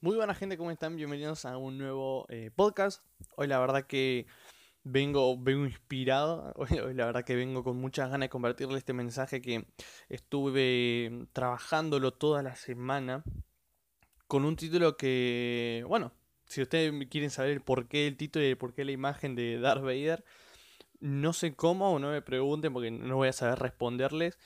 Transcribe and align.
Muy 0.00 0.16
buena 0.16 0.34
gente, 0.34 0.56
¿cómo 0.56 0.70
están? 0.70 0.96
Bienvenidos 0.96 1.44
a 1.44 1.58
un 1.58 1.76
nuevo 1.76 2.24
eh, 2.30 2.50
podcast. 2.56 3.04
Hoy 3.36 3.48
la 3.48 3.58
verdad 3.58 3.86
que 3.86 4.26
vengo, 4.82 5.38
vengo 5.38 5.66
inspirado, 5.66 6.54
hoy, 6.56 6.94
la 6.94 7.04
verdad 7.04 7.24
que 7.24 7.36
vengo 7.36 7.62
con 7.62 7.76
muchas 7.76 8.10
ganas 8.10 8.26
de 8.26 8.30
compartirle 8.30 8.78
este 8.78 8.94
mensaje 8.94 9.42
que 9.42 9.66
estuve 10.08 11.26
trabajándolo 11.34 12.12
toda 12.12 12.42
la 12.42 12.56
semana 12.56 13.24
con 14.26 14.46
un 14.46 14.56
título 14.56 14.96
que, 14.96 15.84
bueno, 15.86 16.12
si 16.46 16.62
ustedes 16.62 16.92
quieren 17.10 17.30
saber 17.30 17.50
el 17.50 17.60
porqué 17.60 18.04
del 18.04 18.16
título 18.16 18.44
y 18.46 18.48
el 18.48 18.58
porqué 18.58 18.82
de 18.82 18.86
la 18.86 18.92
imagen 18.92 19.34
de 19.34 19.60
Darth 19.60 19.82
Vader, 19.82 20.24
no 21.02 21.32
sé 21.32 21.54
cómo 21.54 21.92
o 21.92 21.98
no 21.98 22.12
me 22.12 22.22
pregunten 22.22 22.72
porque 22.72 22.92
no 22.92 23.16
voy 23.16 23.28
a 23.28 23.32
saber 23.32 23.58
responderles. 23.58 24.38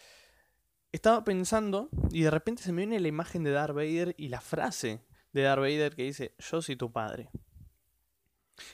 Estaba 0.91 1.23
pensando 1.23 1.91
y 2.11 2.23
de 2.23 2.31
repente 2.31 2.63
se 2.63 2.73
me 2.73 2.79
viene 2.79 2.99
la 2.99 3.09
imagen 3.09 3.45
de 3.45 3.51
Darth 3.51 3.75
Vader 3.75 4.15
y 4.17 4.29
la 4.29 4.41
frase 4.41 5.05
de 5.33 5.43
Darth 5.43 5.61
Vader 5.61 5.95
que 5.95 6.05
dice, 6.05 6.35
yo 6.39 6.63
soy 6.63 6.77
tu 6.77 6.91
padre. 6.91 7.29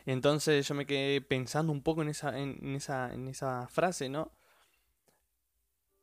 Entonces 0.07 0.67
yo 0.69 0.77
me 0.77 0.87
quedé 0.87 1.21
pensando 1.21 1.73
un 1.73 1.83
poco 1.83 2.03
en 2.03 2.11
esa, 2.11 2.39
en, 2.39 2.77
esa, 2.77 3.13
en 3.13 3.27
esa 3.27 3.67
frase, 3.67 4.09
¿no? 4.09 4.31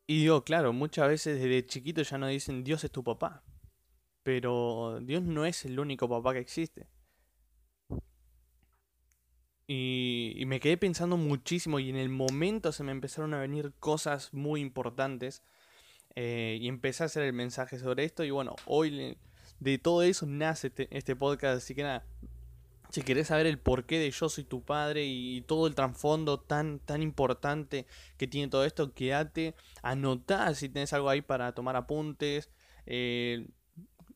Y 0.05 0.21
digo, 0.21 0.43
claro, 0.43 0.73
muchas 0.73 1.07
veces 1.07 1.39
desde 1.39 1.65
chiquito 1.65 2.01
ya 2.01 2.17
no 2.17 2.27
dicen 2.27 2.65
Dios 2.65 2.83
es 2.83 2.91
tu 2.91 3.05
papá. 3.05 3.43
Pero 4.23 4.99
Dios 5.01 5.23
no 5.23 5.45
es 5.45 5.63
el 5.63 5.79
único 5.79 6.09
papá 6.09 6.33
que 6.33 6.39
existe. 6.39 6.89
Y, 9.71 10.45
me 10.47 10.59
quedé 10.59 10.77
pensando 10.77 11.15
muchísimo 11.15 11.79
y 11.79 11.91
en 11.91 11.95
el 11.95 12.09
momento 12.09 12.71
se 12.71 12.83
me 12.83 12.91
empezaron 12.91 13.35
a 13.35 13.39
venir 13.39 13.71
cosas 13.79 14.33
muy 14.33 14.61
importantes. 14.61 15.43
Eh, 16.15 16.57
y 16.59 16.67
empecé 16.67 17.03
a 17.03 17.05
hacer 17.05 17.21
el 17.21 17.33
mensaje 17.33 17.77
sobre 17.77 18.03
esto. 18.03 18.23
Y 18.23 18.31
bueno, 18.31 18.55
hoy 18.65 19.15
de 19.59 19.77
todo 19.77 20.01
eso 20.01 20.25
nace 20.25 20.67
este, 20.67 20.87
este, 20.89 21.15
podcast. 21.15 21.57
Así 21.57 21.75
que 21.75 21.83
nada, 21.83 22.03
si 22.89 23.03
querés 23.03 23.27
saber 23.27 23.45
el 23.45 23.59
porqué 23.59 23.99
de 23.99 24.09
Yo 24.09 24.27
Soy 24.27 24.43
Tu 24.43 24.63
Padre 24.63 25.05
y 25.05 25.41
todo 25.41 25.67
el 25.67 25.75
trasfondo 25.75 26.39
tan, 26.39 26.79
tan 26.79 27.03
importante 27.03 27.85
que 28.17 28.25
tiene 28.25 28.47
todo 28.47 28.65
esto, 28.65 28.95
quédate, 28.95 29.53
anotá 29.83 30.55
si 30.55 30.69
tenés 30.69 30.93
algo 30.93 31.09
ahí 31.09 31.21
para 31.21 31.53
tomar 31.53 31.75
apuntes. 31.75 32.49
Eh, 32.87 33.47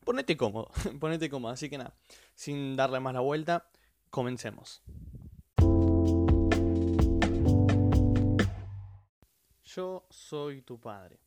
ponete 0.04 0.36
cómodo, 0.36 0.72
ponete 0.98 1.30
cómodo. 1.30 1.52
Así 1.52 1.70
que 1.70 1.78
nada, 1.78 1.94
sin 2.34 2.74
darle 2.74 2.98
más 2.98 3.14
la 3.14 3.20
vuelta, 3.20 3.68
comencemos. 4.10 4.82
Yo 9.74 10.06
soy 10.10 10.62
tu 10.62 10.78
padre. 10.80 11.18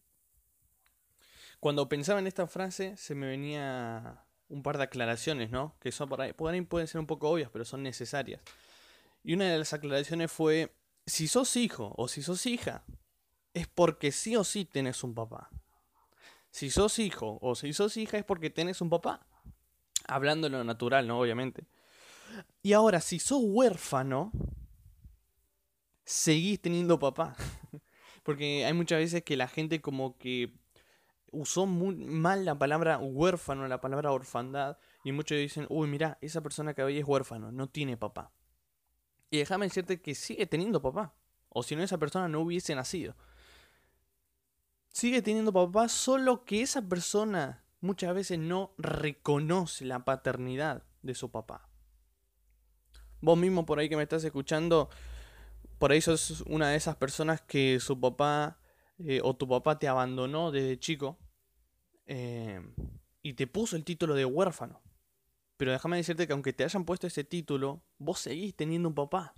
Cuando 1.59 1.89
pensaba 1.89 2.19
en 2.19 2.27
esta 2.27 2.47
frase 2.47 2.95
se 2.97 3.15
me 3.15 3.27
venía 3.27 4.23
un 4.49 4.63
par 4.63 4.77
de 4.77 4.83
aclaraciones, 4.83 5.49
¿no? 5.49 5.75
Que 5.79 5.91
son 5.91 6.07
por 6.07 6.21
ahí 6.21 6.33
pueden 6.33 6.87
ser 6.87 6.99
un 6.99 7.07
poco 7.07 7.29
obvias, 7.29 7.49
pero 7.51 7.65
son 7.65 7.83
necesarias. 7.83 8.41
Y 9.23 9.33
una 9.33 9.45
de 9.45 9.57
las 9.57 9.73
aclaraciones 9.73 10.31
fue, 10.31 10.73
si 11.05 11.27
sos 11.27 11.55
hijo 11.57 11.93
o 11.97 12.07
si 12.07 12.21
sos 12.21 12.45
hija, 12.45 12.83
es 13.53 13.67
porque 13.67 14.11
sí 14.11 14.35
o 14.35 14.43
sí 14.43 14.65
tenés 14.65 15.03
un 15.03 15.13
papá. 15.13 15.49
Si 16.51 16.69
sos 16.69 16.99
hijo 16.99 17.39
o 17.41 17.55
si 17.55 17.73
sos 17.73 17.97
hija 17.97 18.17
es 18.17 18.23
porque 18.23 18.49
tenés 18.49 18.81
un 18.81 18.89
papá. 18.89 19.25
Hablando 20.07 20.47
lo 20.47 20.63
natural, 20.63 21.07
¿no? 21.07 21.19
Obviamente. 21.19 21.65
Y 22.61 22.73
ahora, 22.73 23.01
si 23.01 23.19
sos 23.19 23.41
huérfano, 23.41 24.31
seguís 26.05 26.61
teniendo 26.61 26.97
papá. 26.99 27.35
porque 28.27 28.65
hay 28.65 28.73
muchas 28.73 28.99
veces 28.99 29.23
que 29.23 29.37
la 29.37 29.47
gente 29.47 29.79
como 29.79 30.17
que 30.17 30.51
usó 31.31 31.65
muy 31.65 31.95
mal 31.95 32.43
la 32.43 32.59
palabra 32.59 32.97
huérfano, 32.97 33.65
la 33.69 33.79
palabra 33.79 34.11
orfandad, 34.11 34.77
y 35.05 35.13
muchos 35.13 35.37
dicen, 35.37 35.65
uy, 35.69 35.87
mira, 35.87 36.17
esa 36.19 36.41
persona 36.41 36.73
que 36.73 36.83
hoy 36.83 36.97
es 36.97 37.07
huérfano, 37.07 37.53
no 37.53 37.69
tiene 37.69 37.95
papá. 37.95 38.33
Y 39.31 39.37
déjame 39.37 39.67
decirte 39.67 40.01
que 40.01 40.13
sigue 40.13 40.45
teniendo 40.45 40.81
papá, 40.81 41.13
o 41.47 41.63
si 41.63 41.77
no, 41.77 41.83
esa 41.83 41.97
persona 41.99 42.27
no 42.27 42.41
hubiese 42.41 42.75
nacido. 42.75 43.15
Sigue 44.89 45.21
teniendo 45.21 45.53
papá, 45.53 45.87
solo 45.87 46.43
que 46.43 46.61
esa 46.61 46.81
persona 46.81 47.63
muchas 47.79 48.13
veces 48.13 48.39
no 48.39 48.73
reconoce 48.77 49.85
la 49.85 50.03
paternidad 50.03 50.83
de 51.01 51.15
su 51.15 51.31
papá. 51.31 51.69
Vos 53.21 53.37
mismo 53.37 53.65
por 53.65 53.79
ahí 53.79 53.87
que 53.87 53.95
me 53.95 54.03
estás 54.03 54.25
escuchando, 54.25 54.89
por 55.77 55.91
ahí 55.91 56.01
sos 56.01 56.41
una 56.47 56.69
de 56.69 56.77
esas 56.77 56.95
personas 56.95 57.41
que 57.41 57.79
su 57.79 57.99
papá 57.99 58.59
eh, 58.99 59.21
o 59.23 59.35
tu 59.35 59.47
papá 59.47 59.77
te 59.77 59.87
abandonó 59.87 60.51
desde 60.51 60.79
chico 60.79 61.19
eh, 62.05 62.61
y 63.21 63.33
te 63.33 63.47
puso 63.47 63.75
el 63.75 63.83
título 63.83 64.15
de 64.15 64.25
huérfano. 64.25 64.81
Pero 65.57 65.71
déjame 65.71 65.97
decirte 65.97 66.27
que 66.27 66.33
aunque 66.33 66.53
te 66.53 66.63
hayan 66.63 66.85
puesto 66.85 67.07
ese 67.07 67.23
título, 67.23 67.83
vos 67.97 68.19
seguís 68.19 68.55
teniendo 68.55 68.89
un 68.89 68.95
papá. 68.95 69.35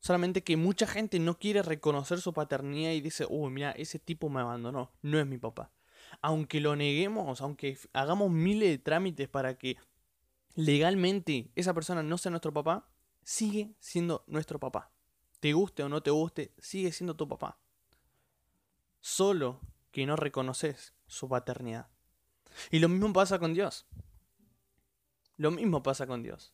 Solamente 0.00 0.42
que 0.42 0.56
mucha 0.56 0.86
gente 0.86 1.20
no 1.20 1.38
quiere 1.38 1.62
reconocer 1.62 2.20
su 2.20 2.32
paternidad 2.32 2.90
y 2.90 3.00
dice, 3.00 3.24
uy, 3.28 3.52
mira, 3.52 3.70
ese 3.72 4.00
tipo 4.00 4.28
me 4.28 4.40
abandonó, 4.40 4.92
no 5.00 5.20
es 5.20 5.26
mi 5.26 5.38
papá. 5.38 5.72
Aunque 6.20 6.60
lo 6.60 6.74
neguemos, 6.74 7.40
aunque 7.40 7.78
hagamos 7.92 8.30
miles 8.30 8.68
de 8.68 8.78
trámites 8.78 9.28
para 9.28 9.56
que 9.56 9.76
legalmente 10.56 11.52
esa 11.54 11.72
persona 11.72 12.02
no 12.02 12.18
sea 12.18 12.30
nuestro 12.30 12.52
papá, 12.52 12.91
sigue 13.22 13.74
siendo 13.78 14.24
nuestro 14.26 14.58
papá. 14.58 14.90
Te 15.40 15.52
guste 15.52 15.82
o 15.82 15.88
no 15.88 16.02
te 16.02 16.10
guste, 16.10 16.52
sigue 16.58 16.92
siendo 16.92 17.16
tu 17.16 17.28
papá. 17.28 17.58
Solo 19.00 19.60
que 19.90 20.06
no 20.06 20.16
reconoces 20.16 20.94
su 21.06 21.28
paternidad. 21.28 21.88
Y 22.70 22.78
lo 22.78 22.88
mismo 22.88 23.12
pasa 23.12 23.38
con 23.38 23.54
Dios. 23.54 23.86
Lo 25.36 25.50
mismo 25.50 25.82
pasa 25.82 26.06
con 26.06 26.22
Dios. 26.22 26.52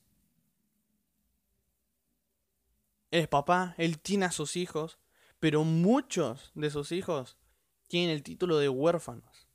Es 3.11 3.29
papá, 3.29 3.75
él 3.79 3.99
tiene 3.99 4.27
a 4.27 4.33
sus 4.33 4.57
hijos, 4.57 4.99
pero 5.41 5.65
muchos 5.65 6.53
de 6.55 6.71
sus 6.71 6.93
hijos 6.93 7.39
tienen 7.87 8.11
el 8.11 8.23
título 8.23 8.59
de 8.59 8.69
huérfanos. 8.69 9.49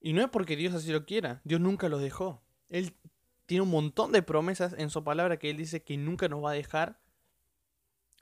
Y 0.00 0.12
no 0.12 0.22
es 0.22 0.30
porque 0.30 0.56
Dios 0.56 0.74
así 0.74 0.92
lo 0.92 1.04
quiera, 1.06 1.40
Dios 1.44 1.60
nunca 1.60 1.88
los 1.88 2.00
dejó. 2.00 2.42
Él 2.68 2.94
tiene 3.48 3.62
un 3.62 3.70
montón 3.70 4.12
de 4.12 4.22
promesas 4.22 4.74
en 4.76 4.90
su 4.90 5.02
palabra 5.02 5.38
que 5.38 5.48
Él 5.48 5.56
dice 5.56 5.82
que 5.82 5.96
nunca 5.96 6.28
nos 6.28 6.44
va 6.44 6.50
a 6.50 6.54
dejar. 6.54 7.00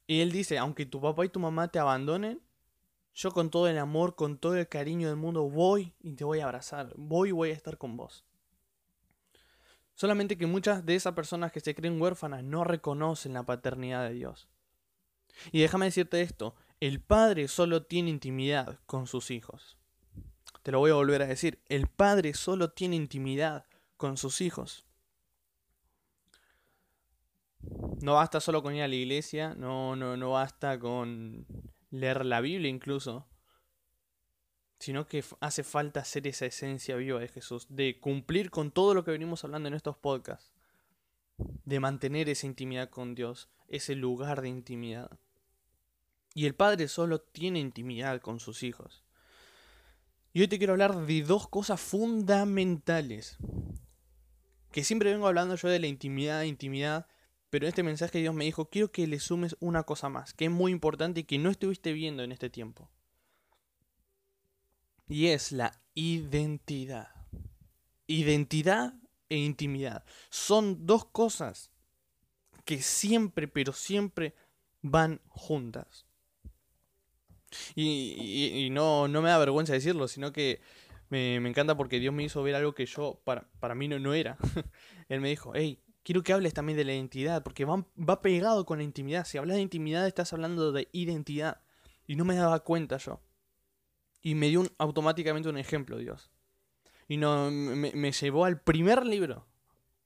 Y 0.07 0.21
Él 0.21 0.31
dice, 0.31 0.57
aunque 0.57 0.87
tu 0.87 1.01
papá 1.01 1.25
y 1.25 1.29
tu 1.29 1.41
mamá 1.41 1.67
te 1.67 1.81
abandonen, 1.81 2.41
yo 3.13 3.33
con 3.33 3.51
todo 3.51 3.67
el 3.67 3.77
amor, 3.77 4.15
con 4.15 4.39
todo 4.39 4.55
el 4.55 4.69
cariño 4.69 5.09
del 5.09 5.17
mundo 5.17 5.51
voy 5.51 5.93
y 5.99 6.13
te 6.13 6.23
voy 6.23 6.39
a 6.39 6.45
abrazar, 6.45 6.93
voy 6.97 7.31
y 7.31 7.33
voy 7.33 7.51
a 7.51 7.55
estar 7.55 7.77
con 7.77 7.97
vos. 7.97 8.25
Solamente 9.97 10.39
que 10.39 10.47
muchas 10.47 10.87
de 10.87 10.95
esas 10.95 11.15
personas 11.15 11.51
que 11.51 11.59
se 11.59 11.75
creen 11.75 12.01
huérfanas 12.01 12.45
no 12.45 12.63
reconocen 12.63 13.33
la 13.33 13.43
paternidad 13.43 14.07
de 14.07 14.15
Dios. 14.15 14.47
Y 15.51 15.61
déjame 15.61 15.87
decirte 15.87 16.21
esto, 16.23 16.55
el 16.79 17.01
padre 17.01 17.49
solo 17.49 17.83
tiene 17.83 18.11
intimidad 18.11 18.79
con 18.87 19.09
sus 19.09 19.33
hijos. 19.33 19.77
Te 20.63 20.71
lo 20.71 20.79
voy 20.79 20.93
a 20.93 20.95
volver 20.95 21.23
a 21.23 21.27
decir, 21.27 21.61
el 21.69 21.89
padre 21.89 22.33
solo 22.35 22.71
tiene 22.71 22.95
intimidad 22.95 23.67
con 23.97 24.17
sus 24.17 24.41
hijos. 24.41 24.86
No 28.01 28.15
basta 28.15 28.41
solo 28.41 28.63
con 28.63 28.75
ir 28.75 28.83
a 28.83 28.89
la 28.89 28.95
iglesia, 28.95 29.55
no, 29.55 29.97
no, 29.97 30.17
no 30.17 30.33
basta 30.33 30.79
con 30.79 31.47
leer 31.91 32.27
la 32.27 32.41
Biblia 32.41 32.69
incluso, 32.69 33.27
sino 34.79 35.07
que 35.07 35.25
hace 35.41 35.63
falta 35.63 36.05
ser 36.05 36.27
esa 36.27 36.47
esencia 36.47 36.97
viva 36.97 37.21
de 37.21 37.29
Jesús, 37.29 37.67
de 37.71 37.99
cumplir 37.99 38.51
con 38.51 38.71
todo 38.71 38.95
lo 38.95 39.05
que 39.05 39.11
venimos 39.11 39.45
hablando 39.45 39.69
en 39.69 39.75
estos 39.75 39.97
podcasts, 39.97 40.53
de 41.37 41.81
mantener 41.81 42.29
esa 42.29 42.47
intimidad 42.47 42.91
con 42.91 43.15
Dios, 43.15 43.49
ese 43.69 43.95
lugar 43.95 44.43
de 44.43 44.49
intimidad. 44.49 45.19
Y 46.35 46.47
el 46.47 46.55
Padre 46.55 46.89
solo 46.89 47.21
tiene 47.21 47.59
intimidad 47.59 48.21
con 48.21 48.41
sus 48.41 48.63
hijos. 48.63 49.05
Y 50.35 50.43
hoy 50.43 50.49
te 50.49 50.59
quiero 50.59 50.75
hablar 50.75 51.07
de 51.07 51.23
dos 51.23 51.49
cosas 51.49 51.81
fundamentales. 51.81 53.39
Que 54.71 54.85
siempre 54.85 55.11
vengo 55.11 55.27
hablando 55.27 55.55
yo 55.55 55.69
de 55.71 55.79
la 55.79 55.87
intimidad, 55.87 56.43
intimidad, 56.43 57.07
pero 57.51 57.65
en 57.65 57.69
este 57.69 57.83
mensaje 57.83 58.19
Dios 58.19 58.35
me 58.35 58.45
dijo, 58.45 58.69
quiero 58.69 58.91
que 58.91 59.07
le 59.07 59.21
sumes 59.21 59.57
una 59.61 59.85
cosa 59.85 60.09
más, 60.09 60.35
que 60.35 60.47
es 60.47 60.51
muy 60.51 60.73
importante 60.73 61.21
y 61.21 61.25
que 61.25 61.39
no 61.39 61.51
estuviste 61.51 61.93
viendo 61.93 62.23
en 62.23 62.33
este 62.33 62.51
tiempo. 62.51 62.91
Y 65.09 65.29
es 65.29 65.53
la 65.53 65.81
identidad. 65.95 67.09
Identidad 68.09 68.95
e 69.29 69.37
intimidad. 69.37 70.05
Son 70.31 70.87
dos 70.87 71.05
cosas 71.05 71.71
que 72.65 72.83
siempre, 72.83 73.47
pero 73.47 73.73
siempre 73.73 74.35
van 74.83 75.21
juntas. 75.29 76.07
Y, 77.75 78.69
no, 78.73 79.09
no, 79.09 79.23
me 79.23 79.29
da 79.29 79.39
vergüenza 79.39 79.73
decirlo, 79.73 80.09
sino 80.09 80.33
que 80.33 80.61
me, 81.09 81.37
encanta 81.37 81.77
porque 81.77 82.01
Dios 82.01 82.13
me 82.13 82.25
hizo 82.25 82.43
ver 82.43 82.57
algo 82.57 82.75
que 82.75 82.87
yo, 82.87 83.21
para, 83.25 83.49
para 83.61 83.75
mí, 83.75 83.89
no, 83.89 83.99
no 83.99 84.15
era. 84.15 84.37
Él 85.09 85.21
me 85.21 85.29
dijo, 85.29 85.53
hey, 85.55 85.81
quiero 86.07 86.23
que 86.23 86.33
hables 86.33 86.55
también 86.55 86.79
de 86.79 86.85
la 86.85 86.95
identidad, 86.95 87.43
porque 87.43 87.65
va, 87.65 88.23
pegado 88.23 88.65
con 88.65 88.79
la 88.79 88.85
intimidad. 88.85 89.27
Si 89.27 89.39
hablas 89.39 89.57
de 89.57 89.63
intimidad, 89.63 90.07
estás 90.07 90.33
hablando 90.33 90.71
de 90.71 90.89
identidad. 90.93 91.61
Y 92.07 92.15
no 92.15 92.25
me 92.25 92.37
daba 92.37 92.61
cuenta 92.61 92.97
yo. 92.99 93.21
Y 94.23 94.37
me 94.37 94.49
dio 94.49 94.63
automáticamente 94.79 95.49
un 95.49 95.59
ejemplo, 95.59 95.99
Dios. 95.99 96.31
Y 97.09 97.17
no, 97.17 97.51
me, 97.51 97.91
me 97.91 98.13
llevó 98.13 98.45
al 98.45 98.61
primer 98.61 99.05
libro. 99.05 99.49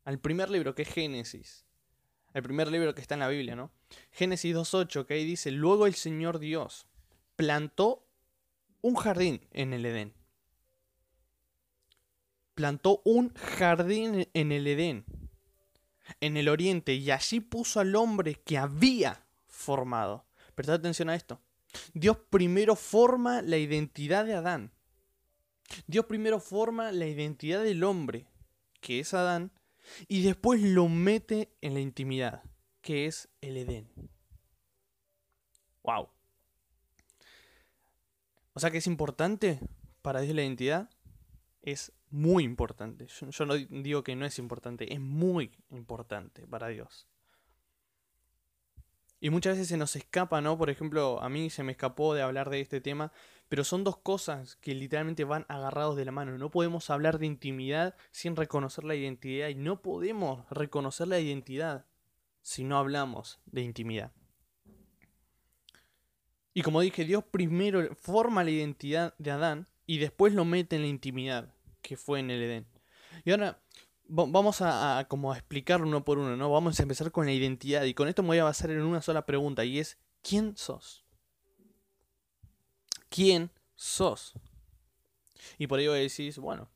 Al 0.04 0.18
primer 0.18 0.48
libro, 0.48 0.74
que 0.74 0.82
es 0.82 0.88
Génesis. 0.88 1.66
El 2.32 2.44
primer 2.44 2.68
libro 2.68 2.94
que 2.94 3.02
está 3.02 3.12
en 3.12 3.20
la 3.20 3.28
Biblia, 3.28 3.54
¿no? 3.54 3.70
Génesis 4.10 4.56
2.8, 4.56 5.04
que 5.04 5.14
ahí 5.14 5.26
dice, 5.26 5.50
luego 5.50 5.86
el 5.86 5.94
Señor 5.94 6.38
Dios 6.38 6.86
plantó 7.36 8.06
un 8.80 8.94
jardín 8.94 9.46
en 9.52 9.74
el 9.74 9.84
Edén. 9.84 10.14
Plantó 12.54 13.02
un 13.04 13.34
jardín 13.34 14.28
en 14.32 14.52
el 14.52 14.66
Edén, 14.66 15.04
en 16.20 16.36
el 16.36 16.48
oriente, 16.48 16.94
y 16.94 17.10
allí 17.10 17.40
puso 17.40 17.80
al 17.80 17.94
hombre 17.96 18.34
que 18.34 18.58
había 18.58 19.24
formado. 19.46 20.24
Prestad 20.54 20.76
atención 20.76 21.10
a 21.10 21.14
esto. 21.14 21.40
Dios 21.94 22.16
primero 22.30 22.76
forma 22.76 23.42
la 23.42 23.56
identidad 23.56 24.24
de 24.24 24.34
Adán. 24.34 24.72
Dios 25.86 26.06
primero 26.06 26.40
forma 26.40 26.90
la 26.92 27.06
identidad 27.06 27.62
del 27.62 27.84
hombre, 27.84 28.26
que 28.80 29.00
es 29.00 29.14
Adán, 29.14 29.52
y 30.08 30.22
después 30.22 30.60
lo 30.60 30.88
mete 30.88 31.52
en 31.60 31.74
la 31.74 31.80
intimidad, 31.80 32.42
que 32.80 33.06
es 33.06 33.28
el 33.40 33.56
Edén. 33.56 33.88
Wow. 35.82 36.08
O 38.52 38.60
sea 38.60 38.70
que 38.70 38.78
es 38.78 38.86
importante 38.86 39.60
para 40.02 40.20
Dios 40.20 40.34
la 40.34 40.42
identidad. 40.42 40.90
Es 41.62 41.92
muy 42.10 42.44
importante. 42.44 43.06
Yo, 43.06 43.46
no 43.46 43.54
digo 43.54 44.02
que 44.02 44.16
no 44.16 44.26
es 44.26 44.38
importante, 44.38 44.92
es 44.92 45.00
muy 45.00 45.52
importante 45.70 46.46
para 46.46 46.68
Dios. 46.68 47.06
Y 49.20 49.30
muchas 49.30 49.54
veces 49.54 49.68
se 49.68 49.76
nos 49.76 49.96
escapa, 49.96 50.40
¿no? 50.40 50.56
Por 50.56 50.70
ejemplo, 50.70 51.22
a 51.22 51.28
mí 51.28 51.50
se 51.50 51.62
me 51.62 51.72
escapó 51.72 52.14
de 52.14 52.22
hablar 52.22 52.48
de 52.48 52.60
este 52.60 52.80
tema, 52.80 53.12
pero 53.48 53.64
son 53.64 53.84
dos 53.84 53.98
cosas 53.98 54.56
que 54.56 54.74
literalmente 54.74 55.24
van 55.24 55.44
agarrados 55.48 55.96
de 55.96 56.06
la 56.06 56.12
mano. 56.12 56.38
No 56.38 56.50
podemos 56.50 56.88
hablar 56.88 57.18
de 57.18 57.26
intimidad 57.26 57.96
sin 58.10 58.34
reconocer 58.34 58.84
la 58.84 58.94
identidad 58.94 59.48
y 59.48 59.54
no 59.54 59.82
podemos 59.82 60.48
reconocer 60.50 61.08
la 61.08 61.20
identidad 61.20 61.84
si 62.40 62.64
no 62.64 62.78
hablamos 62.78 63.40
de 63.44 63.60
intimidad. 63.60 64.12
Y 66.54 66.62
como 66.62 66.80
dije, 66.80 67.04
Dios 67.04 67.22
primero 67.22 67.94
forma 67.94 68.42
la 68.42 68.50
identidad 68.50 69.14
de 69.18 69.30
Adán 69.30 69.68
y 69.86 69.98
después 69.98 70.32
lo 70.32 70.44
mete 70.44 70.76
en 70.76 70.82
la 70.82 70.88
intimidad 70.88 71.54
que 71.80 71.96
fue 71.96 72.20
en 72.20 72.30
el 72.30 72.42
Edén. 72.42 72.66
Y 73.24 73.30
ahora 73.30 73.60
vamos 74.10 74.60
a, 74.60 75.06
como 75.08 75.32
a 75.32 75.36
explicarlo 75.36 75.86
uno 75.86 76.04
por 76.04 76.18
uno, 76.18 76.36
¿no? 76.36 76.50
Vamos 76.50 76.78
a 76.78 76.82
empezar 76.82 77.12
con 77.12 77.26
la 77.26 77.32
identidad 77.32 77.84
y 77.84 77.94
con 77.94 78.08
esto 78.08 78.22
me 78.22 78.28
voy 78.28 78.38
a 78.38 78.44
basar 78.44 78.70
en 78.70 78.82
una 78.82 79.02
sola 79.02 79.24
pregunta 79.24 79.64
y 79.64 79.78
es 79.78 79.98
¿quién 80.22 80.56
sos? 80.56 81.04
¿Quién 83.08 83.50
sos? 83.74 84.34
Y 85.58 85.66
por 85.66 85.80
ello 85.80 85.92
decís, 85.92 86.38
bueno, 86.38 86.68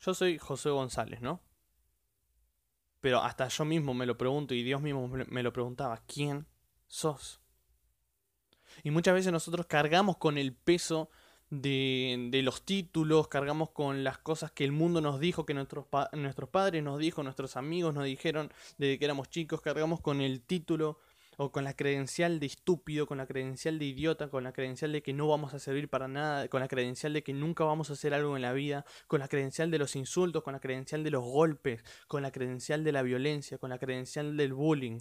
yo 0.00 0.14
soy 0.14 0.38
José 0.38 0.70
González, 0.70 1.20
¿no? 1.20 1.40
Pero 3.00 3.20
hasta 3.20 3.48
yo 3.48 3.64
mismo 3.64 3.92
me 3.92 4.06
lo 4.06 4.16
pregunto 4.16 4.54
y 4.54 4.62
Dios 4.62 4.80
mismo 4.80 5.08
me 5.08 5.42
lo 5.42 5.52
preguntaba, 5.52 6.02
¿quién 6.06 6.46
sos? 6.86 7.40
Y 8.82 8.90
muchas 8.90 9.14
veces 9.14 9.32
nosotros 9.32 9.66
cargamos 9.66 10.16
con 10.16 10.38
el 10.38 10.54
peso 10.54 11.10
de, 11.60 12.28
de, 12.30 12.42
los 12.42 12.64
títulos, 12.64 13.28
cargamos 13.28 13.70
con 13.70 14.04
las 14.04 14.18
cosas 14.18 14.50
que 14.50 14.64
el 14.64 14.72
mundo 14.72 15.00
nos 15.00 15.20
dijo, 15.20 15.46
que 15.46 15.54
nuestros, 15.54 15.86
nuestros 16.12 16.48
padres 16.48 16.82
nos 16.82 16.98
dijo, 16.98 17.22
nuestros 17.22 17.56
amigos 17.56 17.94
nos 17.94 18.04
dijeron 18.04 18.52
desde 18.78 18.98
que 18.98 19.04
éramos 19.04 19.30
chicos, 19.30 19.60
cargamos 19.60 20.00
con 20.00 20.20
el 20.20 20.40
título 20.42 20.98
o 21.36 21.50
con 21.52 21.64
la 21.64 21.74
credencial 21.74 22.40
de 22.40 22.46
estúpido, 22.46 23.06
con 23.06 23.18
la 23.18 23.26
credencial 23.26 23.78
de 23.78 23.86
idiota, 23.86 24.28
con 24.28 24.44
la 24.44 24.52
credencial 24.52 24.92
de 24.92 25.02
que 25.02 25.12
no 25.12 25.28
vamos 25.28 25.54
a 25.54 25.58
servir 25.58 25.88
para 25.88 26.08
nada, 26.08 26.48
con 26.48 26.60
la 26.60 26.68
credencial 26.68 27.12
de 27.12 27.22
que 27.22 27.32
nunca 27.32 27.64
vamos 27.64 27.90
a 27.90 27.94
hacer 27.94 28.14
algo 28.14 28.36
en 28.36 28.42
la 28.42 28.52
vida, 28.52 28.84
con 29.06 29.20
la 29.20 29.28
credencial 29.28 29.70
de 29.70 29.78
los 29.78 29.96
insultos, 29.96 30.42
con 30.42 30.52
la 30.52 30.60
credencial 30.60 31.02
de 31.04 31.10
los 31.10 31.24
golpes, 31.24 31.82
con 32.06 32.22
la 32.22 32.30
credencial 32.30 32.84
de 32.84 32.92
la 32.92 33.02
violencia, 33.02 33.58
con 33.58 33.70
la 33.70 33.78
credencial 33.78 34.36
del 34.36 34.54
bullying. 34.54 35.00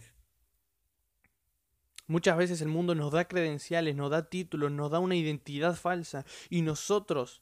Muchas 2.07 2.37
veces 2.37 2.61
el 2.61 2.67
mundo 2.67 2.95
nos 2.95 3.11
da 3.11 3.25
credenciales, 3.27 3.95
nos 3.95 4.11
da 4.11 4.29
títulos, 4.29 4.71
nos 4.71 4.91
da 4.91 4.99
una 4.99 5.15
identidad 5.15 5.75
falsa 5.75 6.25
y 6.49 6.61
nosotros, 6.61 7.41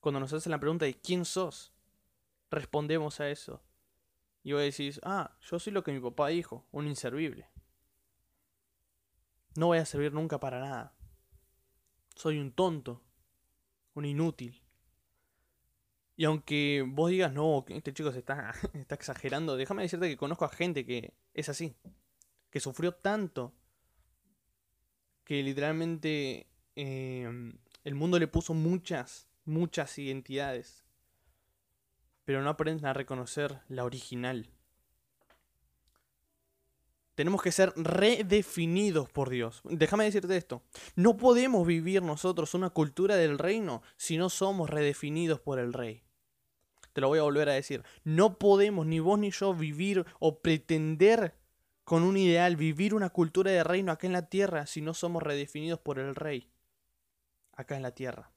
cuando 0.00 0.20
nos 0.20 0.32
hacen 0.32 0.52
la 0.52 0.60
pregunta 0.60 0.84
de 0.84 0.94
quién 0.94 1.24
sos, 1.24 1.72
respondemos 2.50 3.18
a 3.20 3.28
eso. 3.28 3.60
Y 4.44 4.52
vos 4.52 4.62
decís, 4.62 5.00
ah, 5.04 5.36
yo 5.40 5.58
soy 5.58 5.72
lo 5.72 5.82
que 5.82 5.92
mi 5.92 6.00
papá 6.00 6.28
dijo, 6.28 6.64
un 6.70 6.86
inservible. 6.86 7.48
No 9.56 9.66
voy 9.66 9.78
a 9.78 9.84
servir 9.84 10.12
nunca 10.12 10.38
para 10.38 10.60
nada. 10.60 10.94
Soy 12.14 12.38
un 12.38 12.52
tonto, 12.52 13.02
un 13.94 14.04
inútil. 14.04 14.62
Y 16.16 16.24
aunque 16.24 16.84
vos 16.86 17.10
digas, 17.10 17.32
no, 17.32 17.64
este 17.68 17.92
chico 17.92 18.12
se 18.12 18.20
está, 18.20 18.54
está 18.74 18.94
exagerando, 18.94 19.56
déjame 19.56 19.82
decirte 19.82 20.08
que 20.08 20.16
conozco 20.16 20.44
a 20.44 20.50
gente 20.50 20.86
que 20.86 21.14
es 21.34 21.48
así, 21.48 21.74
que 22.50 22.60
sufrió 22.60 22.94
tanto 22.94 23.52
que 25.24 25.42
literalmente 25.42 26.46
em, 26.76 27.54
el 27.84 27.94
mundo 27.94 28.18
le 28.18 28.28
puso 28.28 28.54
muchas, 28.54 29.28
muchas 29.44 29.98
identidades, 29.98 30.84
pero 32.24 32.42
no 32.42 32.50
aprenden 32.50 32.86
a 32.86 32.92
reconocer 32.92 33.60
la 33.68 33.84
original. 33.84 34.50
Tenemos 37.14 37.42
que 37.42 37.52
ser 37.52 37.72
redefinidos 37.76 39.10
por 39.10 39.28
Dios. 39.28 39.60
Déjame 39.64 40.04
decirte 40.04 40.36
esto. 40.36 40.62
No 40.96 41.18
podemos 41.18 41.66
vivir 41.66 42.02
nosotros 42.02 42.54
una 42.54 42.70
cultura 42.70 43.16
del 43.16 43.38
reino 43.38 43.82
si 43.96 44.16
no 44.16 44.30
somos 44.30 44.70
redefinidos 44.70 45.38
por 45.38 45.58
el 45.58 45.74
rey. 45.74 46.02
Te 46.92 47.00
lo 47.00 47.08
voy 47.08 47.18
a 47.18 47.22
volver 47.22 47.48
a 47.48 47.54
decir. 47.54 47.84
No 48.04 48.38
podemos 48.38 48.86
ni 48.86 48.98
vos 48.98 49.18
ni 49.18 49.30
yo 49.30 49.54
vivir 49.54 50.06
o 50.20 50.40
pretender 50.40 51.34
con 51.84 52.02
un 52.02 52.16
ideal, 52.16 52.56
vivir 52.56 52.94
una 52.94 53.10
cultura 53.10 53.50
de 53.50 53.64
reino 53.64 53.92
acá 53.92 54.06
en 54.06 54.12
la 54.12 54.28
tierra 54.28 54.66
si 54.66 54.80
no 54.80 54.94
somos 54.94 55.22
redefinidos 55.22 55.80
por 55.80 55.98
el 55.98 56.14
rey 56.14 56.48
acá 57.54 57.76
en 57.76 57.82
la 57.82 57.94
tierra. 57.94 58.32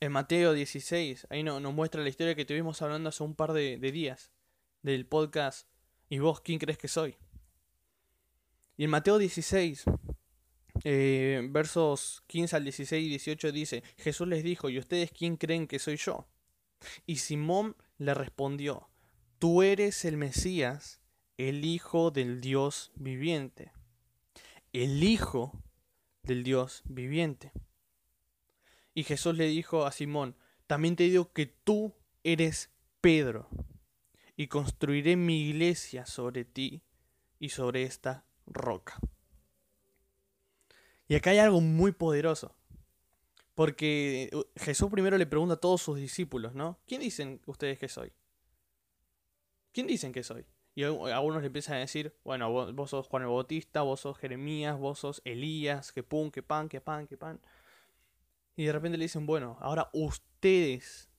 En 0.00 0.10
Mateo 0.10 0.52
16, 0.52 1.28
ahí 1.30 1.44
nos 1.44 1.62
muestra 1.72 2.02
la 2.02 2.08
historia 2.08 2.34
que 2.34 2.40
estuvimos 2.40 2.82
hablando 2.82 3.08
hace 3.08 3.22
un 3.22 3.36
par 3.36 3.52
de, 3.52 3.78
días 3.78 4.32
del 4.82 5.06
podcast 5.06 5.68
¿Y 6.08 6.18
vos 6.18 6.40
quién 6.40 6.58
crees 6.58 6.76
que 6.76 6.88
soy? 6.88 7.16
Y 8.76 8.84
en 8.84 8.90
Mateo 8.90 9.16
16, 9.16 9.84
eh, 10.84 11.40
versos 11.50 12.22
15 12.26 12.56
al 12.56 12.64
16 12.64 13.06
y 13.06 13.08
18 13.08 13.52
dice, 13.52 13.82
Jesús 13.96 14.28
les 14.28 14.42
dijo, 14.44 14.68
¿y 14.68 14.78
ustedes 14.78 15.10
quién 15.10 15.36
creen 15.36 15.66
que 15.66 15.78
soy 15.78 15.96
yo? 15.96 16.26
Y 17.06 17.16
Simón 17.16 17.76
le 17.96 18.12
respondió, 18.12 18.90
tú 19.42 19.62
eres 19.62 20.04
el 20.04 20.16
Mesías, 20.18 21.00
el 21.36 21.64
Hijo 21.64 22.12
del 22.12 22.40
Dios 22.40 22.92
viviente. 22.94 23.72
El 24.72 25.02
Hijo 25.02 25.64
del 26.22 26.44
Dios 26.44 26.82
viviente. 26.84 27.50
Y 28.94 29.02
Jesús 29.02 29.36
le 29.36 29.46
dijo 29.46 29.84
a 29.84 29.90
Simón, 29.90 30.36
también 30.68 30.94
te 30.94 31.02
digo 31.02 31.32
que 31.32 31.46
tú 31.46 31.92
eres 32.22 32.70
Pedro, 33.00 33.48
y 34.36 34.46
construiré 34.46 35.16
mi 35.16 35.48
iglesia 35.48 36.06
sobre 36.06 36.44
ti 36.44 36.84
y 37.40 37.48
sobre 37.48 37.82
esta 37.82 38.24
roca. 38.46 39.00
Y 41.08 41.16
acá 41.16 41.30
hay 41.30 41.38
algo 41.38 41.60
muy 41.60 41.90
poderoso. 41.90 42.54
Porque 43.56 44.30
Jesús 44.54 44.88
primero 44.88 45.18
le 45.18 45.26
pregunta 45.26 45.54
a 45.54 45.60
todos 45.60 45.82
sus 45.82 45.96
discípulos, 45.96 46.54
¿no? 46.54 46.78
¿Quién 46.86 47.00
dicen 47.00 47.40
ustedes 47.44 47.80
que 47.80 47.88
soy? 47.88 48.12
¿Quién 49.72 49.86
dicen 49.86 50.12
que 50.12 50.22
soy? 50.22 50.46
Y 50.74 50.84
algunos 50.84 51.42
le 51.42 51.48
empiezan 51.48 51.76
a 51.76 51.80
decir, 51.80 52.14
bueno, 52.24 52.50
vos, 52.50 52.90
sos 52.90 53.06
Juan 53.08 53.24
el 53.24 53.28
Bautista, 53.28 53.82
vos 53.82 54.00
sos 54.00 54.16
Jeremías, 54.16 54.78
vos 54.78 54.98
sos 54.98 55.20
Elías, 55.24 55.92
que 55.92 56.02
pum, 56.02 56.30
que 56.30 56.42
pan, 56.42 56.68
que 56.68 56.80
pan, 56.80 57.06
que 57.06 57.18
pan. 57.18 57.40
Y 58.56 58.64
de 58.64 58.72
repente 58.72 58.96
le 58.96 59.04
dicen, 59.04 59.26
bueno, 59.26 59.58
ahora 59.60 59.90
ustedes, 59.92 61.10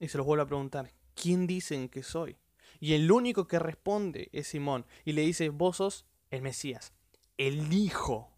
y 0.00 0.08
se 0.08 0.18
los 0.18 0.26
vuelvo 0.26 0.42
a 0.42 0.46
preguntar, 0.46 0.92
¿quién 1.14 1.46
dicen 1.46 1.88
que 1.88 2.02
soy? 2.02 2.36
Y 2.80 2.94
el 2.94 3.10
único 3.10 3.46
que 3.46 3.58
responde 3.58 4.30
es 4.32 4.48
Simón, 4.48 4.84
y 5.04 5.12
le 5.12 5.22
dice, 5.22 5.48
vos 5.50 5.76
sos 5.76 6.06
el 6.30 6.42
Mesías, 6.42 6.92
el 7.36 7.72
Hijo 7.72 8.32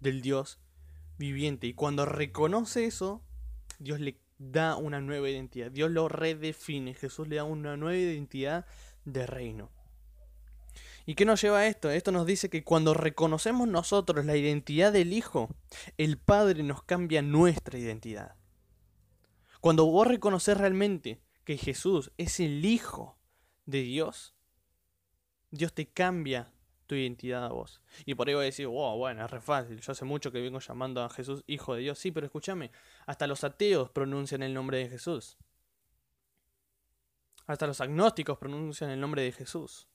del 0.00 0.22
Dios 0.22 0.60
viviente. 1.18 1.68
Y 1.68 1.74
cuando 1.74 2.04
reconoce 2.04 2.84
eso, 2.84 3.22
Dios 3.78 4.00
le 4.00 4.18
da 4.50 4.76
una 4.76 5.00
nueva 5.00 5.28
identidad. 5.30 5.70
Dios 5.70 5.90
lo 5.90 6.08
redefine. 6.08 6.94
Jesús 6.94 7.28
le 7.28 7.36
da 7.36 7.44
una 7.44 7.76
nueva 7.76 7.96
identidad 7.96 8.66
de 9.04 9.26
reino. 9.26 9.70
¿Y 11.04 11.14
qué 11.14 11.24
nos 11.24 11.40
lleva 11.42 11.58
a 11.58 11.66
esto? 11.66 11.90
Esto 11.90 12.12
nos 12.12 12.26
dice 12.26 12.48
que 12.48 12.62
cuando 12.62 12.94
reconocemos 12.94 13.66
nosotros 13.68 14.24
la 14.24 14.36
identidad 14.36 14.92
del 14.92 15.12
Hijo, 15.12 15.48
el 15.98 16.18
Padre 16.18 16.62
nos 16.62 16.82
cambia 16.82 17.22
nuestra 17.22 17.78
identidad. 17.78 18.36
Cuando 19.60 19.86
vos 19.86 20.06
reconoces 20.06 20.56
realmente 20.56 21.20
que 21.44 21.56
Jesús 21.56 22.12
es 22.18 22.40
el 22.40 22.64
Hijo 22.64 23.18
de 23.66 23.82
Dios, 23.82 24.34
Dios 25.50 25.72
te 25.74 25.88
cambia 25.88 26.52
tu 26.86 26.94
identidad 26.94 27.44
a 27.44 27.48
vos. 27.48 27.80
Y 28.04 28.14
por 28.14 28.28
ahí 28.28 28.34
voy 28.34 28.42
a 28.42 28.46
decir, 28.46 28.66
wow, 28.66 28.96
bueno, 28.96 29.24
es 29.24 29.30
re 29.30 29.40
fácil. 29.40 29.80
Yo 29.80 29.92
hace 29.92 30.04
mucho 30.04 30.30
que 30.30 30.40
vengo 30.40 30.58
llamando 30.58 31.02
a 31.02 31.10
Jesús 31.10 31.42
Hijo 31.46 31.74
de 31.74 31.80
Dios. 31.80 31.98
Sí, 31.98 32.10
pero 32.10 32.26
escúchame, 32.26 32.70
hasta 33.06 33.26
los 33.26 33.44
ateos 33.44 33.90
pronuncian 33.90 34.42
el 34.42 34.54
nombre 34.54 34.78
de 34.78 34.88
Jesús. 34.88 35.36
Hasta 37.46 37.66
los 37.66 37.80
agnósticos 37.80 38.38
pronuncian 38.38 38.90
el 38.90 39.00
nombre 39.00 39.22
de 39.22 39.32
Jesús. 39.32 39.88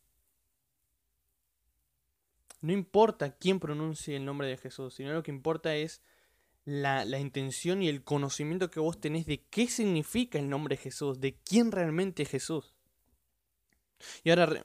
No 2.61 2.73
importa 2.73 3.35
quién 3.37 3.59
pronuncie 3.59 4.15
el 4.15 4.25
nombre 4.25 4.47
de 4.47 4.57
Jesús, 4.57 4.95
sino 4.95 5.13
lo 5.13 5.23
que 5.23 5.31
importa 5.31 5.75
es 5.75 6.01
la, 6.65 7.05
la, 7.05 7.19
intención 7.19 7.81
y 7.81 7.87
el 7.87 8.03
conocimiento 8.03 8.69
que 8.69 8.79
vos 8.79 8.99
tenés 8.99 9.25
de 9.25 9.45
qué 9.45 9.67
significa 9.67 10.37
el 10.39 10.49
nombre 10.49 10.75
de 10.75 10.81
Jesús, 10.81 11.19
de 11.19 11.37
quién 11.43 11.71
realmente 11.71 12.23
es 12.23 12.29
Jesús. 12.29 12.76
Y 14.23 14.29
ahora, 14.29 14.63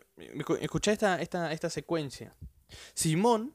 escucha 0.60 0.92
esta, 0.92 1.20
esta, 1.20 1.52
esta 1.52 1.70
secuencia. 1.70 2.34
Simón 2.94 3.54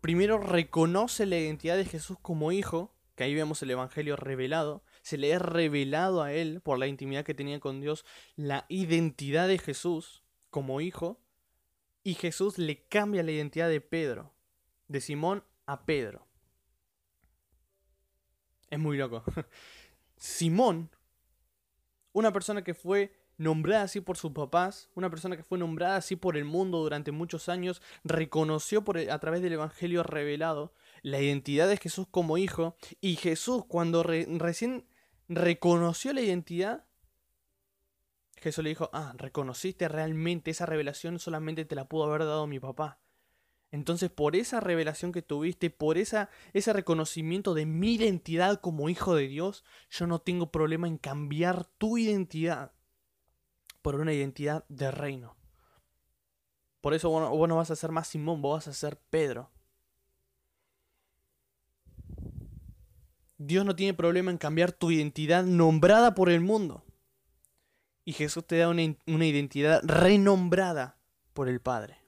primero 0.00 0.38
reconoce 0.38 1.26
la 1.26 1.38
identidad 1.38 1.76
de 1.76 1.84
Jesús 1.84 2.18
como 2.20 2.52
hijo, 2.52 2.94
que 3.14 3.24
ahí 3.24 3.34
vemos 3.34 3.62
el 3.62 3.70
Evangelio 3.70 4.16
revelado, 4.16 4.82
se 5.02 5.18
le 5.18 5.32
es 5.32 5.42
revelado 5.42 6.22
a 6.22 6.32
él 6.32 6.60
por 6.62 6.78
la 6.78 6.86
intimidad 6.86 7.24
que 7.24 7.34
tenía 7.34 7.60
con 7.60 7.80
Dios, 7.80 8.04
la 8.36 8.66
identidad 8.68 9.48
de 9.48 9.58
Jesús 9.58 10.22
como 10.50 10.80
hijo, 10.80 11.20
y 12.02 12.14
Jesús 12.14 12.58
le 12.58 12.86
cambia 12.86 13.22
la 13.22 13.32
identidad 13.32 13.68
de 13.68 13.80
Pedro, 13.80 14.32
de 14.88 15.00
Simón 15.00 15.44
a 15.66 15.84
Pedro. 15.84 16.26
Es 18.70 18.78
muy 18.78 18.96
loco. 18.96 19.22
Simón, 20.16 20.90
una 22.12 22.32
persona 22.32 22.64
que 22.64 22.74
fue 22.74 23.19
nombrada 23.40 23.84
así 23.84 24.02
por 24.02 24.18
sus 24.18 24.32
papás, 24.32 24.90
una 24.94 25.08
persona 25.08 25.34
que 25.34 25.42
fue 25.42 25.56
nombrada 25.56 25.96
así 25.96 26.14
por 26.14 26.36
el 26.36 26.44
mundo 26.44 26.78
durante 26.78 27.10
muchos 27.10 27.48
años, 27.48 27.80
reconoció 28.04 28.84
por 28.84 28.98
a 28.98 29.18
través 29.18 29.40
del 29.40 29.54
Evangelio 29.54 30.02
revelado 30.02 30.74
la 31.00 31.20
identidad 31.20 31.66
de 31.66 31.78
Jesús 31.78 32.06
como 32.10 32.36
hijo, 32.36 32.76
y 33.00 33.16
Jesús 33.16 33.64
cuando 33.66 34.02
recién 34.02 34.86
reconoció 35.28 36.12
la 36.12 36.20
identidad, 36.20 36.84
Jesús 38.36 38.62
le 38.62 38.70
dijo, 38.70 38.90
ah, 38.92 39.14
reconociste 39.16 39.88
realmente 39.88 40.50
esa 40.50 40.66
revelación, 40.66 41.18
solamente 41.18 41.64
te 41.64 41.74
la 41.74 41.88
pudo 41.88 42.04
haber 42.04 42.26
dado 42.26 42.46
mi 42.46 42.60
papá. 42.60 43.00
Entonces, 43.70 44.10
por 44.10 44.36
esa 44.36 44.60
revelación 44.60 45.12
que 45.12 45.22
tuviste, 45.22 45.70
por 45.70 45.96
esa, 45.96 46.28
ese 46.52 46.74
reconocimiento 46.74 47.54
de 47.54 47.64
mi 47.64 47.94
identidad 47.94 48.60
como 48.60 48.90
hijo 48.90 49.14
de 49.14 49.28
Dios, 49.28 49.64
yo 49.90 50.06
no 50.06 50.18
tengo 50.18 50.50
problema 50.50 50.88
en 50.88 50.98
cambiar 50.98 51.64
tu 51.78 51.96
identidad 51.96 52.72
por 53.82 53.96
una 53.96 54.12
identidad 54.12 54.64
de 54.68 54.90
reino. 54.90 55.36
Por 56.80 56.94
eso 56.94 57.10
vos 57.10 57.48
no, 57.48 57.56
vas 57.56 57.70
a 57.70 57.76
ser 57.76 57.90
más 57.92 58.08
Simón, 58.08 58.40
vos 58.40 58.58
vas 58.58 58.68
a 58.68 58.72
ser 58.72 58.98
Pedro. 59.10 59.50
Dios 63.36 63.64
no 63.64 63.74
tiene 63.74 63.94
problema 63.94 64.30
en 64.30 64.38
cambiar 64.38 64.72
tu 64.72 64.90
identidad 64.90 65.44
nombrada 65.44 66.14
por 66.14 66.30
el 66.30 66.40
mundo. 66.40 66.84
Y 68.04 68.12
Jesús 68.12 68.46
te 68.46 68.56
da 68.56 68.68
una, 68.68 68.82
una 69.06 69.26
identidad 69.26 69.82
renombrada 69.84 70.98
por 71.32 71.48
el 71.48 71.60
Padre. 71.60 71.98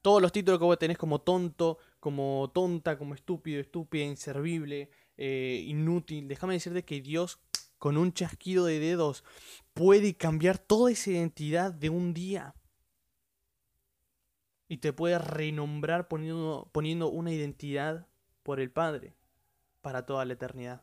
Todos 0.00 0.22
los 0.22 0.32
títulos 0.32 0.58
que 0.58 0.64
vos 0.64 0.78
tenés 0.78 0.96
como 0.96 1.20
tonto, 1.20 1.78
como 2.00 2.50
tonta, 2.54 2.96
como 2.96 3.14
estúpido, 3.14 3.60
estúpida, 3.60 4.04
inservible, 4.04 4.90
eh, 5.16 5.64
inútil, 5.66 6.28
déjame 6.28 6.54
decirte 6.54 6.84
que 6.84 7.00
Dios 7.00 7.40
con 7.78 7.96
un 7.96 8.12
chasquido 8.12 8.64
de 8.64 8.78
dedos, 8.78 9.24
puede 9.74 10.16
cambiar 10.16 10.58
toda 10.58 10.90
esa 10.90 11.10
identidad 11.10 11.72
de 11.72 11.90
un 11.90 12.12
día. 12.14 12.54
Y 14.68 14.78
te 14.78 14.92
puede 14.92 15.18
renombrar 15.18 16.08
poniendo, 16.08 16.68
poniendo 16.72 17.08
una 17.08 17.32
identidad 17.32 18.06
por 18.42 18.60
el 18.60 18.70
Padre 18.70 19.16
para 19.80 20.04
toda 20.04 20.24
la 20.24 20.34
eternidad. 20.34 20.82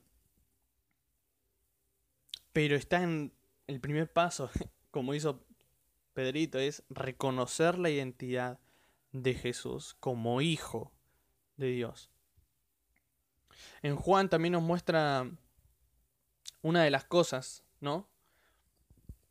Pero 2.54 2.76
está 2.76 3.04
en 3.04 3.34
el 3.68 3.80
primer 3.82 4.12
paso, 4.12 4.50
como 4.92 5.14
hizo 5.14 5.46
Pedrito, 6.14 6.58
es 6.58 6.84
reconocer 6.90 7.78
la 7.78 7.90
identidad 7.90 8.60
de 9.12 9.34
Jesús 9.34 9.96
como 10.00 10.42
hijo 10.42 10.94
de 11.58 11.68
Dios. 11.68 12.10
En 13.82 13.96
Juan 13.96 14.30
también 14.30 14.54
nos 14.54 14.64
muestra 14.64 15.30
una 16.66 16.84
de 16.84 16.90
las 16.90 17.06
cosas, 17.06 17.64
¿no? 17.80 18.10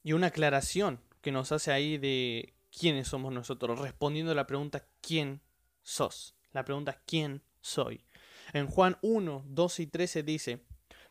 Y 0.04 0.12
una 0.12 0.28
aclaración 0.28 1.00
que 1.20 1.32
nos 1.32 1.50
hace 1.50 1.72
ahí 1.72 1.98
de 1.98 2.54
quiénes 2.70 3.08
somos 3.08 3.32
nosotros, 3.32 3.80
respondiendo 3.80 4.30
a 4.30 4.36
la 4.36 4.46
pregunta 4.46 4.86
¿quién 5.00 5.42
sos? 5.82 6.36
La 6.52 6.64
pregunta 6.64 7.02
¿quién 7.04 7.42
soy? 7.60 8.04
En 8.52 8.68
Juan 8.68 8.98
1, 9.02 9.46
12 9.48 9.82
y 9.82 9.86
13 9.88 10.22
dice, 10.22 10.64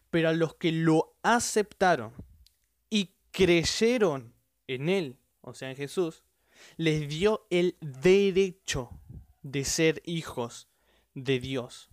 pero 0.09 0.29
a 0.29 0.33
los 0.33 0.55
que 0.55 0.71
lo 0.71 1.17
aceptaron 1.23 2.13
y 2.89 3.15
creyeron 3.31 4.33
en 4.67 4.87
Él, 4.87 5.17
o 5.41 5.53
sea, 5.53 5.71
en 5.71 5.75
Jesús, 5.75 6.23
les 6.77 7.09
dio 7.09 7.47
el 7.49 7.75
derecho 7.81 8.91
de 9.41 9.65
ser 9.65 10.01
hijos 10.05 10.69
de 11.15 11.41
Dios 11.41 11.89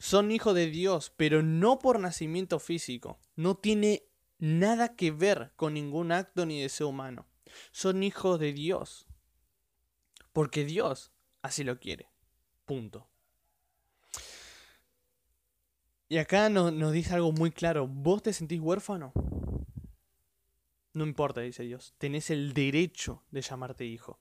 son 0.00 0.32
hijos 0.32 0.54
de 0.54 0.70
Dios, 0.70 1.12
pero 1.14 1.42
no 1.42 1.78
por 1.78 2.00
nacimiento 2.00 2.58
físico. 2.58 3.20
No 3.36 3.58
tiene 3.58 4.08
nada 4.38 4.96
que 4.96 5.10
ver 5.10 5.52
con 5.56 5.74
ningún 5.74 6.10
acto 6.10 6.46
ni 6.46 6.58
deseo 6.58 6.88
humano. 6.88 7.26
Son 7.70 8.02
hijos 8.02 8.40
de 8.40 8.54
Dios. 8.54 9.06
Porque 10.32 10.64
Dios 10.64 11.12
así 11.42 11.64
lo 11.64 11.78
quiere. 11.78 12.08
Punto. 12.64 13.10
Y 16.08 16.16
acá 16.16 16.48
nos, 16.48 16.92
dice 16.92 17.12
algo 17.12 17.32
muy 17.32 17.50
claro. 17.50 17.86
¿Vos 17.86 18.22
te 18.22 18.32
sentís 18.32 18.58
huérfano? 18.58 19.12
No 20.94 21.04
importa, 21.04 21.42
dice 21.42 21.62
Dios. 21.64 21.94
Tenés 21.98 22.30
el 22.30 22.54
derecho 22.54 23.22
de 23.30 23.42
llamarte 23.42 23.84
hijo. 23.84 24.18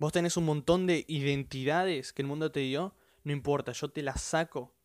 Vos 0.00 0.12
tenés 0.12 0.36
un 0.36 0.44
montón 0.44 0.88
de 0.88 1.04
identidades 1.06 2.12
que 2.12 2.22
el 2.22 2.28
mundo 2.28 2.50
te 2.50 2.60
dio 2.60 2.96
no 3.26 3.32
importa, 3.32 3.72
yo 3.72 3.90
te 3.90 4.02
la 4.02 4.16
saco 4.16 4.76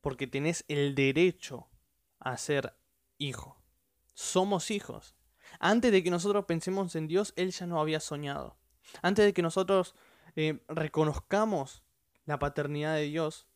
porque 0.00 0.26
tenés 0.26 0.64
el 0.66 0.96
derecho 0.96 1.70
a 2.18 2.36
ser 2.36 2.76
hijo. 3.16 3.62
Somos 4.12 4.72
hijos. 4.72 5.14
Antes 5.60 5.92
de 5.92 6.02
que 6.02 6.10
nosotros 6.10 6.46
pensemos 6.46 6.96
en 6.96 7.06
Dios, 7.06 7.32
Él 7.36 7.52
ya 7.52 7.66
no 7.66 7.80
había 7.80 8.00
soñado. 8.00 8.58
Antes 9.02 9.24
de 9.24 9.32
que 9.32 9.42
nosotros 9.42 9.94
eh, 10.34 10.64
reconozcamos 10.66 11.84
la 12.24 12.40
paternidad 12.40 12.96
de 12.96 13.02
Dios, 13.02 13.46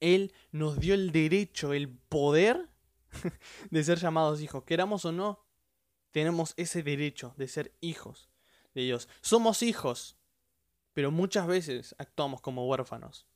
Él 0.00 0.34
nos 0.50 0.78
dio 0.78 0.92
el 0.92 1.10
derecho, 1.10 1.72
el 1.72 1.88
poder 1.88 2.68
de 3.70 3.82
ser 3.82 3.98
llamados 3.98 4.42
hijos. 4.42 4.64
Queramos 4.64 5.06
o 5.06 5.12
no, 5.12 5.42
tenemos 6.10 6.52
ese 6.58 6.82
derecho 6.82 7.32
de 7.38 7.48
ser 7.48 7.74
hijos 7.80 8.28
de 8.74 8.82
Dios. 8.82 9.08
Somos 9.22 9.62
hijos 9.62 10.18
pero 10.96 11.10
muchas 11.10 11.46
veces 11.46 11.94
actuamos 11.98 12.40
como 12.40 12.66
huérfanos. 12.66 13.26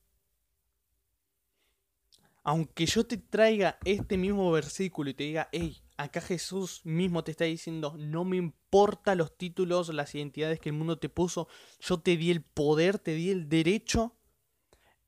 Aunque 2.42 2.86
yo 2.86 3.04
te 3.04 3.18
traiga 3.18 3.78
este 3.84 4.16
mismo 4.16 4.50
versículo 4.50 5.10
y 5.10 5.14
te 5.14 5.24
diga, 5.24 5.50
hey, 5.52 5.76
acá 5.98 6.22
Jesús 6.22 6.80
mismo 6.84 7.22
te 7.22 7.32
está 7.32 7.44
diciendo, 7.44 7.94
no 7.98 8.24
me 8.24 8.38
importa 8.38 9.14
los 9.14 9.36
títulos, 9.36 9.90
las 9.90 10.14
identidades 10.14 10.58
que 10.58 10.70
el 10.70 10.74
mundo 10.74 10.98
te 10.98 11.10
puso, 11.10 11.48
yo 11.80 12.00
te 12.00 12.16
di 12.16 12.30
el 12.30 12.40
poder, 12.40 12.98
te 12.98 13.12
di 13.12 13.28
el 13.28 13.50
derecho 13.50 14.16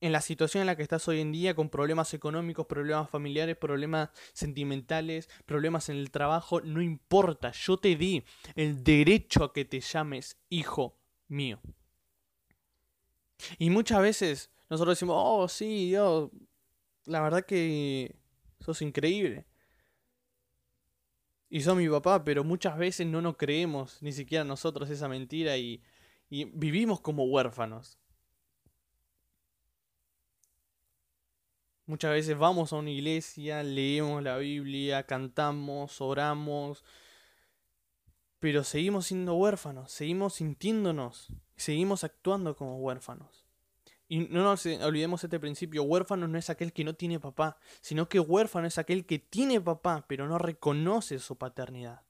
en 0.02 0.12
la 0.12 0.20
situación 0.20 0.60
en 0.60 0.66
la 0.66 0.76
que 0.76 0.82
estás 0.82 1.08
hoy 1.08 1.22
en 1.22 1.32
día, 1.32 1.54
con 1.54 1.70
problemas 1.70 2.12
económicos, 2.12 2.66
problemas 2.66 3.08
familiares, 3.08 3.56
problemas 3.56 4.10
sentimentales, 4.34 5.30
problemas 5.46 5.88
en 5.88 5.96
el 5.96 6.10
trabajo, 6.10 6.60
no 6.60 6.82
importa, 6.82 7.50
yo 7.52 7.78
te 7.78 7.96
di 7.96 8.24
el 8.56 8.84
derecho 8.84 9.42
a 9.42 9.54
que 9.54 9.64
te 9.64 9.80
llames 9.80 10.36
hijo 10.50 10.98
mío. 11.28 11.58
Y 13.58 13.70
muchas 13.70 14.00
veces 14.00 14.50
nosotros 14.70 14.96
decimos, 14.96 15.16
oh, 15.18 15.48
sí, 15.48 15.88
Dios, 15.88 16.30
la 17.04 17.20
verdad 17.20 17.44
que 17.44 18.16
sos 18.60 18.82
increíble. 18.82 19.46
Y 21.48 21.60
sos 21.60 21.76
mi 21.76 21.88
papá, 21.88 22.24
pero 22.24 22.44
muchas 22.44 22.78
veces 22.78 23.06
no 23.06 23.20
nos 23.20 23.36
creemos, 23.36 24.02
ni 24.02 24.12
siquiera 24.12 24.44
nosotros, 24.44 24.88
esa 24.88 25.08
mentira 25.08 25.56
y, 25.58 25.82
y 26.30 26.44
vivimos 26.44 27.00
como 27.00 27.24
huérfanos. 27.24 27.98
Muchas 31.84 32.12
veces 32.12 32.38
vamos 32.38 32.72
a 32.72 32.76
una 32.76 32.90
iglesia, 32.90 33.62
leemos 33.62 34.22
la 34.22 34.38
Biblia, 34.38 35.02
cantamos, 35.02 36.00
oramos, 36.00 36.84
pero 38.42 38.64
seguimos 38.64 39.06
siendo 39.06 39.36
huérfanos, 39.36 39.92
seguimos 39.92 40.34
sintiéndonos, 40.34 41.28
seguimos 41.54 42.02
actuando 42.02 42.56
como 42.56 42.76
huérfanos. 42.78 43.46
Y 44.08 44.18
no 44.18 44.42
nos 44.42 44.66
olvidemos 44.66 45.22
este 45.22 45.38
principio, 45.38 45.84
huérfano 45.84 46.26
no 46.26 46.36
es 46.36 46.50
aquel 46.50 46.72
que 46.72 46.82
no 46.82 46.96
tiene 46.96 47.20
papá, 47.20 47.56
sino 47.82 48.08
que 48.08 48.18
huérfano 48.18 48.66
es 48.66 48.78
aquel 48.78 49.06
que 49.06 49.20
tiene 49.20 49.60
papá, 49.60 50.06
pero 50.08 50.26
no 50.26 50.38
reconoce 50.38 51.20
su 51.20 51.38
paternidad. 51.38 52.02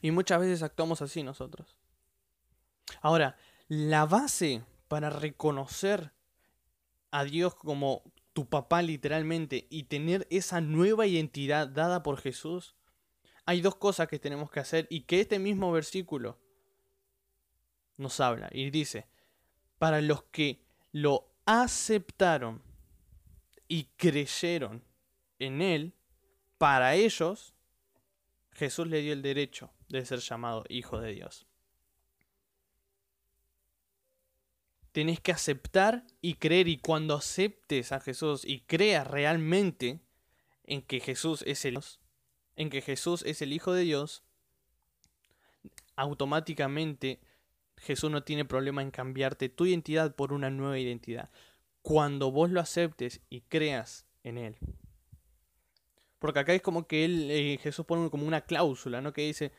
Y 0.00 0.10
muchas 0.10 0.40
veces 0.40 0.62
actuamos 0.62 1.02
así 1.02 1.22
nosotros. 1.22 1.76
Ahora, 3.02 3.36
la 3.68 4.06
base 4.06 4.64
para 4.88 5.10
reconocer 5.10 6.14
a 7.10 7.24
Dios 7.24 7.54
como 7.54 8.04
tu 8.32 8.48
papá 8.48 8.80
literalmente 8.80 9.66
y 9.68 9.82
tener 9.82 10.26
esa 10.30 10.62
nueva 10.62 11.06
identidad 11.06 11.68
dada 11.68 12.02
por 12.02 12.18
Jesús, 12.18 12.74
hay 13.50 13.62
dos 13.62 13.74
cosas 13.74 14.06
que 14.06 14.20
tenemos 14.20 14.48
que 14.48 14.60
hacer 14.60 14.86
y 14.90 15.00
que 15.00 15.20
este 15.20 15.40
mismo 15.40 15.72
versículo 15.72 16.38
nos 17.96 18.20
habla 18.20 18.48
y 18.52 18.70
dice, 18.70 19.08
para 19.76 20.00
los 20.00 20.22
que 20.22 20.62
lo 20.92 21.32
aceptaron 21.46 22.62
y 23.66 23.86
creyeron 23.96 24.84
en 25.40 25.62
Él, 25.62 25.94
para 26.58 26.94
ellos 26.94 27.56
Jesús 28.52 28.86
le 28.86 29.00
dio 29.00 29.12
el 29.12 29.22
derecho 29.22 29.72
de 29.88 30.06
ser 30.06 30.20
llamado 30.20 30.62
Hijo 30.68 31.00
de 31.00 31.12
Dios. 31.12 31.48
Tenés 34.92 35.18
que 35.18 35.32
aceptar 35.32 36.06
y 36.20 36.34
creer 36.34 36.68
y 36.68 36.78
cuando 36.78 37.16
aceptes 37.16 37.90
a 37.90 37.98
Jesús 37.98 38.44
y 38.44 38.60
creas 38.60 39.08
realmente 39.08 39.98
en 40.62 40.82
que 40.82 41.00
Jesús 41.00 41.42
es 41.48 41.64
el 41.64 41.74
Dios, 41.74 41.99
en 42.60 42.68
que 42.68 42.82
Jesús 42.82 43.22
es 43.26 43.40
el 43.40 43.54
Hijo 43.54 43.72
de 43.72 43.84
Dios, 43.84 44.22
automáticamente 45.96 47.18
Jesús 47.78 48.10
no 48.10 48.22
tiene 48.22 48.44
problema 48.44 48.82
en 48.82 48.90
cambiarte 48.90 49.48
tu 49.48 49.64
identidad 49.64 50.14
por 50.14 50.34
una 50.34 50.50
nueva 50.50 50.78
identidad. 50.78 51.30
Cuando 51.80 52.30
vos 52.30 52.50
lo 52.50 52.60
aceptes 52.60 53.22
y 53.30 53.40
creas 53.40 54.04
en 54.24 54.36
Él. 54.36 54.58
Porque 56.18 56.40
acá 56.40 56.52
es 56.52 56.60
como 56.60 56.86
que 56.86 57.06
él, 57.06 57.30
eh, 57.30 57.58
Jesús 57.62 57.86
pone 57.86 58.10
como 58.10 58.26
una 58.26 58.42
cláusula, 58.42 59.00
¿no? 59.00 59.14
Que 59.14 59.22
dice, 59.22 59.52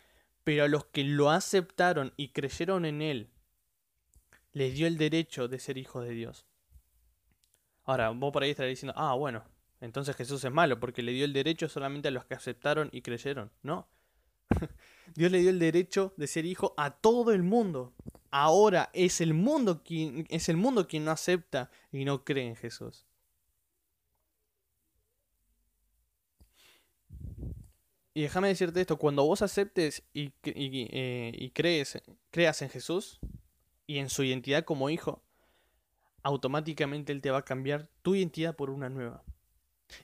pero 0.43 0.65
a 0.65 0.67
los 0.67 0.86
que 0.86 1.03
lo 1.03 1.31
aceptaron 1.31 2.13
y 2.17 2.27
creyeron 2.27 2.86
en 2.86 3.01
Él, 3.01 3.31
les 4.53 4.75
dio 4.75 4.86
el 4.86 5.00
derecho 5.00 5.48
de 5.48 5.58
ser 5.58 5.79
hijos 5.79 6.05
de 6.05 6.12
Dios. 6.12 6.46
Ahora, 7.84 8.12
vos 8.12 8.31
por 8.31 8.43
ahí 8.43 8.51
estaréis 8.51 8.77
diciendo, 8.77 8.93
ah, 8.96 9.15
bueno, 9.15 9.43
entonces 9.81 10.15
Jesús 10.15 10.43
es 10.43 10.51
malo 10.51 10.79
porque 10.79 11.01
le 11.01 11.11
dio 11.11 11.25
el 11.25 11.33
derecho 11.33 11.67
solamente 11.67 12.07
a 12.07 12.11
los 12.11 12.25
que 12.25 12.35
aceptaron 12.35 12.89
y 12.93 13.01
creyeron. 13.01 13.51
No. 13.63 13.88
Dios 15.15 15.31
le 15.31 15.39
dio 15.39 15.50
el 15.50 15.59
derecho 15.59 16.13
de 16.17 16.27
ser 16.27 16.45
hijo 16.45 16.75
a 16.77 16.91
todo 16.91 17.33
el 17.33 17.41
mundo. 17.41 17.93
Ahora 18.29 18.91
es 18.93 19.21
el 19.21 19.33
mundo 19.33 19.83
quien, 19.83 20.27
es 20.29 20.50
el 20.50 20.57
mundo 20.57 20.88
quien 20.88 21.03
no 21.03 21.11
acepta 21.11 21.71
y 21.91 22.05
no 22.05 22.23
cree 22.23 22.47
en 22.47 22.55
Jesús. 22.55 23.05
Y 28.13 28.21
déjame 28.21 28.50
decirte 28.50 28.81
esto, 28.81 28.97
cuando 28.97 29.25
vos 29.25 29.41
aceptes 29.41 30.03
y, 30.13 30.31
eh, 30.43 31.31
y 31.33 31.50
crees, 31.51 31.97
creas 32.29 32.61
en 32.61 32.69
Jesús 32.69 33.19
y 33.88 33.97
en 33.97 34.09
su 34.09 34.23
identidad 34.23 34.63
como 34.63 34.89
hijo, 34.89 35.23
automáticamente 36.21 37.13
Él 37.13 37.21
te 37.21 37.31
va 37.31 37.39
a 37.39 37.45
cambiar 37.45 37.89
tu 38.01 38.13
identidad 38.13 38.55
por 38.55 38.69
una 38.69 38.89
nueva. 38.89 39.23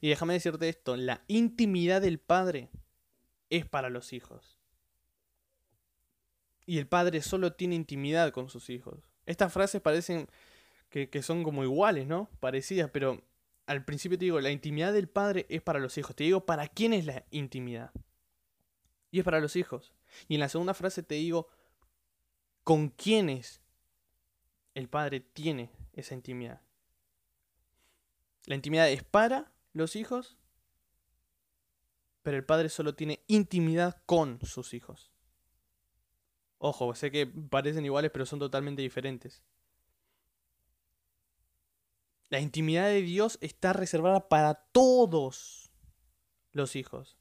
Y 0.01 0.10
déjame 0.10 0.34
decirte 0.34 0.70
esto, 0.70 0.96
la 0.98 1.24
intimidad 1.27 2.01
del 2.01 2.20
Padre 2.20 2.70
es 3.50 3.65
para 3.65 3.89
los 3.89 4.13
hijos. 4.13 4.60
Y 6.65 6.77
el 6.77 6.88
Padre 6.88 7.22
solo 7.22 7.53
tiene 7.53 7.75
intimidad 7.75 8.32
con 8.32 8.50
sus 8.50 8.70
hijos. 8.70 9.00
Estas 9.25 9.53
frases 9.53 9.82
parecen 9.82 10.27
que, 10.89 11.10
que 11.10 11.22
son 11.22 11.44
como 11.44 11.63
iguales, 11.63 12.08
¿no? 12.08 12.29
Parecidas, 12.39 12.89
pero 12.91 13.22
al 13.67 13.84
principio 13.84 14.17
te 14.17 14.25
digo, 14.25 14.39
la 14.39 14.50
intimidad 14.50 14.94
del 14.94 15.10
padre 15.10 15.46
es 15.50 15.62
para 15.62 15.79
los 15.79 15.98
hijos. 15.98 16.15
Te 16.15 16.24
digo, 16.24 16.46
¿para 16.46 16.67
quién 16.70 16.94
es 16.94 17.06
la 17.06 17.25
intimidad? 17.32 17.91
Y 19.12 19.20
es 19.20 19.25
para 19.25 19.41
los 19.41 19.58
hijos. 19.58 19.94
Y 20.29 20.36
en 20.36 20.39
la 20.39 20.50
segunda 20.50 20.74
frase 20.74 21.03
te 21.03 21.15
digo, 21.15 21.50
¿con 22.64 22.90
quiénes 22.90 23.62
el 24.74 24.88
padre 24.88 25.20
tiene 25.20 25.70
esa 25.92 26.14
intimidad? 26.14 26.62
La 28.46 28.55
intimidad 28.55 28.90
es 28.90 29.03
para 29.03 29.51
los 29.77 29.96
hijos, 29.96 30.37
pero 32.24 32.37
el 32.37 32.46
padre 32.46 32.70
solo 32.70 32.96
tiene 32.96 33.24
intimidad 33.27 34.01
con 34.05 34.40
sus 34.46 34.74
hijos. 34.74 35.11
Ojo, 36.57 36.96
sé 36.96 37.11
que 37.11 37.27
parecen 37.27 37.85
iguales, 37.85 38.11
pero 38.11 38.25
son 38.25 38.40
totalmente 38.40 38.81
diferentes. 38.81 39.44
La 42.29 42.40
intimidad 42.42 42.87
de 42.87 43.01
Dios 43.01 43.37
está 43.42 43.74
reservada 43.74 44.27
para 44.27 44.55
todos 44.55 45.72
los 46.51 46.75
hijos. 46.75 47.18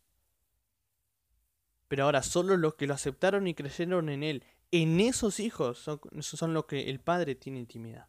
Pero 1.88 2.05
ahora 2.05 2.23
solo 2.23 2.57
los 2.57 2.75
que 2.75 2.87
lo 2.87 2.95
aceptaron 2.95 3.47
y 3.47 3.55
creyeron 3.55 4.09
en 4.09 4.25
Él, 4.25 4.45
en 4.73 4.99
esos 4.99 5.38
hijos 5.38 5.79
son, 5.79 6.01
son 6.21 6.55
los 6.55 6.64
que 6.64 6.90
el 6.90 6.99
Padre 6.99 7.37
tiene 7.37 7.61
intimidad. 7.61 8.09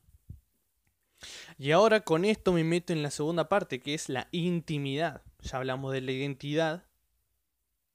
Y 1.58 1.72
ahora 1.72 2.02
con 2.02 2.26
esto 2.26 2.54
me 2.54 2.64
meto 2.64 2.94
en 2.94 3.02
la 3.02 3.12
segunda 3.12 3.50
parte, 3.50 3.80
que 3.80 3.94
es 3.94 4.10
la 4.10 4.28
intimidad. 4.32 5.24
Ya 5.42 5.58
hablamos 5.58 5.94
de 5.94 6.02
la 6.02 6.12
identidad, 6.12 6.86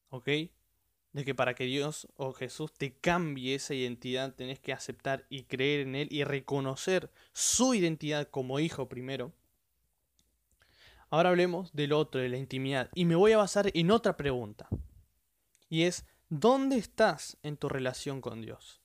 ¿ok? 0.09 0.29
de 1.13 1.25
que 1.25 1.35
para 1.35 1.55
que 1.55 1.65
Dios 1.65 2.09
o 2.17 2.33
Jesús 2.33 2.73
te 2.73 2.95
cambie 2.95 3.55
esa 3.55 3.75
identidad 3.75 4.35
tenés 4.35 4.59
que 4.61 4.73
aceptar 4.73 5.27
y 5.29 5.45
creer 5.45 5.81
en 5.81 5.95
Él 5.95 6.09
y 6.11 6.25
reconocer 6.25 7.11
su 7.33 7.75
identidad 7.75 8.29
como 8.29 8.61
hijo 8.61 8.89
primero. 8.89 9.33
Ahora 11.11 11.29
hablemos 11.29 11.73
del 11.75 11.93
otro, 11.93 12.23
de 12.23 12.31
la 12.31 12.39
intimidad. 12.39 12.89
Y 12.95 13.05
me 13.05 13.17
voy 13.17 13.33
a 13.33 13.37
basar 13.37 13.71
en 13.75 13.91
otra 13.91 14.17
pregunta. 14.17 14.69
Y 15.69 15.83
es, 15.83 16.07
¿dónde 16.31 16.77
estás 16.77 17.37
en 17.43 17.59
tu 17.59 17.69
relación 17.69 18.23
con 18.23 18.41
Dios? 18.41 18.81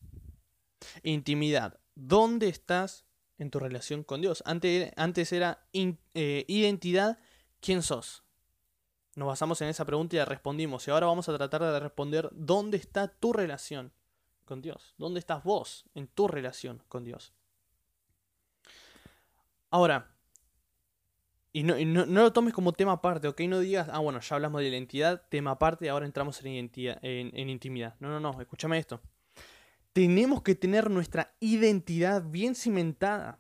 Intimidad, 1.04 1.80
¿dónde 1.96 2.50
estás 2.50 3.06
en 3.38 3.52
tu 3.52 3.60
relación 3.60 4.04
con 4.04 4.22
Dios? 4.22 4.44
Antes, 4.46 4.92
antes 4.96 5.32
era 5.32 5.68
eh, 5.74 6.46
identidad, 6.48 7.20
¿quién 7.60 7.82
sos? 7.82 8.24
Nos 9.16 9.28
basamos 9.28 9.62
en 9.62 9.70
esa 9.70 9.86
pregunta 9.86 10.16
y 10.16 10.20
la 10.20 10.26
respondimos. 10.26 10.88
Y 10.88 10.92
ahora 10.92 11.08
vamos 11.08 11.28
a 11.28 11.36
tratar 11.36 11.64
de 11.64 11.80
responder 11.80 12.30
dónde 12.34 12.78
está 12.78 13.08
tu 13.08 13.34
relación 13.34 13.92
con 14.46 14.62
Dios. 14.62 14.94
¿Dónde 14.98 15.20
estás 15.20 15.44
vos 15.44 15.86
en 15.96 16.08
tu 16.08 16.28
relación 16.28 16.84
con 16.88 17.04
Dios? 17.04 17.34
Ahora, 19.72 20.14
y 21.52 21.64
no, 21.64 21.76
lo 22.06 22.32
tomes 22.32 22.54
como 22.54 22.74
tema 22.74 22.94
aparte, 22.94 23.28
¿ok? 23.28 23.42
No 23.42 23.60
digas, 23.60 23.90
ah, 23.92 24.00
bueno, 24.00 24.20
ya 24.20 24.36
hablamos 24.36 24.62
de 24.62 24.68
identidad, 24.68 25.24
tema 25.30 25.52
aparte, 25.52 25.90
ahora 25.90 26.06
entramos 26.06 26.40
en, 26.42 26.52
identidad, 26.52 27.00
en 27.02 27.50
intimidad. 27.50 27.96
No, 28.00 28.10
no, 28.10 28.20
no, 28.20 28.40
escúchame 28.40 28.78
esto. 28.78 29.02
Tenemos 29.98 30.44
que 30.44 30.54
tener 30.54 30.92
nuestra 30.92 31.34
identidad 31.40 32.22
bien 32.22 32.54
cimentada 32.54 33.40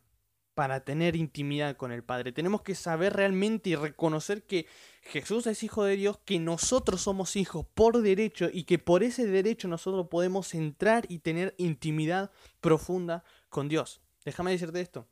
para 0.55 0.83
tener 0.83 1.15
intimidad 1.15 1.77
con 1.77 1.91
el 1.91 2.03
Padre. 2.03 2.31
Tenemos 2.31 2.63
que 2.63 2.73
saber 2.73 3.13
realmente 3.13 3.69
y 3.69 3.75
reconocer 3.75 4.41
que 4.41 4.65
Jesús 5.03 5.45
es 5.45 5.61
hijo 5.61 5.83
de 5.83 5.95
Dios, 5.97 6.17
que 6.25 6.39
nosotros 6.39 7.01
somos 7.01 7.35
hijos 7.35 7.67
por 7.75 8.01
derecho 8.01 8.49
y 8.51 8.63
que 8.63 8.79
por 8.79 9.03
ese 9.03 9.27
derecho 9.27 9.67
nosotros 9.67 10.07
podemos 10.09 10.55
entrar 10.55 11.05
y 11.09 11.19
tener 11.19 11.53
intimidad 11.59 12.31
profunda 12.59 13.23
con 13.49 13.69
Dios. 13.69 14.01
Déjame 14.25 14.49
decirte 14.49 14.81
esto. 14.81 15.07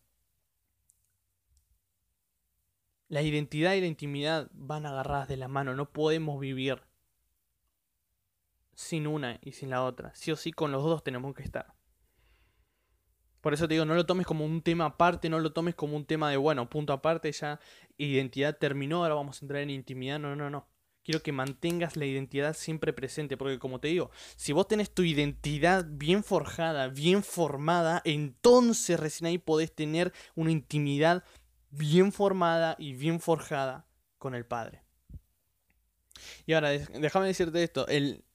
La 3.07 3.21
identidad 3.21 3.75
y 3.75 3.81
la 3.81 3.85
intimidad 3.85 4.49
van 4.51 4.87
agarradas 4.87 5.27
de 5.27 5.37
la 5.37 5.47
mano, 5.47 5.75
no 5.75 5.91
podemos 5.91 6.39
vivir 6.39 6.81
sin 8.75 9.07
una 9.07 9.39
y 9.41 9.53
sin 9.53 9.69
la 9.71 9.83
otra. 9.83 10.13
Sí 10.13 10.31
o 10.31 10.35
sí 10.35 10.51
con 10.51 10.71
los 10.71 10.83
dos 10.83 11.03
tenemos 11.03 11.33
que 11.33 11.43
estar. 11.43 11.73
Por 13.41 13.53
eso 13.53 13.67
te 13.67 13.75
digo, 13.75 13.85
no 13.85 13.95
lo 13.95 14.05
tomes 14.05 14.25
como 14.25 14.43
un 14.43 14.61
tema 14.61 14.85
aparte, 14.85 15.29
no 15.29 15.39
lo 15.39 15.53
tomes 15.53 15.75
como 15.75 15.95
un 15.95 16.05
tema 16.05 16.29
de, 16.29 16.37
bueno, 16.37 16.69
punto 16.69 16.93
aparte, 16.93 17.31
ya 17.31 17.59
identidad 17.97 18.57
terminó, 18.57 19.03
ahora 19.03 19.15
vamos 19.15 19.41
a 19.41 19.45
entrar 19.45 19.61
en 19.61 19.69
intimidad. 19.69 20.19
No, 20.19 20.35
no, 20.35 20.49
no. 20.49 20.67
Quiero 21.03 21.21
que 21.21 21.31
mantengas 21.31 21.95
la 21.95 22.05
identidad 22.05 22.55
siempre 22.55 22.91
presente, 22.91 23.37
porque 23.37 23.59
como 23.59 23.79
te 23.79 23.89
digo, 23.89 24.09
si 24.35 24.51
vos 24.51 24.67
tenés 24.67 24.91
tu 24.91 25.03
identidad 25.03 25.85
bien 25.87 26.23
forjada, 26.23 26.87
bien 26.87 27.21
formada, 27.21 28.01
entonces 28.03 28.99
recién 28.99 29.27
ahí 29.27 29.37
podés 29.37 29.73
tener 29.75 30.11
una 30.33 30.49
intimidad 30.49 31.23
bien 31.69 32.11
formada 32.11 32.75
y 32.79 32.93
bien 32.93 33.19
forjada 33.19 33.85
con 34.17 34.33
el 34.33 34.47
Padre. 34.47 34.81
Y 36.47 36.53
ahora, 36.53 36.71
déjame 36.71 37.27
decirte 37.27 37.61
esto, 37.61 37.87
el, 37.87 38.25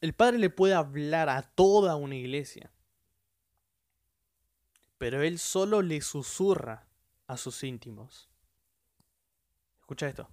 el 0.00 0.14
Padre 0.14 0.38
le 0.38 0.50
puede 0.50 0.74
hablar 0.74 1.28
a 1.28 1.42
toda 1.42 1.96
una 1.96 2.16
iglesia 2.16 2.72
pero 4.98 5.22
él 5.22 5.38
solo 5.38 5.80
le 5.80 6.00
susurra 6.00 6.88
a 7.28 7.36
sus 7.36 7.62
íntimos. 7.62 8.28
Escucha 9.80 10.08
esto. 10.08 10.28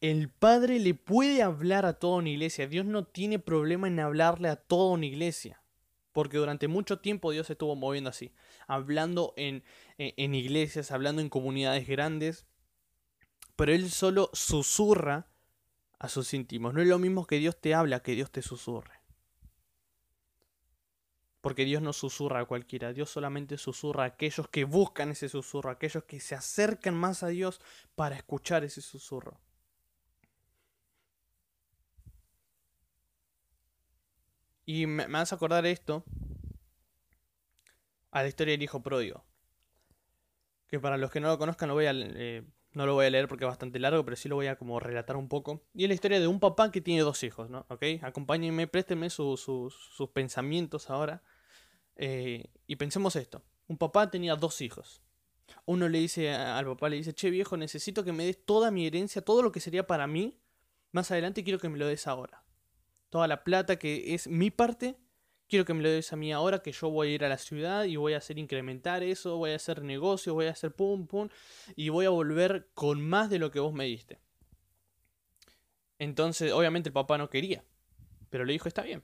El 0.00 0.28
Padre 0.28 0.80
le 0.80 0.94
puede 0.94 1.42
hablar 1.42 1.86
a 1.86 1.94
toda 1.94 2.16
una 2.16 2.30
iglesia. 2.30 2.66
Dios 2.66 2.84
no 2.84 3.04
tiene 3.04 3.38
problema 3.38 3.86
en 3.86 4.00
hablarle 4.00 4.48
a 4.48 4.56
toda 4.56 4.92
una 4.92 5.06
iglesia. 5.06 5.62
Porque 6.12 6.38
durante 6.38 6.66
mucho 6.66 6.98
tiempo 6.98 7.30
Dios 7.30 7.48
estuvo 7.48 7.76
moviendo 7.76 8.10
así, 8.10 8.32
hablando 8.66 9.32
en, 9.36 9.62
en, 9.96 10.34
iglesias, 10.34 10.90
hablando 10.90 11.22
en 11.22 11.28
comunidades 11.28 11.86
grandes, 11.86 12.46
pero 13.54 13.72
Él 13.72 13.90
solo 13.92 14.28
susurra 14.32 15.29
a 16.00 16.08
sus 16.08 16.34
íntimos. 16.34 16.74
No 16.74 16.80
es 16.80 16.88
lo 16.88 16.98
mismo 16.98 17.26
que 17.26 17.36
Dios 17.36 17.60
te 17.60 17.74
habla 17.74 18.02
que 18.02 18.12
Dios 18.12 18.32
te 18.32 18.42
susurre. 18.42 19.00
Porque 21.42 21.64
Dios 21.64 21.82
no 21.82 21.92
susurra 21.92 22.40
a 22.40 22.44
cualquiera, 22.46 22.92
Dios 22.92 23.10
solamente 23.10 23.56
susurra 23.56 24.04
a 24.04 24.06
aquellos 24.08 24.48
que 24.48 24.64
buscan 24.64 25.10
ese 25.10 25.28
susurro, 25.28 25.70
a 25.70 25.74
aquellos 25.74 26.04
que 26.04 26.18
se 26.18 26.34
acercan 26.34 26.94
más 26.94 27.22
a 27.22 27.28
Dios 27.28 27.60
para 27.94 28.16
escuchar 28.16 28.64
ese 28.64 28.80
susurro. 28.80 29.38
Y 34.64 34.86
me, 34.86 35.06
me 35.06 35.18
a 35.18 35.22
acordar 35.22 35.66
esto 35.66 36.04
a 38.10 38.22
la 38.22 38.28
historia 38.28 38.52
del 38.52 38.62
hijo 38.62 38.82
pródigo. 38.82 39.24
Que 40.66 40.80
para 40.80 40.96
los 40.96 41.10
que 41.10 41.20
no 41.20 41.28
lo 41.28 41.38
conozcan 41.38 41.68
lo 41.68 41.74
voy 41.74 41.86
a, 41.86 41.92
eh, 41.92 42.44
no 42.72 42.86
lo 42.86 42.94
voy 42.94 43.06
a 43.06 43.10
leer 43.10 43.26
porque 43.26 43.44
es 43.44 43.48
bastante 43.48 43.78
largo, 43.78 44.04
pero 44.04 44.16
sí 44.16 44.28
lo 44.28 44.36
voy 44.36 44.46
a 44.46 44.56
como 44.56 44.78
relatar 44.78 45.16
un 45.16 45.28
poco. 45.28 45.62
Y 45.74 45.84
es 45.84 45.88
la 45.88 45.94
historia 45.94 46.20
de 46.20 46.26
un 46.26 46.38
papá 46.38 46.70
que 46.70 46.80
tiene 46.80 47.00
dos 47.02 47.22
hijos, 47.24 47.50
¿no? 47.50 47.66
¿Ok? 47.68 47.82
Acompáñenme, 48.02 48.66
préstenme 48.68 49.10
sus 49.10 49.48
pensamientos 50.12 50.88
ahora. 50.88 51.22
Eh, 51.96 52.44
y 52.66 52.76
pensemos 52.76 53.16
esto. 53.16 53.42
Un 53.66 53.76
papá 53.76 54.10
tenía 54.10 54.36
dos 54.36 54.60
hijos. 54.60 55.02
Uno 55.66 55.88
le 55.88 55.98
dice 55.98 56.32
al 56.32 56.64
papá, 56.64 56.88
le 56.88 56.96
dice, 56.96 57.12
che 57.12 57.30
viejo, 57.30 57.56
necesito 57.56 58.04
que 58.04 58.12
me 58.12 58.24
des 58.24 58.44
toda 58.44 58.70
mi 58.70 58.86
herencia, 58.86 59.22
todo 59.22 59.42
lo 59.42 59.50
que 59.52 59.60
sería 59.60 59.86
para 59.86 60.06
mí. 60.06 60.38
Más 60.92 61.10
adelante 61.10 61.42
quiero 61.42 61.58
que 61.58 61.68
me 61.68 61.78
lo 61.78 61.86
des 61.86 62.06
ahora. 62.06 62.44
Toda 63.10 63.26
la 63.26 63.42
plata 63.42 63.76
que 63.76 64.14
es 64.14 64.28
mi 64.28 64.50
parte, 64.50 64.96
quiero 65.50 65.64
que 65.64 65.74
me 65.74 65.82
lo 65.82 65.90
des 65.90 66.12
a 66.12 66.16
mí 66.16 66.32
ahora, 66.32 66.60
que 66.62 66.72
yo 66.72 66.88
voy 66.88 67.08
a 67.08 67.14
ir 67.14 67.24
a 67.24 67.28
la 67.28 67.36
ciudad 67.36 67.84
y 67.84 67.96
voy 67.96 68.14
a 68.14 68.18
hacer 68.18 68.38
incrementar 68.38 69.02
eso, 69.02 69.36
voy 69.36 69.50
a 69.50 69.56
hacer 69.56 69.82
negocio, 69.82 70.32
voy 70.32 70.46
a 70.46 70.52
hacer 70.52 70.72
pum, 70.72 71.06
pum, 71.06 71.28
y 71.76 71.88
voy 71.88 72.06
a 72.06 72.10
volver 72.10 72.68
con 72.72 73.00
más 73.02 73.28
de 73.28 73.40
lo 73.40 73.50
que 73.50 73.58
vos 73.58 73.74
me 73.74 73.84
diste. 73.84 74.18
Entonces, 75.98 76.52
obviamente 76.52 76.88
el 76.88 76.92
papá 76.94 77.18
no 77.18 77.28
quería, 77.28 77.62
pero 78.30 78.44
le 78.44 78.52
dijo, 78.52 78.68
está 78.68 78.82
bien, 78.82 79.02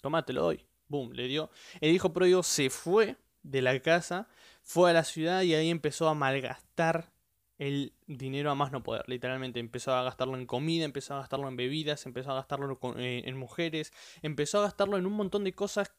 toma, 0.00 0.24
te 0.24 0.32
lo 0.32 0.42
doy. 0.42 0.64
Boom, 0.86 1.12
le 1.12 1.26
dio. 1.26 1.50
El 1.80 1.92
hijo 1.92 2.12
pródigo 2.12 2.42
se 2.42 2.68
fue 2.68 3.16
de 3.42 3.62
la 3.62 3.80
casa, 3.80 4.28
fue 4.62 4.90
a 4.90 4.92
la 4.92 5.02
ciudad 5.02 5.42
y 5.42 5.54
ahí 5.54 5.70
empezó 5.70 6.08
a 6.08 6.14
malgastar 6.14 7.13
el 7.58 7.94
dinero 8.06 8.50
a 8.50 8.54
más 8.54 8.72
no 8.72 8.82
poder. 8.82 9.04
Literalmente 9.08 9.60
empezó 9.60 9.92
a 9.94 10.02
gastarlo 10.02 10.36
en 10.36 10.46
comida, 10.46 10.84
empezó 10.84 11.14
a 11.14 11.18
gastarlo 11.18 11.48
en 11.48 11.56
bebidas, 11.56 12.06
empezó 12.06 12.32
a 12.32 12.34
gastarlo 12.34 12.78
eh, 12.96 13.22
en 13.24 13.36
mujeres, 13.36 13.92
empezó 14.22 14.58
a 14.58 14.62
gastarlo 14.62 14.96
en 14.98 15.06
un 15.06 15.12
montón 15.12 15.44
de 15.44 15.54
cosas 15.54 15.94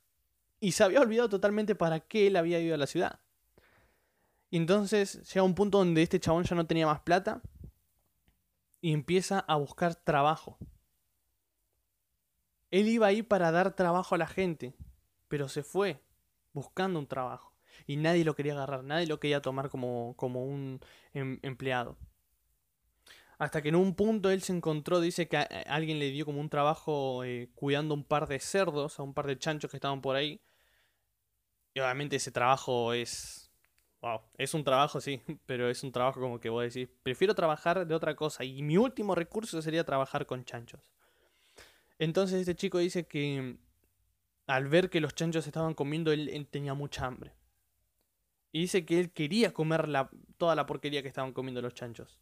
y 0.59 0.73
se 0.73 0.83
había 0.83 1.01
olvidado 1.01 1.29
totalmente 1.29 1.75
para 1.75 2.01
qué 2.01 2.27
él 2.27 2.35
había 2.35 2.59
ido 2.59 2.75
a 2.75 2.77
la 2.77 2.87
ciudad. 2.87 3.19
Y 4.49 4.57
entonces 4.57 5.23
llega 5.33 5.43
un 5.43 5.55
punto 5.55 5.79
donde 5.79 6.01
este 6.01 6.19
chabón 6.19 6.43
ya 6.43 6.55
no 6.55 6.67
tenía 6.67 6.85
más 6.85 7.01
plata 7.01 7.41
y 8.81 8.93
empieza 8.93 9.39
a 9.39 9.55
buscar 9.55 9.95
trabajo. 9.95 10.57
Él 12.71 12.87
iba 12.87 13.07
ahí 13.07 13.21
para 13.23 13.51
dar 13.51 13.75
trabajo 13.75 14.15
a 14.15 14.17
la 14.17 14.27
gente, 14.27 14.75
pero 15.27 15.49
se 15.49 15.63
fue 15.63 16.01
buscando 16.53 16.99
un 16.99 17.07
trabajo 17.07 17.54
y 17.87 17.97
nadie 17.97 18.25
lo 18.25 18.35
quería 18.35 18.53
agarrar, 18.53 18.83
nadie 18.83 19.07
lo 19.07 19.19
quería 19.19 19.41
tomar 19.41 19.69
como, 19.69 20.15
como 20.17 20.45
un 20.45 20.79
em, 21.13 21.39
empleado. 21.43 21.97
Hasta 23.37 23.61
que 23.61 23.69
en 23.69 23.75
un 23.75 23.95
punto 23.95 24.29
él 24.29 24.41
se 24.41 24.53
encontró, 24.53 25.01
dice 25.01 25.27
que 25.27 25.37
alguien 25.37 25.99
le 25.99 26.09
dio 26.09 26.25
como 26.25 26.39
un 26.39 26.49
trabajo 26.49 27.23
eh, 27.25 27.49
cuidando 27.53 27.93
un 27.93 28.05
par 28.05 28.27
de 28.27 28.39
cerdos, 28.39 28.99
a 28.99 29.03
un 29.03 29.13
par 29.13 29.27
de 29.27 29.37
chanchos 29.37 29.69
que 29.69 29.77
estaban 29.77 30.01
por 30.01 30.15
ahí. 30.15 30.41
Y 31.73 31.79
obviamente 31.81 32.15
ese 32.15 32.31
trabajo 32.31 32.93
es... 32.93 33.51
Wow, 34.01 34.21
es 34.37 34.53
un 34.53 34.63
trabajo, 34.63 35.01
sí, 35.01 35.21
pero 35.45 35.69
es 35.69 35.83
un 35.83 35.91
trabajo 35.91 36.21
como 36.21 36.39
que 36.39 36.49
vos 36.49 36.63
decís, 36.63 36.89
prefiero 37.03 37.35
trabajar 37.35 37.85
de 37.87 37.95
otra 37.95 38.15
cosa 38.15 38.43
y 38.43 38.61
mi 38.61 38.77
último 38.77 39.15
recurso 39.15 39.61
sería 39.61 39.83
trabajar 39.83 40.25
con 40.25 40.45
chanchos. 40.45 40.81
Entonces 41.99 42.41
este 42.41 42.55
chico 42.55 42.77
dice 42.77 43.07
que 43.07 43.57
al 44.47 44.67
ver 44.67 44.89
que 44.89 45.01
los 45.01 45.15
chanchos 45.15 45.47
estaban 45.47 45.73
comiendo, 45.73 46.11
él 46.11 46.47
tenía 46.51 46.73
mucha 46.73 47.05
hambre. 47.05 47.33
Y 48.55 48.59
dice 48.61 48.85
que 48.85 49.01
él 49.01 49.11
quería 49.11 49.53
comer 49.53 49.89
la, 49.89 50.09
toda 50.37 50.55
la 50.55 50.65
porquería 50.65 51.01
que 51.01 51.09
estaban 51.09 51.33
comiendo 51.33 51.61
los 51.61 51.73
chanchos. 51.73 52.21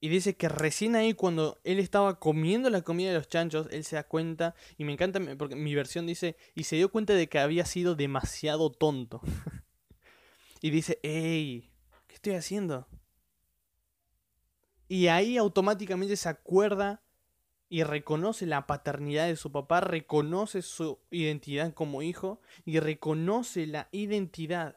Y 0.00 0.10
dice 0.10 0.36
que 0.36 0.50
recién 0.50 0.96
ahí 0.96 1.14
cuando 1.14 1.58
él 1.64 1.78
estaba 1.78 2.20
comiendo 2.20 2.68
la 2.68 2.82
comida 2.82 3.08
de 3.08 3.16
los 3.16 3.28
chanchos, 3.28 3.68
él 3.70 3.84
se 3.84 3.96
da 3.96 4.06
cuenta, 4.06 4.54
y 4.76 4.84
me 4.84 4.92
encanta 4.92 5.18
porque 5.38 5.56
mi 5.56 5.74
versión 5.74 6.06
dice, 6.06 6.36
y 6.54 6.64
se 6.64 6.76
dio 6.76 6.90
cuenta 6.90 7.14
de 7.14 7.26
que 7.30 7.38
había 7.38 7.64
sido 7.64 7.94
demasiado 7.94 8.70
tonto. 8.70 9.22
y 10.60 10.68
dice, 10.68 11.00
¡Ey! 11.02 11.70
¿Qué 12.08 12.16
estoy 12.16 12.34
haciendo? 12.34 12.86
Y 14.88 15.06
ahí 15.06 15.38
automáticamente 15.38 16.16
se 16.16 16.28
acuerda 16.28 17.02
y 17.72 17.84
reconoce 17.84 18.44
la 18.44 18.66
paternidad 18.66 19.26
de 19.28 19.36
su 19.36 19.50
papá, 19.50 19.80
reconoce 19.80 20.60
su 20.60 20.98
identidad 21.10 21.72
como 21.72 22.02
hijo 22.02 22.38
y 22.66 22.80
reconoce 22.80 23.66
la 23.66 23.88
identidad, 23.92 24.76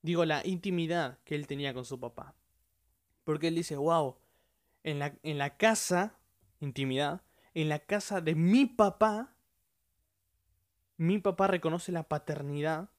digo, 0.00 0.24
la 0.24 0.46
intimidad 0.46 1.18
que 1.24 1.34
él 1.34 1.48
tenía 1.48 1.74
con 1.74 1.84
su 1.84 1.98
papá. 1.98 2.36
Porque 3.24 3.48
él 3.48 3.56
dice, 3.56 3.74
wow, 3.74 4.16
en 4.84 5.00
la, 5.00 5.18
en 5.24 5.38
la 5.38 5.56
casa, 5.56 6.16
intimidad, 6.60 7.22
en 7.52 7.68
la 7.68 7.80
casa 7.80 8.20
de 8.20 8.36
mi 8.36 8.64
papá, 8.66 9.34
mi 10.96 11.18
papá 11.18 11.48
reconoce 11.48 11.90
la 11.90 12.04
paternidad. 12.04 12.90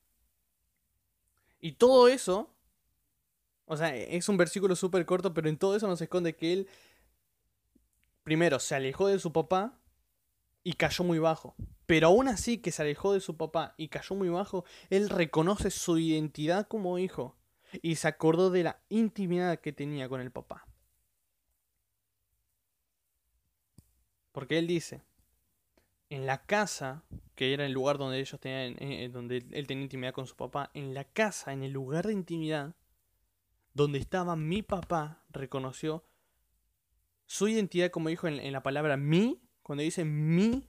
Y 1.62 1.72
todo 1.72 2.10
eso, 2.10 2.54
o 3.64 3.78
sea, 3.78 3.96
es 3.96 4.28
un 4.28 4.36
versículo 4.36 4.76
súper 4.76 5.06
corto, 5.06 5.34
pero 5.34 5.48
en 5.48 5.58
todo 5.58 5.78
eso 5.78 5.88
nos 5.88 6.02
esconde 6.02 6.36
que 6.36 6.52
él 6.52 6.68
primero 8.26 8.60
se 8.60 8.76
alejó 8.76 9.08
de 9.08 9.20
su 9.20 9.32
papá 9.32 9.80
y 10.64 10.74
cayó 10.74 11.06
muy 11.06 11.20
bajo. 11.20 11.56
Pero 11.86 12.08
aún 12.08 12.28
así 12.28 12.58
que 12.58 12.72
se 12.72 12.82
alejó 12.82 13.14
de 13.14 13.22
su 13.22 13.38
papá 13.38 13.76
y 13.78 13.88
cayó 13.88 14.16
muy 14.16 14.28
bajo, 14.30 14.66
él 14.90 15.10
reconoce 15.10 15.70
su 15.70 16.00
identidad 16.00 16.68
como 16.68 16.98
hijo 16.98 17.38
y 17.84 17.96
se 17.96 18.08
acordó 18.08 18.50
de 18.50 18.64
la 18.64 18.82
intimidad 18.90 19.60
que 19.60 19.72
tenía 19.72 20.10
con 20.10 20.22
el 20.22 20.32
papá. 20.32 20.68
Porque 24.32 24.58
él 24.58 24.66
dice, 24.66 25.04
en 26.10 26.26
la 26.26 26.46
casa, 26.46 27.04
que 27.36 27.54
era 27.54 27.66
el 27.66 27.74
lugar 27.74 28.00
donde 28.00 28.20
ellos 28.20 28.40
tenían, 28.40 28.76
eh, 28.80 29.08
donde 29.10 29.46
él 29.52 29.68
tenía 29.68 29.84
intimidad 29.84 30.14
con 30.14 30.26
su 30.26 30.36
papá, 30.36 30.72
en 30.74 30.96
la 30.96 31.04
casa, 31.04 31.54
en 31.54 31.64
el 31.64 31.72
lugar 31.72 32.08
de 32.08 32.14
intimidad, 32.14 32.76
donde 33.76 34.00
estaba 34.00 34.36
mi 34.36 34.64
papá, 34.64 35.24
reconoció 35.30 36.04
su 37.26 37.48
identidad 37.48 37.92
como 37.92 38.10
hijo 38.10 38.28
en, 38.28 38.52
la 38.52 38.64
palabra 38.64 38.98
mi, 38.98 39.42
cuando 39.64 39.84
dice 39.84 40.06
mi, 40.06 40.68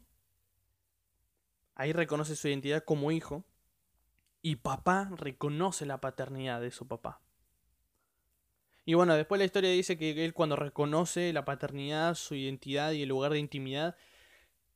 ahí 1.75 1.93
reconoce 1.93 2.37
su 2.37 2.49
identidad 2.49 2.85
como 2.85 3.11
hijo. 3.11 3.45
Y 4.43 4.57
papá 4.57 5.11
reconoce 5.17 5.87
la 5.87 6.01
paternidad 6.01 6.61
de 6.61 6.71
su 6.71 6.87
papá. 6.87 7.21
Y 8.85 8.95
bueno, 8.95 9.17
después 9.17 9.41
la 9.41 9.45
historia 9.45 9.71
dice 9.71 9.99
que 9.99 10.25
él 10.25 10.33
cuando 10.33 10.55
reconoce 10.55 11.33
la 11.33 11.45
paternidad, 11.45 12.15
su 12.15 12.37
identidad 12.37 12.93
y 12.93 13.03
el 13.03 13.09
lugar 13.09 13.33
de 13.33 13.41
intimidad, 13.41 13.97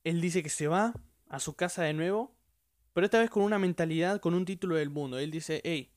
él 0.03 0.19
dice 0.19 0.43
que 0.43 0.49
se 0.49 0.67
va 0.67 0.93
a 1.29 1.39
su 1.39 1.55
casa 1.55 1.83
de 1.83 1.93
nuevo, 1.93 2.35
pero 2.93 3.05
esta 3.05 3.19
vez 3.19 3.29
con 3.29 3.43
una 3.43 3.57
mentalidad, 3.57 4.19
con 4.19 4.33
un 4.33 4.43
título 4.43 4.75
del 4.75 4.89
mundo. 4.89 5.17
Él 5.17 5.31
dice, 5.31 5.61
hey, 5.63 5.93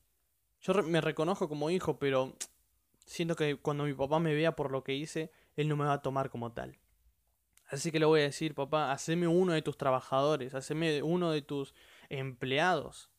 yo 0.61 0.73
me 0.83 1.01
reconozco 1.01 1.49
como 1.49 1.69
hijo, 1.69 1.99
pero 1.99 2.33
siento 3.05 3.35
que 3.35 3.57
cuando 3.57 3.83
mi 3.83 3.93
papá 3.93 4.19
me 4.19 4.33
vea 4.33 4.55
por 4.55 4.71
lo 4.71 4.83
que 4.85 4.93
hice, 4.93 5.31
él 5.55 5.67
no 5.67 5.75
me 5.75 5.85
va 5.85 5.93
a 5.93 6.01
tomar 6.01 6.29
como 6.29 6.51
tal. 6.51 6.77
Así 7.67 7.91
que 7.91 7.99
le 7.99 8.05
voy 8.05 8.21
a 8.21 8.23
decir, 8.23 8.53
papá, 8.53 8.91
haceme 8.91 9.27
uno 9.27 9.53
de 9.53 9.61
tus 9.61 9.77
trabajadores, 9.77 10.53
haceme 10.53 11.01
uno 11.01 11.31
de 11.31 11.41
tus 11.41 11.73
empleados. 12.09 13.09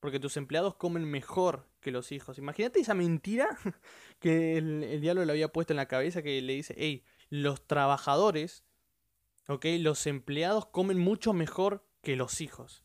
Porque 0.00 0.20
tus 0.20 0.36
empleados 0.36 0.74
comen 0.74 1.04
mejor 1.04 1.68
que 1.80 1.90
los 1.90 2.12
hijos. 2.12 2.38
Imagínate 2.38 2.80
esa 2.80 2.94
mentira 2.94 3.56
que 4.20 4.58
el, 4.58 5.00
diablo 5.00 5.24
le 5.24 5.32
había 5.32 5.52
puesto 5.52 5.72
en 5.72 5.78
la 5.78 5.86
cabeza 5.86 6.22
que 6.22 6.40
le 6.42 6.54
dice, 6.54 6.74
hey, 6.76 7.04
los 7.30 7.66
trabajadores, 7.66 8.64
ok, 9.48 9.64
los 9.78 10.06
empleados 10.06 10.66
comen 10.66 10.98
mucho 10.98 11.32
mejor 11.32 11.86
que 12.02 12.16
los 12.16 12.40
hijos. 12.40 12.82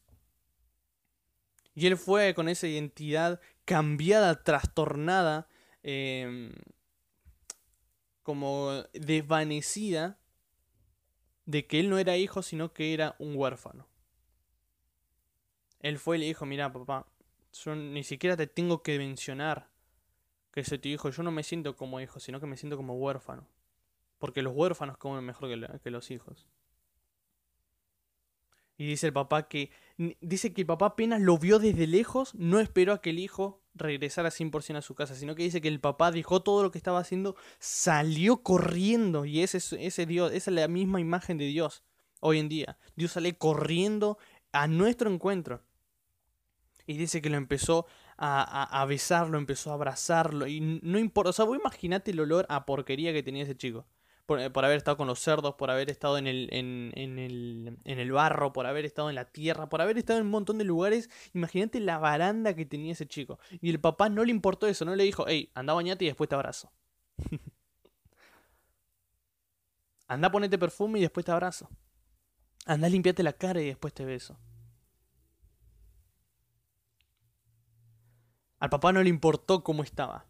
Y 1.74 1.88
él 1.88 1.98
fue 1.98 2.34
con 2.34 2.50
esa 2.50 2.68
identidad 2.68 3.40
cambiada, 3.66 4.44
trastornada, 4.44 5.48
eh, 5.84 6.52
como 8.24 8.84
desvanecida 8.94 10.18
de 11.46 11.68
que 11.68 11.80
él 11.80 11.90
no 11.90 11.98
era 11.98 12.18
hijo, 12.18 12.42
sino 12.42 12.74
que 12.74 12.94
era 12.94 13.16
un 13.20 13.36
huérfano. 13.36 13.88
Él 15.80 15.98
fue 15.98 16.18
y 16.18 16.20
le 16.20 16.26
dijo, 16.28 16.46
mira 16.46 16.72
papá, 16.72 17.08
yo 17.54 17.76
ni 17.76 18.04
siquiera 18.04 18.38
te 18.38 18.48
tengo 18.48 18.84
que 18.84 18.98
mencionar 18.98 19.70
que 20.52 20.64
soy 20.64 20.80
tu 20.80 20.90
hijo, 20.90 21.10
yo 21.10 21.24
no 21.24 21.32
me 21.32 21.44
siento 21.44 21.76
como 21.76 22.00
hijo, 22.00 22.20
sino 22.20 22.40
que 22.40 22.46
me 22.46 22.58
siento 22.58 22.78
como 22.78 22.96
huérfano. 22.96 23.48
Porque 24.20 24.42
los 24.42 24.54
huérfanos 24.56 24.98
comen 24.98 25.24
mejor 25.24 25.50
que, 25.50 25.80
que 25.80 25.90
los 25.90 26.12
hijos. 26.12 26.48
Y 28.78 28.86
dice 28.86 29.08
el 29.08 29.14
papá 29.14 29.48
que. 29.48 29.72
Dice 30.22 30.54
que 30.54 30.62
el 30.62 30.68
papá 30.68 30.88
apenas 30.88 31.22
lo 31.22 31.38
vio 31.38 31.60
desde 31.60 31.88
lejos, 31.88 32.36
no 32.36 32.60
esperó 32.60 32.94
a 32.94 33.02
que 33.02 33.12
el 33.12 33.20
hijo 33.20 33.61
regresara 33.74 34.30
100% 34.30 34.78
a 34.78 34.82
su 34.82 34.96
casa, 34.96 35.16
sino 35.16 35.36
que 35.36 35.44
dice 35.44 35.62
que 35.62 35.68
el 35.68 35.80
papá 35.80 36.12
dejó 36.12 36.42
todo 36.42 36.64
lo 36.64 36.72
que 36.72 36.78
estaba 36.78 37.00
haciendo, 37.00 37.36
salió 37.60 38.44
corriendo. 38.44 39.26
Y 39.26 39.42
ese, 39.42 39.58
ese 39.86 40.06
Dios, 40.06 40.32
esa 40.34 40.52
es 40.52 40.56
la 40.56 40.68
misma 40.68 41.00
imagen 41.00 41.38
de 41.38 41.46
Dios 41.46 41.84
hoy 42.20 42.40
en 42.40 42.50
día. 42.50 42.78
Dios 42.96 43.12
sale 43.12 43.38
corriendo 43.38 44.18
a 44.52 44.68
nuestro 44.68 45.12
encuentro. 45.12 45.62
Y 46.88 46.98
dice 46.98 47.22
que 47.22 47.30
lo 47.30 47.38
empezó 47.38 47.86
a, 48.18 48.82
a, 48.82 48.86
besarlo, 48.86 49.38
empezó 49.38 49.72
a 49.72 49.76
abrazarlo. 49.76 50.48
Y 50.48 50.60
no 50.82 51.00
importa, 51.00 51.30
o 51.30 51.34
sea, 51.34 51.46
vos 51.46 51.58
imaginate 51.58 52.12
el 52.12 52.20
olor 52.20 52.46
a 52.50 52.66
porquería 52.66 53.14
que 53.14 53.24
tenía 53.24 53.44
ese 53.44 53.56
chico. 53.56 53.86
Eh, 54.28 54.50
por, 54.50 54.66
haber 54.66 54.78
estado 54.78 54.98
con 54.98 55.08
los 55.08 55.20
cerdos, 55.20 55.56
por 55.56 55.72
haber 55.72 55.90
estado 55.90 56.18
en 56.18 56.28
el, 56.28 56.50
en, 56.52 56.92
en, 56.96 57.20
el, 57.20 57.78
en 57.84 58.00
el 58.00 58.12
barro, 58.12 58.54
por 58.54 58.66
haber 58.66 58.86
estado 58.86 59.10
en 59.10 59.16
la 59.16 59.26
tierra, 59.26 59.68
por 59.70 59.82
haber 59.82 59.98
estado 59.98 60.20
en 60.20 60.26
un 60.26 60.32
montón 60.32 60.58
de 60.58 60.64
lugares. 60.64 61.10
Imagínate 61.34 61.80
la 61.80 61.98
baranda 61.98 62.56
que 62.56 62.66
tenía 62.66 62.94
ese 62.94 63.08
chico. 63.08 63.40
Y 63.62 63.70
el 63.70 63.80
papá 63.80 64.10
no 64.10 64.24
le 64.24 64.32
importó 64.32 64.68
eso, 64.68 64.86
no 64.86 64.96
le 64.96 65.04
dijo, 65.04 65.26
hey, 65.28 65.52
anda 65.54 65.74
bañate 65.74 66.06
y 66.06 66.08
después 66.08 66.30
te 66.30 66.36
abrazo. 66.36 66.72
anda 70.08 70.32
ponete 70.32 70.58
perfume 70.58 71.00
y 71.00 71.02
después 71.02 71.26
te 71.26 71.32
abrazo. 71.32 71.70
Anda 72.66 72.88
limpiate 72.90 73.24
la 73.24 73.34
cara 73.34 73.62
y 73.62 73.66
después 73.66 73.94
te 73.94 74.06
beso. 74.06 74.38
Al 78.60 78.70
papá 78.70 78.94
no 78.94 79.02
le 79.02 79.10
importó 79.10 79.64
cómo 79.64 79.84
estaba. 79.84 80.28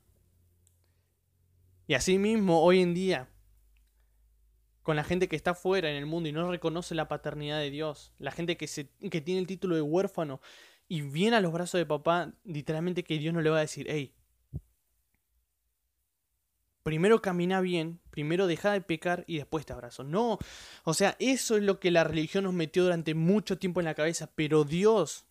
Y 1.87 1.93
así 1.93 2.17
mismo, 2.17 2.63
hoy 2.63 2.81
en 2.81 2.93
día, 2.93 3.30
con 4.83 4.95
la 4.95 5.03
gente 5.03 5.27
que 5.27 5.35
está 5.35 5.53
fuera 5.53 5.89
en 5.89 5.95
el 5.95 6.05
mundo 6.05 6.29
y 6.29 6.31
no 6.31 6.49
reconoce 6.49 6.95
la 6.95 7.07
paternidad 7.07 7.59
de 7.59 7.69
Dios, 7.69 8.13
la 8.17 8.31
gente 8.31 8.57
que, 8.57 8.67
se, 8.67 8.89
que 9.09 9.21
tiene 9.21 9.39
el 9.39 9.47
título 9.47 9.75
de 9.75 9.81
huérfano 9.81 10.41
y 10.87 11.01
viene 11.01 11.37
a 11.37 11.41
los 11.41 11.53
brazos 11.53 11.79
de 11.79 11.85
papá, 11.85 12.33
literalmente 12.43 13.03
que 13.03 13.17
Dios 13.17 13.33
no 13.33 13.41
le 13.41 13.49
va 13.49 13.57
a 13.57 13.61
decir, 13.61 13.87
hey, 13.89 14.13
primero 16.83 17.21
camina 17.21 17.61
bien, 17.61 17.99
primero 18.09 18.47
deja 18.47 18.73
de 18.73 18.81
pecar 18.81 19.23
y 19.27 19.37
después 19.37 19.65
te 19.65 19.73
abrazo. 19.73 20.03
No, 20.03 20.39
o 20.83 20.93
sea, 20.93 21.15
eso 21.19 21.57
es 21.57 21.63
lo 21.63 21.79
que 21.79 21.91
la 21.91 22.03
religión 22.03 22.43
nos 22.43 22.53
metió 22.53 22.83
durante 22.83 23.13
mucho 23.13 23.57
tiempo 23.57 23.79
en 23.79 23.85
la 23.85 23.93
cabeza, 23.95 24.31
pero 24.35 24.63
Dios 24.63 25.25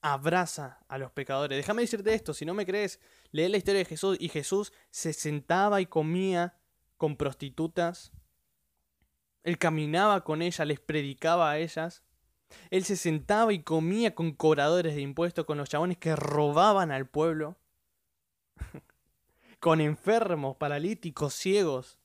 abraza 0.00 0.80
a 0.88 0.98
los 0.98 1.10
pecadores. 1.12 1.56
Déjame 1.56 1.82
decirte 1.82 2.14
esto, 2.14 2.34
si 2.34 2.44
no 2.44 2.54
me 2.54 2.66
crees, 2.66 3.00
lee 3.32 3.48
la 3.48 3.56
historia 3.56 3.78
de 3.78 3.86
Jesús 3.86 4.16
y 4.20 4.28
Jesús 4.28 4.72
se 4.90 5.12
sentaba 5.12 5.80
y 5.80 5.86
comía 5.86 6.58
con 6.96 7.16
prostitutas, 7.16 8.12
él 9.44 9.58
caminaba 9.58 10.24
con 10.24 10.40
ellas, 10.40 10.66
les 10.66 10.80
predicaba 10.80 11.50
a 11.50 11.58
ellas. 11.58 12.02
Él 12.70 12.84
se 12.84 12.96
sentaba 12.96 13.52
y 13.52 13.62
comía 13.62 14.14
con 14.14 14.32
cobradores 14.32 14.94
de 14.94 15.02
impuestos, 15.02 15.44
con 15.44 15.58
los 15.58 15.68
chabones 15.68 15.98
que 15.98 16.16
robaban 16.16 16.90
al 16.90 17.06
pueblo. 17.06 17.56
con 19.60 19.82
enfermos, 19.82 20.56
paralíticos, 20.56 21.34
ciegos. 21.34 21.98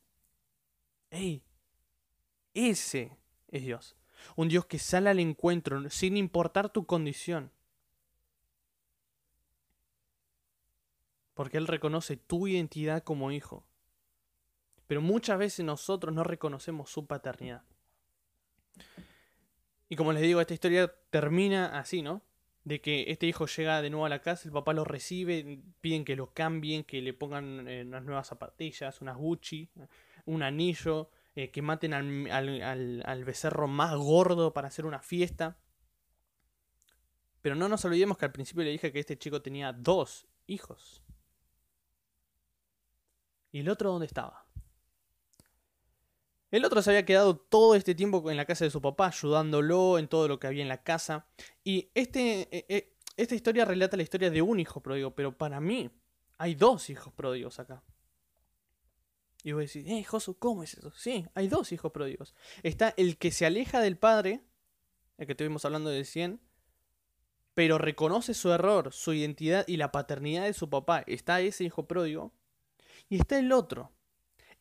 ¡Ey! 1.12 1.42
Ese 2.54 3.18
es 3.48 3.64
Dios. 3.64 3.96
Un 4.36 4.50
Dios 4.50 4.66
que 4.66 4.78
sale 4.78 5.10
al 5.10 5.20
encuentro 5.20 5.90
sin 5.90 6.18
importar 6.18 6.70
tu 6.70 6.86
condición. 6.86 7.54
Porque 11.36 11.58
Él 11.58 11.68
reconoce 11.68 12.18
tu 12.18 12.48
identidad 12.48 13.02
como 13.02 13.32
hijo. 13.32 13.64
Pero 14.90 15.04
muchas 15.04 15.38
veces 15.38 15.64
nosotros 15.64 16.16
no 16.16 16.24
reconocemos 16.24 16.90
su 16.90 17.06
paternidad. 17.06 17.62
Y 19.88 19.96
como 19.96 20.14
les 20.14 20.24
digo, 20.24 20.42
esta 20.42 20.56
historia 20.56 20.92
termina 21.12 21.78
así, 21.78 22.02
¿no? 22.02 22.24
De 22.64 22.82
que 22.82 23.06
este 23.12 23.28
hijo 23.28 23.46
llega 23.46 23.84
de 23.84 23.92
nuevo 23.92 24.08
a 24.08 24.10
la 24.10 24.24
casa, 24.24 24.48
el 24.48 24.52
papá 24.52 24.74
lo 24.74 24.86
recibe, 24.86 25.62
piden 25.80 26.06
que 26.06 26.16
lo 26.16 26.34
cambien, 26.34 26.84
que 26.84 27.04
le 27.04 27.14
pongan 27.14 27.68
eh, 27.68 27.84
unas 27.86 28.04
nuevas 28.04 28.26
zapatillas, 28.30 29.00
unas 29.00 29.16
Gucci, 29.16 29.70
un 30.26 30.42
anillo, 30.42 31.12
eh, 31.36 31.52
que 31.52 31.62
maten 31.62 31.94
al, 31.94 33.04
al 33.06 33.24
becerro 33.26 33.68
más 33.68 33.96
gordo 33.96 34.54
para 34.54 34.70
hacer 34.70 34.88
una 34.88 35.04
fiesta. 35.04 35.60
Pero 37.44 37.54
no 37.54 37.70
nos 37.70 37.86
olvidemos 37.86 38.18
que 38.18 38.26
al 38.26 38.32
principio 38.32 38.64
le 38.64 38.72
dije 38.72 38.92
que 38.92 39.02
este 39.02 39.20
chico 39.20 39.44
tenía 39.44 39.72
dos 39.72 40.26
hijos. 40.48 41.04
¿Y 43.52 43.60
el 43.60 43.70
otro 43.70 43.92
dónde 43.92 44.08
estaba? 44.08 44.49
El 46.52 46.66
otro 46.66 46.82
se 46.82 46.90
había 46.90 47.06
quedado 47.06 47.38
todo 47.38 47.76
este 47.76 47.94
tiempo 47.94 48.30
en 48.32 48.38
la 48.38 48.46
casa 48.46 48.66
de 48.66 48.72
su 48.72 48.82
papá, 48.82 49.08
ayudándolo 49.08 50.00
en 50.00 50.08
todo 50.08 50.28
lo 50.28 50.40
que 50.40 50.48
había 50.48 50.64
en 50.64 50.70
la 50.70 50.82
casa. 50.82 51.28
Y 51.64 51.92
este, 51.94 52.50
eh, 52.56 52.66
eh, 52.70 52.96
esta 53.18 53.36
historia 53.36 53.66
relata 53.66 53.98
la 53.98 54.04
historia 54.04 54.32
de 54.32 54.42
un 54.42 54.60
hijo 54.60 54.82
pródigo, 54.82 55.14
pero 55.14 55.38
para 55.38 55.60
mí 55.60 55.92
hay 56.38 56.56
dos 56.56 56.90
hijos 56.90 57.14
pródigos 57.14 57.60
acá. 57.60 57.84
Y 59.44 59.52
voy 59.52 59.62
a 59.62 59.66
decir, 59.66 59.88
eh, 59.88 60.04
Josu, 60.04 60.38
¿cómo 60.38 60.64
es 60.64 60.74
eso? 60.74 60.92
Sí, 60.92 61.26
hay 61.34 61.48
dos 61.48 61.72
hijos 61.72 61.92
pródigos. 61.92 62.34
Está 62.64 62.94
el 62.98 63.18
que 63.18 63.32
se 63.32 63.46
aleja 63.46 63.80
del 63.80 63.98
padre, 63.98 64.44
el 65.18 65.28
que 65.28 65.34
estuvimos 65.34 65.66
hablando 65.66 65.90
de 65.90 66.04
100, 66.04 66.42
pero 67.54 67.78
reconoce 67.78 68.34
su 68.34 68.52
error, 68.52 68.92
su 68.92 69.14
identidad 69.14 69.66
y 69.68 69.78
la 69.78 69.92
paternidad 69.92 70.46
de 70.46 70.54
su 70.54 70.70
papá. 70.70 71.04
Está 71.08 71.42
ese 71.42 71.64
hijo 71.64 71.88
pródigo. 71.88 72.34
Y 73.08 73.18
está 73.18 73.40
el 73.40 73.52
otro, 73.52 73.92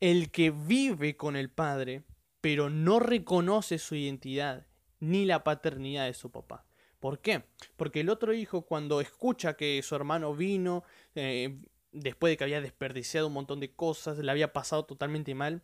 el 0.00 0.30
que 0.30 0.50
vive 0.50 1.16
con 1.16 1.36
el 1.36 1.50
padre, 1.50 2.04
pero 2.40 2.70
no 2.70 3.00
reconoce 3.00 3.78
su 3.78 3.94
identidad 3.94 4.66
ni 5.00 5.24
la 5.24 5.44
paternidad 5.44 6.06
de 6.06 6.14
su 6.14 6.30
papá. 6.30 6.64
¿Por 7.00 7.20
qué? 7.20 7.44
Porque 7.76 8.00
el 8.00 8.10
otro 8.10 8.32
hijo 8.32 8.62
cuando 8.62 9.00
escucha 9.00 9.56
que 9.56 9.80
su 9.82 9.94
hermano 9.94 10.34
vino, 10.34 10.82
eh, 11.14 11.60
después 11.92 12.32
de 12.32 12.36
que 12.36 12.44
había 12.44 12.60
desperdiciado 12.60 13.28
un 13.28 13.32
montón 13.32 13.60
de 13.60 13.72
cosas, 13.72 14.18
le 14.18 14.30
había 14.30 14.52
pasado 14.52 14.84
totalmente 14.84 15.34
mal 15.34 15.62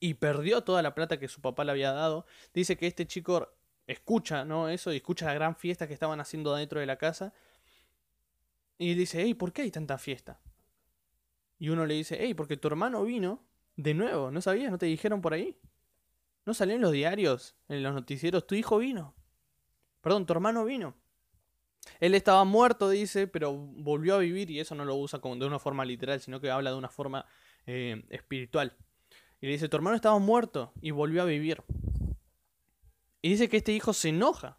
y 0.00 0.14
perdió 0.14 0.62
toda 0.62 0.82
la 0.82 0.94
plata 0.94 1.18
que 1.18 1.28
su 1.28 1.40
papá 1.40 1.64
le 1.64 1.72
había 1.72 1.92
dado, 1.92 2.26
dice 2.52 2.76
que 2.76 2.86
este 2.86 3.06
chico 3.06 3.54
escucha, 3.86 4.44
¿no? 4.44 4.68
Eso, 4.68 4.92
y 4.92 4.96
escucha 4.96 5.26
la 5.26 5.34
gran 5.34 5.56
fiesta 5.56 5.86
que 5.86 5.94
estaban 5.94 6.20
haciendo 6.20 6.54
dentro 6.54 6.80
de 6.80 6.86
la 6.86 6.96
casa. 6.96 7.32
Y 8.78 8.94
dice, 8.94 9.22
hey, 9.22 9.34
¿por 9.34 9.52
qué 9.52 9.62
hay 9.62 9.70
tanta 9.70 9.98
fiesta? 9.98 10.40
Y 11.58 11.68
uno 11.68 11.86
le 11.86 11.94
dice, 11.94 12.16
hey, 12.18 12.34
porque 12.34 12.56
tu 12.56 12.68
hermano 12.68 13.04
vino 13.04 13.44
de 13.76 13.94
nuevo, 13.94 14.30
¿no 14.30 14.40
sabías? 14.40 14.70
¿No 14.70 14.78
te 14.78 14.86
dijeron 14.86 15.20
por 15.20 15.34
ahí? 15.34 15.56
¿No 16.46 16.54
salió 16.54 16.74
en 16.74 16.82
los 16.82 16.92
diarios, 16.92 17.56
en 17.68 17.82
los 17.82 17.94
noticieros? 17.94 18.46
Tu 18.46 18.54
hijo 18.54 18.78
vino. 18.78 19.14
Perdón, 20.00 20.26
tu 20.26 20.32
hermano 20.32 20.64
vino. 20.64 20.94
Él 22.00 22.14
estaba 22.14 22.44
muerto, 22.44 22.88
dice, 22.88 23.26
pero 23.26 23.52
volvió 23.52 24.14
a 24.14 24.18
vivir 24.18 24.50
y 24.50 24.60
eso 24.60 24.74
no 24.74 24.84
lo 24.84 24.96
usa 24.96 25.20
como 25.20 25.36
de 25.36 25.46
una 25.46 25.58
forma 25.58 25.84
literal, 25.84 26.20
sino 26.20 26.40
que 26.40 26.50
habla 26.50 26.70
de 26.70 26.76
una 26.76 26.88
forma 26.88 27.26
eh, 27.66 28.04
espiritual. 28.10 28.76
Y 29.40 29.46
le 29.46 29.52
dice, 29.52 29.68
tu 29.68 29.76
hermano 29.76 29.96
estaba 29.96 30.18
muerto 30.18 30.72
y 30.80 30.90
volvió 30.90 31.22
a 31.22 31.26
vivir. 31.26 31.62
Y 33.22 33.30
dice 33.30 33.48
que 33.48 33.58
este 33.58 33.72
hijo 33.72 33.92
se 33.92 34.10
enoja. 34.10 34.58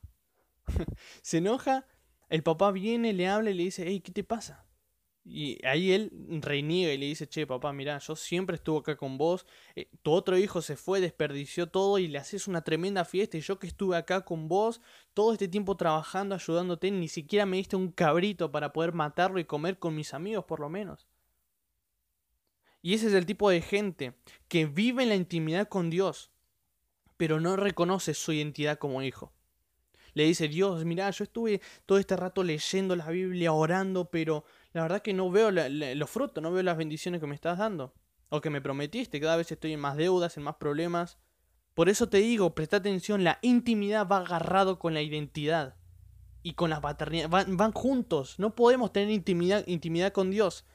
se 1.21 1.37
enoja, 1.37 1.85
el 2.29 2.43
papá 2.43 2.71
viene, 2.71 3.13
le 3.13 3.27
habla 3.27 3.51
y 3.51 3.53
le 3.53 3.63
dice, 3.63 3.83
hey, 3.87 4.01
¿qué 4.01 4.11
te 4.11 4.23
pasa? 4.23 4.64
Y 5.27 5.59
ahí 5.65 5.91
él 5.91 6.11
reniega 6.41 6.93
y 6.93 6.99
le 6.99 7.07
dice, 7.07 7.27
che, 7.27 7.47
papá, 7.47 7.73
mira, 7.73 7.97
yo 7.97 8.15
siempre 8.15 8.57
estuve 8.57 8.79
acá 8.79 8.95
con 8.95 9.17
vos, 9.17 9.47
eh, 9.75 9.89
tu 10.03 10.11
otro 10.11 10.37
hijo 10.37 10.61
se 10.61 10.77
fue, 10.77 11.01
desperdició 11.01 11.67
todo 11.67 11.97
y 11.97 12.07
le 12.07 12.19
haces 12.19 12.47
una 12.47 12.61
tremenda 12.61 13.05
fiesta 13.05 13.35
y 13.35 13.41
yo 13.41 13.57
que 13.57 13.65
estuve 13.65 13.97
acá 13.97 14.21
con 14.21 14.47
vos 14.47 14.81
todo 15.15 15.33
este 15.33 15.47
tiempo 15.47 15.75
trabajando, 15.77 16.35
ayudándote, 16.35 16.91
ni 16.91 17.07
siquiera 17.07 17.47
me 17.47 17.57
diste 17.57 17.75
un 17.75 17.91
cabrito 17.91 18.51
para 18.51 18.71
poder 18.71 18.93
matarlo 18.93 19.39
y 19.39 19.45
comer 19.45 19.79
con 19.79 19.95
mis 19.95 20.13
amigos 20.13 20.45
por 20.45 20.59
lo 20.59 20.69
menos. 20.69 21.07
Y 22.83 22.93
ese 22.93 23.07
es 23.07 23.13
el 23.13 23.25
tipo 23.25 23.49
de 23.49 23.61
gente 23.61 24.13
que 24.47 24.67
vive 24.67 25.01
en 25.01 25.09
la 25.09 25.15
intimidad 25.15 25.67
con 25.67 25.89
Dios, 25.89 26.29
pero 27.17 27.39
no 27.39 27.55
reconoce 27.55 28.13
su 28.13 28.31
identidad 28.31 28.77
como 28.77 29.01
hijo. 29.01 29.33
Le 30.13 30.25
dice, 30.25 30.47
Dios, 30.47 30.85
mira, 30.85 31.09
yo 31.09 31.23
estuve 31.23 31.61
todo 31.87 31.97
este 31.97 32.15
rato 32.15 32.43
leyendo 32.43 32.95
la 32.95 33.09
Biblia, 33.09 33.53
orando, 33.53 34.11
pero 34.11 34.45
la 34.75 34.81
verdad 34.81 35.01
que 35.01 35.13
no 35.13 35.31
veo 35.31 35.51
los 35.51 36.09
frutos, 36.09 36.43
no 36.43 36.51
veo 36.51 36.61
las 36.61 36.75
bendiciones 36.75 37.21
que 37.21 37.27
me 37.27 37.35
estás 37.35 37.59
dando. 37.59 37.93
O 38.27 38.41
que 38.41 38.49
me 38.49 38.59
prometiste, 38.59 39.21
cada 39.21 39.37
vez 39.37 39.49
estoy 39.49 39.71
en 39.71 39.79
más 39.79 39.95
deudas, 39.95 40.35
en 40.35 40.43
más 40.43 40.55
problemas. 40.55 41.17
Por 41.73 41.87
eso 41.87 42.09
te 42.09 42.17
digo, 42.17 42.53
presta 42.55 42.75
atención, 42.75 43.23
la 43.23 43.39
intimidad 43.41 44.05
va 44.05 44.17
agarrado 44.17 44.77
con 44.77 44.93
la 44.93 45.01
identidad 45.01 45.77
y 46.41 46.55
con 46.55 46.69
la 46.69 46.81
paternidad. 46.81 47.29
Van, 47.29 47.55
van 47.55 47.71
juntos, 47.71 48.37
no 48.37 48.53
podemos 48.53 48.91
tener 48.91 49.11
intimidad, 49.11 49.63
intimidad 49.65 50.11
con 50.11 50.29
Dios 50.29 50.65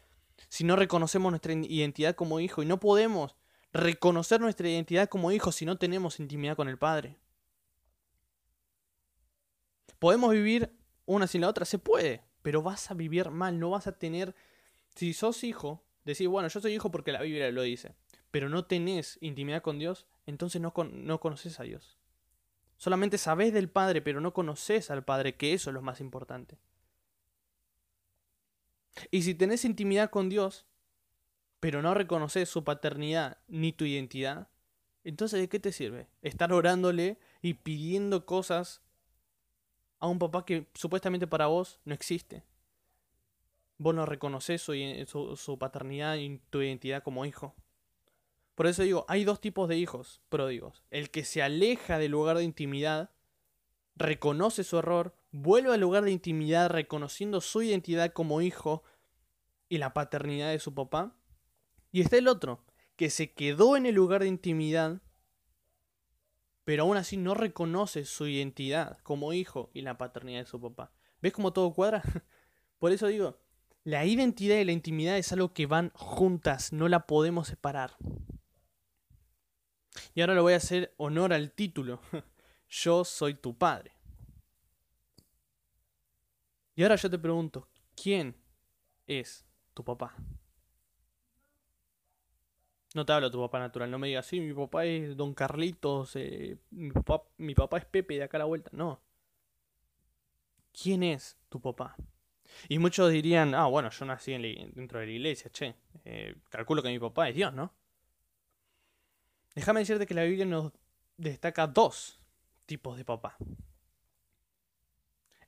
si 0.48 0.64
no 0.64 0.76
reconocemos 0.76 1.30
nuestra 1.30 1.52
identidad 1.52 2.14
como 2.14 2.40
hijo. 2.40 2.62
Y 2.62 2.66
no 2.66 2.80
podemos 2.80 3.36
reconocer 3.70 4.40
nuestra 4.40 4.66
identidad 4.66 5.10
como 5.10 5.30
hijo 5.30 5.52
si 5.52 5.66
no 5.66 5.76
tenemos 5.76 6.20
intimidad 6.20 6.56
con 6.56 6.68
el 6.70 6.78
Padre. 6.78 7.18
¿Podemos 9.98 10.32
vivir 10.32 10.74
una 11.04 11.26
sin 11.26 11.42
la 11.42 11.50
otra? 11.50 11.66
Se 11.66 11.78
puede 11.78 12.29
pero 12.42 12.62
vas 12.62 12.90
a 12.90 12.94
vivir 12.94 13.31
mal, 13.31 13.59
no 13.59 13.70
vas 13.70 13.87
a 13.87 13.98
tener... 13.98 14.35
Si 14.94 15.12
sos 15.12 15.44
hijo, 15.44 15.85
decir, 16.05 16.29
bueno, 16.29 16.48
yo 16.48 16.61
soy 16.61 16.74
hijo 16.74 16.90
porque 16.90 17.12
la 17.12 17.22
Biblia 17.22 17.50
lo 17.53 17.62
dice, 17.62 17.94
pero 18.31 18.48
no 18.48 18.64
tenés 18.64 19.18
intimidad 19.20 19.62
con 19.62 19.79
Dios, 19.79 20.07
entonces 20.26 20.61
no, 20.61 20.72
no 20.92 21.20
conoces 21.20 21.61
a 21.61 21.64
Dios. 21.64 21.98
Solamente 22.76 23.18
sabés 23.18 23.53
del 23.53 23.68
Padre, 23.68 24.03
pero 24.03 24.20
no 24.20 24.33
conoces 24.33 24.90
al 24.90 25.05
Padre, 25.05 25.37
que 25.37 25.53
eso 25.53 25.70
es 25.70 25.74
lo 25.74 25.83
más 25.83 26.00
importante. 26.00 26.59
Y 29.11 29.22
si 29.22 29.35
tenés 29.35 29.64
intimidad 29.64 30.11
con 30.11 30.29
Dios, 30.29 30.66
pero 31.61 31.83
no 31.83 31.94
reconoces 31.94 32.48
su 32.48 32.64
paternidad 32.64 33.38
ni 33.48 33.72
tu 33.72 33.85
identidad, 33.85 34.48
entonces 35.05 35.40
¿de 35.40 35.48
qué 35.48 35.61
te 35.61 35.72
sirve? 35.72 36.09
Estar 36.22 36.53
orándole 36.53 37.18
y 37.42 37.55
pidiendo 37.55 38.26
cosas 38.26 38.83
a 40.00 40.08
un 40.08 40.18
papá 40.18 40.44
que 40.44 40.66
supuestamente 40.74 41.26
para 41.26 41.46
vos 41.46 41.78
no 41.84 41.94
existe. 41.94 42.42
Vos 43.78 43.94
no 43.94 44.04
reconoces 44.04 44.60
su, 44.60 44.74
su, 45.36 45.58
paternidad 45.58 46.16
y 46.16 46.38
tu 46.50 46.60
identidad 46.60 47.02
como 47.02 47.24
hijo. 47.24 47.54
Por 48.54 48.66
eso 48.66 48.82
digo, 48.82 49.06
hay 49.08 49.24
dos 49.24 49.40
tipos 49.40 49.68
de 49.68 49.76
hijos 49.76 50.20
pródigos. 50.28 50.84
El 50.90 51.10
que 51.10 51.24
se 51.24 51.42
aleja 51.42 51.98
del 51.98 52.12
lugar 52.12 52.36
de 52.36 52.44
intimidad, 52.44 53.10
reconoce 53.96 54.64
su 54.64 54.78
error, 54.78 55.14
vuelve 55.30 55.72
al 55.72 55.80
lugar 55.80 56.04
de 56.04 56.10
intimidad 56.10 56.70
reconociendo 56.70 57.40
su 57.40 57.62
identidad 57.62 58.12
como 58.12 58.42
hijo 58.42 58.82
y 59.68 59.78
la 59.78 59.94
paternidad 59.94 60.50
de 60.50 60.58
su 60.58 60.74
papá. 60.74 61.14
Y 61.92 62.02
está 62.02 62.18
el 62.18 62.28
otro, 62.28 62.64
que 62.96 63.08
se 63.08 63.32
quedó 63.32 63.76
en 63.76 63.86
el 63.86 63.94
lugar 63.94 64.22
de 64.22 64.28
intimidad, 64.28 65.00
pero 66.64 66.84
aún 66.84 66.96
así 66.96 67.16
no 67.16 67.34
reconoce 67.34 68.04
su 68.04 68.26
identidad 68.26 68.98
como 69.02 69.32
hijo 69.32 69.70
y 69.74 69.82
la 69.82 69.98
paternidad 69.98 70.40
de 70.40 70.46
su 70.46 70.60
papá. 70.60 70.92
¿Ves 71.20 71.32
cómo 71.32 71.52
todo 71.52 71.72
cuadra? 71.72 72.02
Por 72.78 72.92
eso 72.92 73.06
digo, 73.06 73.38
la 73.84 74.04
identidad 74.04 74.56
y 74.56 74.64
la 74.64 74.72
intimidad 74.72 75.18
es 75.18 75.32
algo 75.32 75.52
que 75.52 75.66
van 75.66 75.90
juntas, 75.94 76.72
no 76.72 76.88
la 76.88 77.06
podemos 77.06 77.48
separar. 77.48 77.96
Y 80.14 80.20
ahora 80.20 80.34
le 80.34 80.40
voy 80.40 80.52
a 80.52 80.58
hacer 80.58 80.94
honor 80.96 81.32
al 81.32 81.52
título. 81.52 82.00
Yo 82.68 83.04
soy 83.04 83.34
tu 83.34 83.56
padre. 83.56 83.92
Y 86.76 86.82
ahora 86.82 86.96
yo 86.96 87.10
te 87.10 87.18
pregunto, 87.18 87.68
¿quién 87.94 88.34
es 89.06 89.44
tu 89.74 89.84
papá? 89.84 90.14
No 92.94 93.07
te 93.07 93.12
hablo 93.12 93.31
tu 93.31 93.40
papá 93.40 93.61
natural, 93.61 93.90
no 93.90 93.98
me 93.98 94.09
digas, 94.09 94.26
sí, 94.26 94.40
mi 94.40 94.53
papá 94.53 94.85
es 94.85 95.16
Don 95.16 95.33
Carlitos, 95.33 96.16
eh, 96.16 96.59
mi, 96.70 96.90
papá, 96.90 97.22
mi 97.37 97.55
papá 97.55 97.79
es 97.79 97.85
Pepe 97.85 98.14
de 98.14 98.24
acá 98.24 98.37
a 98.37 98.40
la 98.40 98.44
vuelta. 98.46 98.70
No. 98.72 99.00
¿Quién 100.72 101.03
es 101.03 101.38
tu 101.48 101.61
papá? 101.61 101.96
Y 102.68 102.79
muchos 102.79 103.12
dirían, 103.12 103.55
ah, 103.55 103.66
bueno, 103.66 103.90
yo 103.90 104.05
nací 104.05 104.33
dentro 104.74 104.98
de 104.98 105.07
la 105.07 105.12
iglesia, 105.12 105.50
che. 105.53 105.76
Eh, 106.05 106.35
calculo 106.48 106.83
que 106.83 106.88
mi 106.88 106.98
papá 106.98 107.29
es 107.29 107.35
Dios, 107.35 107.53
¿no? 107.55 107.72
Déjame 109.55 109.81
decirte 109.81 110.07
que 110.07 110.14
la 110.14 110.24
Biblia 110.24 110.46
nos 110.46 110.72
destaca 111.16 111.66
dos 111.66 112.20
tipos 112.66 112.96
de 112.96 113.05
papá. 113.05 113.37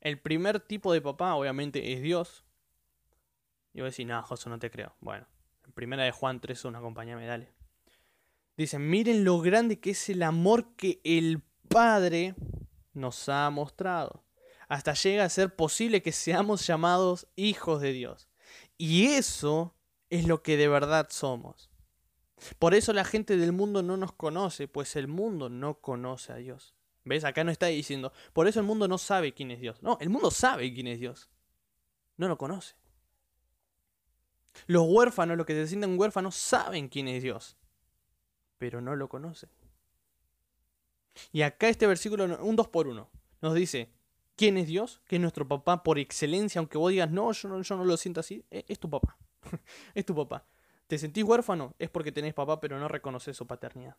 El 0.01 0.19
primer 0.21 0.61
tipo 0.61 0.93
de 0.93 1.01
papá, 1.01 1.35
obviamente, 1.35 1.93
es 1.93 2.03
Dios. 2.03 2.45
Y 3.73 3.79
voy 3.79 3.83
a 3.83 3.91
decir, 3.91 4.07
no, 4.07 4.21
José, 4.23 4.51
no 4.51 4.59
te 4.59 4.71
creo. 4.71 4.95
Bueno, 5.01 5.27
Primera 5.75 6.05
de 6.05 6.13
Juan 6.13 6.41
3, 6.41 6.65
una 6.67 6.81
me 6.81 7.27
dale. 7.27 7.53
Dice, 8.57 8.79
miren 8.79 9.25
lo 9.25 9.41
grande 9.41 9.81
que 9.81 9.91
es 9.91 10.09
el 10.09 10.23
amor 10.23 10.77
que 10.77 11.01
el 11.05 11.43
Padre 11.69 12.35
nos 12.93 13.29
ha 13.29 13.49
mostrado. 13.51 14.25
Hasta 14.69 14.95
llega 14.95 15.25
a 15.25 15.31
ser 15.31 15.55
posible 15.55 16.03
que 16.03 16.13
seamos 16.13 16.67
llamados 16.67 17.27
hijos 17.37 17.81
de 17.81 17.93
Dios. 17.93 18.29
Y 18.77 19.07
eso 19.07 19.75
es 20.11 20.27
lo 20.27 20.43
que 20.43 20.57
de 20.57 20.69
verdad 20.69 21.09
somos. 21.11 21.71
Por 22.59 22.75
eso 22.75 22.93
la 22.93 23.05
gente 23.05 23.37
del 23.37 23.53
mundo 23.53 23.83
no 23.83 23.97
nos 23.97 24.13
conoce, 24.13 24.69
pues 24.69 24.97
el 24.97 25.09
mundo 25.09 25.49
no 25.49 25.81
conoce 25.81 26.33
a 26.33 26.37
Dios. 26.37 26.75
¿Ves? 27.05 27.25
Acá 27.25 27.45
no 27.45 27.51
está 27.51 27.67
diciendo, 27.67 28.13
por 28.33 28.47
eso 28.47 28.61
el 28.61 28.67
mundo 28.67 28.89
no 28.89 28.99
sabe 28.99 29.33
quién 29.33 29.51
es 29.51 29.61
Dios. 29.61 29.83
No, 29.83 29.99
el 30.01 30.11
mundo 30.11 30.31
sabe 30.31 30.73
quién 30.73 30.87
es 30.87 31.01
Dios. 31.01 31.31
No 32.17 32.29
lo 32.29 32.39
conoce. 32.39 32.75
Los 34.67 34.87
huérfanos, 34.87 35.37
los 35.37 35.47
que 35.47 35.55
se 35.55 35.67
sienten 35.67 35.99
huérfanos, 35.99 36.35
saben 36.35 36.89
quién 36.89 37.09
es 37.09 37.23
Dios, 37.23 37.57
pero 38.59 38.81
no 38.81 38.97
lo 38.97 39.09
conocen. 39.09 39.51
Y 41.33 41.43
acá 41.43 41.69
este 41.69 41.87
versículo, 41.87 42.25
un 42.43 42.57
2 42.57 42.69
por 42.69 42.89
1, 42.89 43.09
nos 43.41 43.55
dice, 43.55 43.91
¿quién 44.37 44.57
es 44.57 44.67
Dios? 44.67 45.01
Que 45.07 45.17
es 45.17 45.23
nuestro 45.23 45.47
papá 45.47 45.83
por 45.83 45.99
excelencia, 45.99 46.59
aunque 46.59 46.79
vos 46.79 46.91
digas, 46.91 47.11
no, 47.11 47.33
yo 47.33 47.49
no, 47.49 47.63
yo 47.63 47.77
no 47.77 47.85
lo 47.85 47.97
siento 47.97 48.21
así, 48.21 48.45
e, 48.51 48.65
es, 48.69 48.79
tu 48.79 48.89
papá. 48.89 49.17
es 49.95 50.07
tu 50.07 50.15
papá. 50.15 50.47
¿Te 50.87 50.99
sentís 50.99 51.25
huérfano? 51.25 51.75
Es 51.79 51.89
porque 51.89 52.13
tenés 52.13 52.35
papá, 52.35 52.61
pero 52.61 52.79
no 52.79 52.87
reconoces 52.87 53.37
su 53.37 53.47
paternidad. 53.47 53.97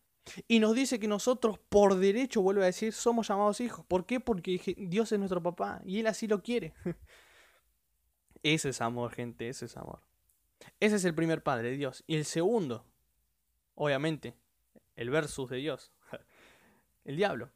Y 0.47 0.59
nos 0.59 0.75
dice 0.75 0.99
que 0.99 1.07
nosotros, 1.07 1.57
por 1.69 1.95
derecho, 1.95 2.41
vuelve 2.41 2.63
a 2.63 2.67
decir, 2.67 2.93
somos 2.93 3.27
llamados 3.27 3.61
hijos. 3.61 3.83
¿Por 3.85 4.05
qué? 4.05 4.19
Porque 4.19 4.75
Dios 4.77 5.11
es 5.11 5.17
nuestro 5.17 5.41
papá 5.41 5.81
y 5.85 5.99
Él 5.99 6.07
así 6.07 6.27
lo 6.27 6.43
quiere. 6.43 6.73
ese 8.43 8.69
es 8.69 8.81
amor, 8.81 9.11
gente, 9.11 9.49
ese 9.49 9.65
es 9.65 9.75
amor. 9.75 10.01
Ese 10.79 10.95
es 10.97 11.05
el 11.05 11.15
primer 11.15 11.43
padre, 11.43 11.71
Dios. 11.71 12.03
Y 12.07 12.15
el 12.15 12.25
segundo, 12.25 12.85
obviamente, 13.75 14.35
el 14.95 15.09
versus 15.09 15.49
de 15.49 15.57
Dios, 15.57 15.91
el 17.05 17.15
diablo. 17.15 17.51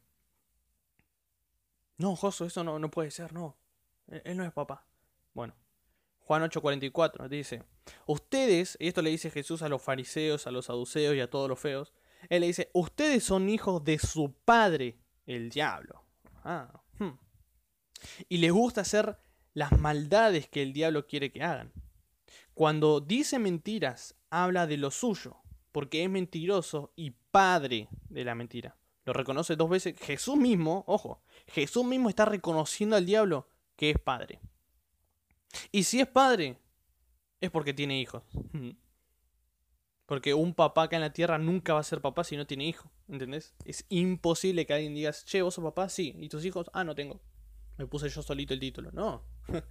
No, 1.96 2.14
Josué, 2.16 2.46
eso 2.46 2.62
no, 2.64 2.78
no 2.78 2.90
puede 2.90 3.10
ser, 3.10 3.32
no. 3.32 3.56
Él, 4.06 4.36
no 4.36 4.44
es 4.44 4.52
papá. 4.52 4.86
Bueno, 5.34 5.54
Juan 6.20 6.42
8:44 6.42 7.28
dice, 7.28 7.64
ustedes, 8.06 8.76
y 8.80 8.88
esto 8.88 9.02
le 9.02 9.10
dice 9.10 9.30
Jesús 9.30 9.62
a 9.62 9.68
los 9.68 9.82
fariseos, 9.82 10.46
a 10.46 10.50
los 10.50 10.66
saduceos 10.66 11.14
y 11.14 11.20
a 11.20 11.30
todos 11.30 11.48
los 11.48 11.58
feos, 11.58 11.92
él 12.28 12.40
le 12.40 12.48
dice, 12.48 12.70
ustedes 12.72 13.24
son 13.24 13.48
hijos 13.48 13.84
de 13.84 13.98
su 13.98 14.32
padre, 14.44 14.98
el 15.26 15.50
diablo. 15.50 16.04
Ah, 16.44 16.82
hmm. 16.98 17.18
Y 18.28 18.38
les 18.38 18.52
gusta 18.52 18.80
hacer 18.82 19.18
las 19.54 19.72
maldades 19.78 20.48
que 20.48 20.62
el 20.62 20.72
diablo 20.72 21.06
quiere 21.06 21.30
que 21.30 21.42
hagan. 21.42 21.72
Cuando 22.58 22.98
dice 22.98 23.38
mentiras, 23.38 24.16
habla 24.30 24.66
de 24.66 24.78
lo 24.78 24.90
suyo, 24.90 25.36
porque 25.70 26.02
es 26.02 26.10
mentiroso 26.10 26.92
y 26.96 27.12
padre 27.12 27.86
de 28.08 28.24
la 28.24 28.34
mentira. 28.34 28.76
Lo 29.04 29.12
reconoce 29.12 29.54
dos 29.54 29.70
veces. 29.70 29.94
Jesús 30.00 30.36
mismo, 30.36 30.82
ojo, 30.88 31.22
Jesús 31.46 31.84
mismo 31.84 32.08
está 32.08 32.24
reconociendo 32.24 32.96
al 32.96 33.06
diablo 33.06 33.46
que 33.76 33.90
es 33.90 33.98
padre. 34.00 34.40
Y 35.70 35.84
si 35.84 36.00
es 36.00 36.08
padre, 36.08 36.58
es 37.40 37.48
porque 37.52 37.72
tiene 37.72 38.00
hijos. 38.00 38.24
Porque 40.06 40.34
un 40.34 40.52
papá 40.52 40.84
acá 40.84 40.96
en 40.96 41.02
la 41.02 41.12
tierra 41.12 41.38
nunca 41.38 41.74
va 41.74 41.80
a 41.80 41.84
ser 41.84 42.00
papá 42.00 42.24
si 42.24 42.36
no 42.36 42.44
tiene 42.44 42.66
hijo. 42.66 42.90
¿Entendés? 43.06 43.54
Es 43.66 43.84
imposible 43.88 44.66
que 44.66 44.72
alguien 44.72 44.94
diga, 44.94 45.12
che, 45.12 45.42
vos 45.42 45.54
sos 45.54 45.62
papá, 45.62 45.88
sí. 45.90 46.16
¿Y 46.18 46.28
tus 46.28 46.44
hijos? 46.44 46.68
Ah, 46.72 46.82
no 46.82 46.96
tengo. 46.96 47.20
Me 47.76 47.86
puse 47.86 48.08
yo 48.08 48.20
solito 48.20 48.52
el 48.52 48.58
título. 48.58 48.90
No. 48.90 49.22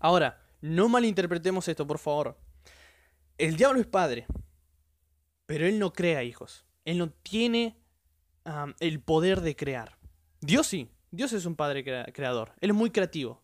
Ahora, 0.00 0.43
no 0.64 0.88
malinterpretemos 0.88 1.68
esto, 1.68 1.86
por 1.86 1.98
favor. 1.98 2.38
El 3.36 3.58
diablo 3.58 3.80
es 3.80 3.86
padre, 3.86 4.26
pero 5.44 5.66
él 5.66 5.78
no 5.78 5.92
crea 5.92 6.24
hijos. 6.24 6.64
Él 6.86 6.96
no 6.96 7.10
tiene 7.10 7.78
el 8.80 9.02
poder 9.02 9.42
de 9.42 9.56
crear. 9.56 9.98
Dios 10.40 10.66
sí, 10.66 10.90
Dios 11.10 11.34
es 11.34 11.44
un 11.44 11.54
padre 11.54 11.84
creador. 12.14 12.54
Él 12.62 12.70
es 12.70 12.76
muy 12.76 12.90
creativo. 12.90 13.42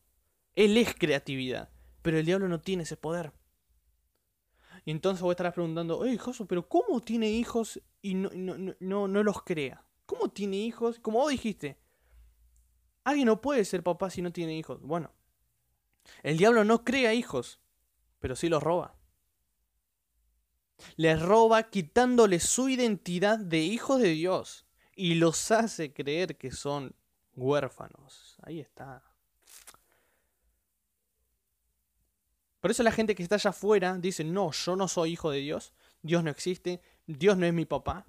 Él 0.55 0.79
es 0.79 0.95
creatividad, 0.95 1.71
pero 2.01 2.19
el 2.19 2.25
diablo 2.25 2.49
no 2.49 2.63
tiene 2.63 2.85
ese 2.85 2.97
poder. 2.97 3.35
Y 4.87 4.91
entonces 4.91 5.21
vos 5.21 5.33
estarás 5.33 5.53
preguntando, 5.53 5.99
oye, 5.99 6.17
Josu, 6.17 6.47
pero 6.47 6.67
¿cómo 6.67 7.03
tiene 7.03 7.31
hijos 7.31 7.83
y 8.01 8.15
no, 8.15 8.31
no, 8.35 8.75
no, 8.81 9.09
no 9.09 9.23
los 9.23 9.43
crea? 9.43 9.85
¿Cómo 10.07 10.31
tiene 10.31 10.57
hijos? 10.57 10.99
Como 10.99 11.19
vos 11.19 11.31
dijiste, 11.31 11.79
alguien 13.05 13.27
no 13.27 13.43
puede 13.43 13.67
ser 13.67 13.83
papá 13.83 14.09
si 14.09 14.23
no 14.23 14.33
tiene 14.33 14.57
hijos. 14.57 14.81
Bueno, 14.81 15.13
el 16.23 16.37
diablo 16.37 16.65
no 16.65 16.85
crea 16.85 17.15
hijos, 17.15 17.61
pero 18.19 18.37
sí 18.37 18.49
los 18.49 18.63
roba. 18.63 18.97
Les 20.97 21.21
roba 21.21 21.65
quitándole 21.65 22.41
su 22.41 22.69
identidad 22.69 23.39
de 23.39 23.59
hijos 23.59 24.01
de 24.01 24.11
Dios 24.11 24.67
y 24.95 25.15
los 25.15 25.51
hace 25.51 25.93
creer 25.93 26.37
que 26.37 26.51
son 26.51 26.95
huérfanos. 27.35 28.37
Ahí 28.43 28.61
está. 28.61 29.03
Por 32.61 32.70
eso 32.70 32.83
la 32.83 32.93
gente 32.93 33.14
que 33.14 33.22
está 33.22 33.37
allá 33.37 33.51
afuera 33.51 33.97
dice, 33.99 34.22
no, 34.22 34.53
yo 34.53 34.77
no 34.77 34.87
soy 34.87 35.12
hijo 35.12 35.31
de 35.31 35.39
Dios, 35.39 35.72
Dios 36.03 36.22
no 36.22 36.31
existe, 36.31 36.83
Dios 37.07 37.37
no 37.37 37.47
es 37.47 37.55
mi 37.55 37.64
papá. 37.64 38.05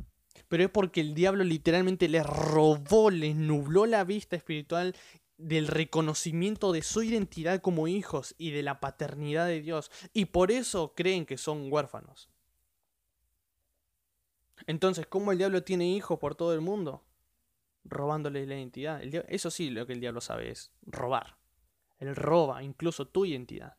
Pero 0.49 0.63
es 0.65 0.69
porque 0.69 0.99
el 0.99 1.13
diablo 1.13 1.45
literalmente 1.45 2.09
les 2.09 2.25
robó, 2.25 3.09
les 3.09 3.35
nubló 3.35 3.85
la 3.85 4.03
vista 4.03 4.35
espiritual 4.35 4.95
del 5.41 5.67
reconocimiento 5.67 6.71
de 6.71 6.81
su 6.81 7.03
identidad 7.03 7.61
como 7.61 7.87
hijos 7.87 8.35
y 8.37 8.51
de 8.51 8.63
la 8.63 8.79
paternidad 8.79 9.47
de 9.47 9.61
Dios, 9.61 9.91
y 10.13 10.25
por 10.25 10.51
eso 10.51 10.93
creen 10.95 11.25
que 11.25 11.37
son 11.37 11.71
huérfanos. 11.71 12.29
Entonces, 14.67 15.07
¿cómo 15.07 15.31
el 15.31 15.37
diablo 15.37 15.63
tiene 15.63 15.89
hijos 15.89 16.19
por 16.19 16.35
todo 16.35 16.53
el 16.53 16.61
mundo? 16.61 17.03
Robándole 17.83 18.45
la 18.45 18.55
identidad. 18.55 19.01
eso 19.27 19.49
sí, 19.49 19.69
lo 19.69 19.87
que 19.87 19.93
el 19.93 19.99
diablo 19.99 20.21
sabe 20.21 20.51
es 20.51 20.71
robar. 20.83 21.37
Él 21.99 22.15
roba 22.15 22.63
incluso 22.63 23.07
tu 23.07 23.25
identidad. 23.25 23.77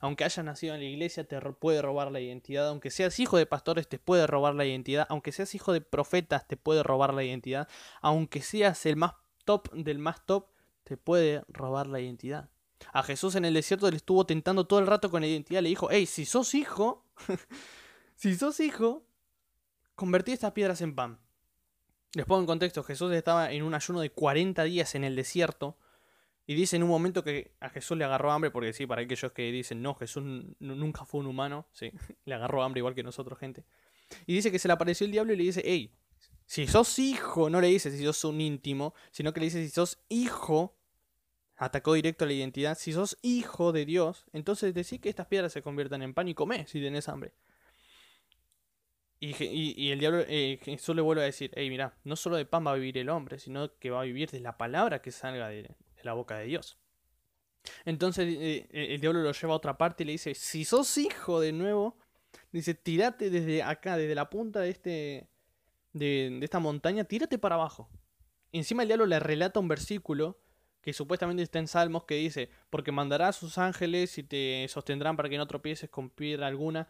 Aunque 0.00 0.24
hayas 0.24 0.44
nacido 0.44 0.74
en 0.74 0.80
la 0.80 0.86
iglesia, 0.86 1.24
te 1.24 1.40
puede 1.52 1.82
robar 1.82 2.10
la 2.10 2.20
identidad. 2.20 2.68
Aunque 2.68 2.90
seas 2.90 3.20
hijo 3.20 3.36
de 3.36 3.46
pastores, 3.46 3.88
te 3.88 3.98
puede 3.98 4.26
robar 4.26 4.54
la 4.54 4.64
identidad. 4.64 5.06
Aunque 5.10 5.32
seas 5.32 5.54
hijo 5.54 5.72
de 5.72 5.80
profetas, 5.80 6.48
te 6.48 6.56
puede 6.56 6.82
robar 6.82 7.12
la 7.12 7.22
identidad. 7.22 7.68
Aunque 8.00 8.40
seas 8.40 8.86
el 8.86 8.96
más 8.96 9.14
top 9.44 9.70
del 9.72 9.98
más 9.98 10.24
top, 10.24 10.48
te 10.84 10.96
puede 10.96 11.42
robar 11.48 11.86
la 11.86 12.00
identidad. 12.00 12.48
A 12.92 13.02
Jesús 13.02 13.34
en 13.34 13.44
el 13.44 13.54
desierto 13.54 13.90
le 13.90 13.96
estuvo 13.96 14.26
tentando 14.26 14.66
todo 14.66 14.78
el 14.78 14.86
rato 14.86 15.10
con 15.10 15.22
la 15.22 15.26
identidad. 15.26 15.62
Le 15.62 15.70
dijo, 15.70 15.88
hey, 15.90 16.06
si 16.06 16.24
sos 16.24 16.54
hijo, 16.54 17.06
si 18.14 18.34
sos 18.36 18.60
hijo, 18.60 19.06
convertí 19.94 20.32
estas 20.32 20.52
piedras 20.52 20.80
en 20.82 20.94
pan. 20.94 21.18
Les 22.14 22.26
pongo 22.26 22.40
en 22.40 22.46
contexto, 22.46 22.84
Jesús 22.84 23.12
estaba 23.12 23.50
en 23.50 23.64
un 23.64 23.74
ayuno 23.74 24.00
de 24.00 24.10
40 24.10 24.62
días 24.64 24.94
en 24.94 25.04
el 25.04 25.16
desierto. 25.16 25.78
Y 26.46 26.54
dice 26.54 26.76
en 26.76 26.82
un 26.82 26.90
momento 26.90 27.24
que 27.24 27.54
a 27.58 27.70
Jesús 27.70 27.96
le 27.96 28.04
agarró 28.04 28.30
hambre, 28.30 28.50
porque 28.50 28.72
sí, 28.74 28.86
para 28.86 29.02
aquellos 29.02 29.32
que 29.32 29.50
dicen, 29.50 29.80
no, 29.80 29.94
Jesús 29.94 30.22
nunca 30.58 31.06
fue 31.06 31.20
un 31.20 31.26
humano, 31.26 31.66
sí, 31.72 31.90
le 32.26 32.34
agarró 32.34 32.62
hambre 32.62 32.80
igual 32.80 32.94
que 32.94 33.02
nosotros, 33.02 33.38
gente. 33.38 33.64
Y 34.26 34.34
dice 34.34 34.52
que 34.52 34.58
se 34.58 34.68
le 34.68 34.74
apareció 34.74 35.06
el 35.06 35.12
diablo 35.12 35.32
y 35.32 35.36
le 35.36 35.44
dice, 35.44 35.62
hey, 35.64 35.90
si 36.46 36.66
sos 36.66 36.98
hijo, 36.98 37.50
no 37.50 37.60
le 37.60 37.68
dice 37.68 37.90
si 37.90 38.04
sos 38.04 38.24
un 38.24 38.40
íntimo, 38.40 38.94
sino 39.10 39.32
que 39.32 39.40
le 39.40 39.46
dice 39.46 39.64
si 39.64 39.70
sos 39.70 39.98
hijo, 40.08 40.76
atacó 41.56 41.94
directo 41.94 42.24
a 42.24 42.26
la 42.28 42.34
identidad, 42.34 42.76
si 42.76 42.92
sos 42.92 43.18
hijo 43.22 43.72
de 43.72 43.84
Dios, 43.86 44.26
entonces 44.32 44.74
decís 44.74 45.00
que 45.00 45.08
estas 45.08 45.26
piedras 45.26 45.52
se 45.52 45.62
conviertan 45.62 46.02
en 46.02 46.14
pan 46.14 46.28
y 46.28 46.34
comé 46.34 46.66
si 46.66 46.80
tenés 46.80 47.08
hambre. 47.08 47.34
Y, 49.20 49.90
el 49.90 49.98
diablo, 49.98 50.22
eh, 50.28 50.58
Jesús 50.62 50.94
le 50.94 51.00
vuelve 51.00 51.22
a 51.22 51.26
decir, 51.26 51.50
hey, 51.54 51.70
mira, 51.70 51.96
no 52.04 52.14
solo 52.14 52.36
de 52.36 52.44
pan 52.44 52.66
va 52.66 52.72
a 52.72 52.74
vivir 52.74 52.98
el 52.98 53.08
hombre, 53.08 53.38
sino 53.38 53.74
que 53.78 53.88
va 53.88 54.02
a 54.02 54.04
vivir 54.04 54.30
de 54.30 54.40
la 54.40 54.58
palabra 54.58 55.00
que 55.00 55.12
salga 55.12 55.48
de, 55.48 55.74
la 56.02 56.12
boca 56.12 56.36
de 56.36 56.44
Dios. 56.44 56.78
Entonces 57.86 58.26
eh, 58.28 58.68
eh, 58.70 58.94
el 58.94 59.00
diablo 59.00 59.22
lo 59.22 59.32
lleva 59.32 59.54
a 59.54 59.56
otra 59.56 59.78
parte 59.78 60.02
y 60.02 60.06
le 60.06 60.12
dice, 60.12 60.34
si 60.34 60.66
sos 60.66 60.98
hijo 60.98 61.40
de 61.40 61.52
nuevo, 61.52 61.96
dice, 62.52 62.74
tírate 62.74 63.30
desde 63.30 63.62
acá, 63.62 63.96
desde 63.96 64.14
la 64.14 64.28
punta 64.28 64.60
de, 64.60 64.68
este, 64.68 65.28
de, 65.94 66.38
esta 66.42 66.58
montaña, 66.58 67.04
tírate 67.04 67.38
para 67.38 67.54
abajo. 67.54 67.88
encima 68.52 68.82
el 68.82 68.88
diablo 68.88 69.06
le 69.06 69.18
relata 69.18 69.60
un 69.60 69.68
versículo 69.68 70.38
que 70.82 70.92
supuestamente 70.92 71.42
está 71.42 71.58
en 71.58 71.66
Salmos 71.66 72.04
que 72.04 72.16
dice, 72.16 72.50
porque 72.68 72.92
mandará 72.92 73.28
a 73.28 73.32
sus 73.32 73.56
ángeles 73.56 74.18
y 74.18 74.22
te 74.22 74.66
sostendrán 74.68 75.16
para 75.16 75.30
que 75.30 75.38
no 75.38 75.46
tropieces 75.46 75.88
con 75.88 76.10
piedra 76.10 76.46
alguna. 76.46 76.88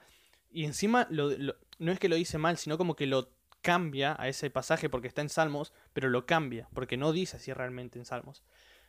Y 0.50 0.64
encima 0.64 1.06
no 1.10 1.92
es 1.92 1.98
que 2.00 2.08
lo 2.08 2.16
dice 2.16 2.38
mal, 2.38 2.56
sino 2.56 2.76
como 2.76 2.96
que 2.96 3.06
lo 3.06 3.30
cambia 3.60 4.16
a 4.18 4.28
ese 4.28 4.50
pasaje 4.50 4.90
porque 4.90 5.06
está 5.06 5.22
en 5.22 5.28
Salmos, 5.28 5.72
pero 5.92 6.08
lo 6.08 6.26
cambia, 6.26 6.68
porque 6.74 6.96
no 6.96 7.12
dice 7.12 7.36
así 7.36 7.52
realmente 7.52 8.00
en 8.00 8.04
Salmos. 8.04 8.42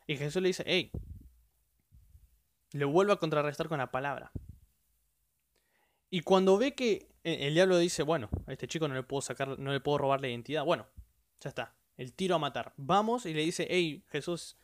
Y 0.08 0.18
Jesús 0.18 0.42
le 0.42 0.50
dice, 0.50 0.64
hey, 0.66 0.92
le 2.72 2.86
vuelvo 2.86 3.14
a 3.14 3.20
contrarrestar 3.20 3.68
con 3.68 3.78
la 3.78 3.92
palabra. 3.92 4.32
Y 6.10 6.22
cuando 6.22 6.58
ve 6.58 6.76
que 6.76 7.10
el 7.24 7.54
diablo 7.54 7.78
dice, 7.78 8.04
bueno, 8.04 8.30
a 8.46 8.54
este 8.54 8.68
chico 8.68 8.88
no 8.88 8.94
le 8.94 9.04
puedo 9.04 9.22
sacar, 9.22 9.60
no 9.60 9.72
le 9.72 9.80
puedo 9.80 9.98
robar 9.98 10.22
la 10.22 10.30
identidad, 10.30 10.64
bueno, 10.64 10.88
ya 11.40 11.50
está, 11.50 11.76
el 11.98 12.14
tiro 12.14 12.36
a 12.36 12.40
matar. 12.40 12.74
Vamos 12.78 13.26
y 13.26 13.34
le 13.34 13.42
dice, 13.42 13.68
hey, 13.70 14.04
Jesús, 14.10 14.58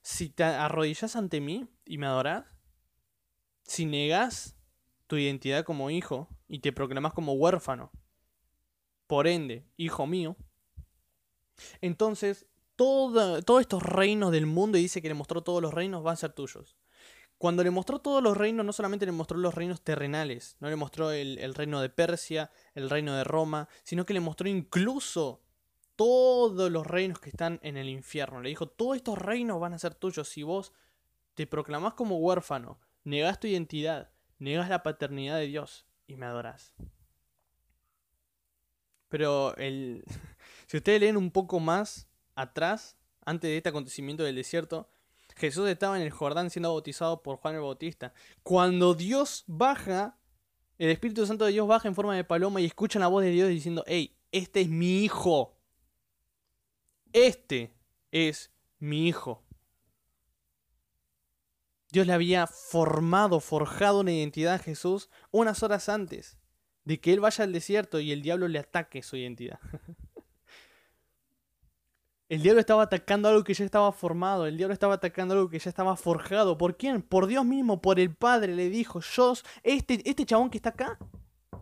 si 0.00 0.28
te 0.28 0.44
arrodillas 0.44 1.16
ante 1.16 1.40
mí 1.40 1.68
y 1.84 1.98
me 1.98 2.06
adoras, 2.06 2.44
si 3.64 3.86
negas 3.86 4.56
tu 5.06 5.16
identidad 5.16 5.64
como 5.64 5.90
hijo 5.90 6.28
y 6.46 6.60
te 6.60 6.72
proclamas 6.72 7.14
como 7.14 7.32
huérfano, 7.32 7.90
por 9.06 9.26
ende, 9.26 9.66
hijo 9.76 10.06
mío, 10.06 10.36
entonces 11.80 12.46
todos 12.76 13.60
estos 13.60 13.82
reinos 13.82 14.32
del 14.32 14.46
mundo 14.46 14.78
y 14.78 14.82
dice 14.82 15.02
que 15.02 15.08
le 15.08 15.14
mostró 15.14 15.42
todos 15.42 15.62
los 15.62 15.74
reinos 15.74 16.02
van 16.02 16.14
a 16.14 16.16
ser 16.16 16.32
tuyos. 16.32 16.76
Cuando 17.38 17.62
le 17.62 17.70
mostró 17.70 17.98
todos 17.98 18.22
los 18.22 18.36
reinos, 18.36 18.64
no 18.64 18.72
solamente 18.72 19.06
le 19.06 19.12
mostró 19.12 19.36
los 19.38 19.54
reinos 19.54 19.82
terrenales, 19.82 20.56
no 20.60 20.68
le 20.68 20.76
mostró 20.76 21.10
el, 21.10 21.54
reino 21.54 21.80
de 21.80 21.90
Persia, 21.90 22.50
el 22.74 22.88
reino 22.88 23.14
de 23.14 23.24
Roma, 23.24 23.68
sino 23.82 24.06
que 24.06 24.14
le 24.14 24.20
mostró 24.20 24.48
incluso 24.48 25.42
todos 25.96 26.70
los 26.70 26.86
reinos 26.86 27.20
que 27.20 27.30
están 27.30 27.60
en 27.62 27.76
el 27.76 27.88
infierno. 27.88 28.40
Le 28.40 28.48
dijo, 28.48 28.66
todos 28.68 28.96
estos 28.96 29.18
reinos 29.18 29.60
van 29.60 29.74
a 29.74 29.78
ser 29.78 29.94
tuyos 29.94 30.28
si 30.28 30.42
vos 30.42 30.72
te 31.34 31.46
proclamás 31.46 31.94
como 31.94 32.18
huérfano, 32.18 32.78
negás 33.02 33.40
tu 33.40 33.46
identidad, 33.46 34.10
negás 34.38 34.68
la 34.68 34.82
paternidad 34.82 35.36
de 35.36 35.46
Dios 35.46 35.86
y 36.06 36.16
me 36.16 36.26
adorás. 36.26 36.74
Pero 39.08 39.56
el... 39.56 40.04
si 40.66 40.76
ustedes 40.76 41.00
leen 41.00 41.16
un 41.16 41.30
poco 41.30 41.60
más 41.60 42.08
atrás, 42.34 42.96
antes 43.24 43.48
de 43.48 43.56
este 43.56 43.68
acontecimiento 43.68 44.22
del 44.22 44.36
desierto, 44.36 44.88
Jesús 45.36 45.68
estaba 45.68 45.96
en 45.96 46.02
el 46.02 46.10
Jordán 46.10 46.50
siendo 46.50 46.70
bautizado 46.70 47.22
por 47.22 47.36
Juan 47.38 47.56
el 47.56 47.60
Bautista. 47.60 48.12
Cuando 48.42 48.94
Dios 48.94 49.44
baja, 49.46 50.18
el 50.78 50.90
Espíritu 50.90 51.26
Santo 51.26 51.44
de 51.44 51.52
Dios 51.52 51.66
baja 51.66 51.88
en 51.88 51.94
forma 51.94 52.14
de 52.14 52.24
paloma 52.24 52.60
y 52.60 52.66
escuchan 52.66 53.00
la 53.00 53.08
voz 53.08 53.24
de 53.24 53.30
Dios 53.30 53.48
diciendo, 53.48 53.84
hey, 53.86 54.16
este 54.32 54.60
es 54.62 54.68
mi 54.68 55.02
hijo. 55.04 55.56
Este 57.12 57.74
es 58.10 58.52
mi 58.78 59.08
hijo. 59.08 59.44
Dios 61.90 62.06
le 62.06 62.12
había 62.12 62.46
formado, 62.48 63.38
forjado 63.38 64.00
una 64.00 64.12
identidad 64.12 64.54
a 64.54 64.58
Jesús 64.58 65.10
unas 65.30 65.62
horas 65.62 65.88
antes 65.88 66.38
de 66.84 67.00
que 67.00 67.12
él 67.12 67.20
vaya 67.20 67.44
al 67.44 67.52
desierto 67.52 68.00
y 68.00 68.12
el 68.12 68.22
diablo 68.22 68.48
le 68.48 68.58
ataque 68.58 69.02
su 69.02 69.16
identidad. 69.16 69.60
El 72.34 72.42
diablo 72.42 72.58
estaba 72.58 72.82
atacando 72.82 73.28
algo 73.28 73.44
que 73.44 73.54
ya 73.54 73.64
estaba 73.64 73.92
formado, 73.92 74.48
el 74.48 74.56
diablo 74.56 74.72
estaba 74.72 74.94
atacando 74.94 75.34
algo 75.34 75.48
que 75.48 75.60
ya 75.60 75.70
estaba 75.70 75.94
forjado. 75.94 76.58
¿Por 76.58 76.76
quién? 76.76 77.00
Por 77.00 77.28
Dios 77.28 77.44
mismo, 77.44 77.80
por 77.80 78.00
el 78.00 78.12
Padre. 78.12 78.56
Le 78.56 78.70
dijo, 78.70 78.98
yo, 78.98 79.34
este, 79.62 80.02
este 80.04 80.26
chabón 80.26 80.50
que 80.50 80.58
está 80.58 80.70
acá, 80.70 80.98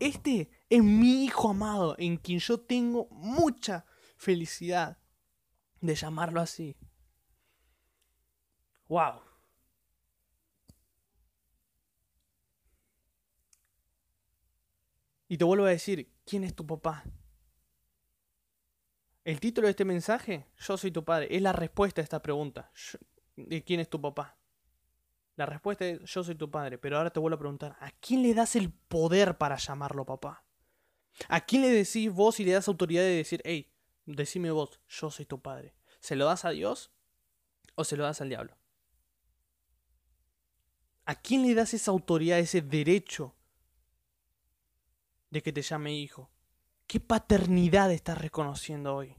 este 0.00 0.50
es 0.70 0.82
mi 0.82 1.26
hijo 1.26 1.50
amado, 1.50 1.94
en 1.98 2.16
quien 2.16 2.38
yo 2.38 2.58
tengo 2.58 3.06
mucha 3.10 3.84
felicidad 4.16 4.96
de 5.82 5.94
llamarlo 5.94 6.40
así. 6.40 6.74
¡Wow! 8.88 9.20
Y 15.28 15.36
te 15.36 15.44
vuelvo 15.44 15.66
a 15.66 15.68
decir, 15.68 16.10
¿quién 16.24 16.44
es 16.44 16.54
tu 16.54 16.66
papá? 16.66 17.04
El 19.24 19.38
título 19.38 19.66
de 19.66 19.70
este 19.70 19.84
mensaje, 19.84 20.46
Yo 20.58 20.76
soy 20.76 20.90
tu 20.90 21.04
padre, 21.04 21.28
es 21.30 21.40
la 21.42 21.52
respuesta 21.52 22.00
a 22.00 22.04
esta 22.04 22.20
pregunta. 22.20 22.72
¿De 23.36 23.62
quién 23.62 23.80
es 23.80 23.88
tu 23.88 24.00
papá? 24.00 24.36
La 25.36 25.46
respuesta 25.46 25.86
es 25.86 26.00
Yo 26.02 26.24
soy 26.24 26.34
tu 26.34 26.50
padre, 26.50 26.78
pero 26.78 26.96
ahora 26.96 27.10
te 27.10 27.20
vuelvo 27.20 27.36
a 27.36 27.38
preguntar, 27.38 27.76
¿a 27.80 27.90
quién 27.92 28.22
le 28.22 28.34
das 28.34 28.56
el 28.56 28.70
poder 28.70 29.38
para 29.38 29.56
llamarlo 29.56 30.04
papá? 30.04 30.44
¿A 31.28 31.40
quién 31.44 31.62
le 31.62 31.70
decís 31.70 32.10
vos 32.10 32.40
y 32.40 32.44
le 32.44 32.52
das 32.52 32.68
autoridad 32.68 33.02
de 33.02 33.16
decir, 33.16 33.40
hey, 33.44 33.70
decime 34.06 34.50
vos, 34.50 34.80
yo 34.88 35.10
soy 35.10 35.24
tu 35.24 35.40
padre? 35.40 35.74
¿Se 36.00 36.16
lo 36.16 36.24
das 36.24 36.44
a 36.44 36.50
Dios 36.50 36.90
o 37.76 37.84
se 37.84 37.96
lo 37.96 38.04
das 38.04 38.20
al 38.20 38.28
diablo? 38.28 38.56
¿A 41.04 41.14
quién 41.14 41.42
le 41.42 41.54
das 41.54 41.74
esa 41.74 41.90
autoridad, 41.92 42.38
ese 42.38 42.60
derecho 42.60 43.34
de 45.30 45.42
que 45.42 45.52
te 45.52 45.62
llame 45.62 45.94
hijo? 45.94 46.31
¿Qué 46.86 47.00
paternidad 47.00 47.90
estás 47.90 48.18
reconociendo 48.18 48.94
hoy? 48.94 49.16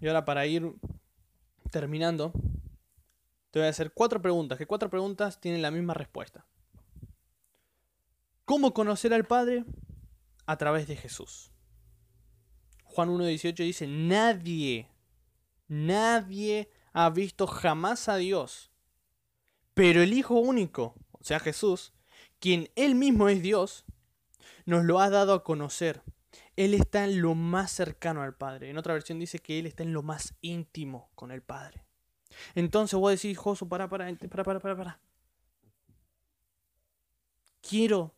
Y 0.00 0.08
ahora 0.08 0.24
para 0.24 0.46
ir 0.46 0.72
terminando, 1.70 2.32
te 3.50 3.58
voy 3.58 3.66
a 3.66 3.70
hacer 3.70 3.92
cuatro 3.92 4.22
preguntas, 4.22 4.56
que 4.56 4.66
cuatro 4.66 4.88
preguntas 4.88 5.40
tienen 5.40 5.62
la 5.62 5.70
misma 5.70 5.94
respuesta. 5.94 6.46
¿Cómo 8.44 8.72
conocer 8.72 9.12
al 9.12 9.26
Padre? 9.26 9.64
A 10.46 10.56
través 10.56 10.88
de 10.88 10.96
Jesús. 10.96 11.52
Juan 12.84 13.10
1.18 13.10 13.54
dice, 13.56 13.86
nadie, 13.86 14.88
nadie 15.68 16.70
ha 16.92 17.10
visto 17.10 17.46
jamás 17.46 18.08
a 18.08 18.16
Dios, 18.16 18.69
pero 19.80 20.02
el 20.02 20.12
Hijo 20.12 20.34
único, 20.34 20.94
o 21.12 21.24
sea 21.24 21.40
Jesús, 21.40 21.94
quien 22.38 22.68
Él 22.76 22.94
mismo 22.94 23.30
es 23.30 23.40
Dios, 23.40 23.86
nos 24.66 24.84
lo 24.84 25.00
ha 25.00 25.08
dado 25.08 25.32
a 25.32 25.42
conocer. 25.42 26.02
Él 26.54 26.74
está 26.74 27.04
en 27.04 27.22
lo 27.22 27.34
más 27.34 27.70
cercano 27.70 28.20
al 28.20 28.34
Padre. 28.34 28.68
En 28.68 28.76
otra 28.76 28.92
versión 28.92 29.18
dice 29.18 29.38
que 29.38 29.58
Él 29.58 29.64
está 29.64 29.82
en 29.82 29.94
lo 29.94 30.02
más 30.02 30.34
íntimo 30.42 31.08
con 31.14 31.30
el 31.30 31.40
Padre. 31.40 31.82
Entonces 32.54 33.00
vos 33.00 33.10
decís, 33.10 33.38
Josu, 33.38 33.70
para, 33.70 33.88
para, 33.88 34.14
para, 34.14 34.44
para, 34.44 34.60
para, 34.60 34.76
para. 34.76 35.00
Quiero 37.62 38.14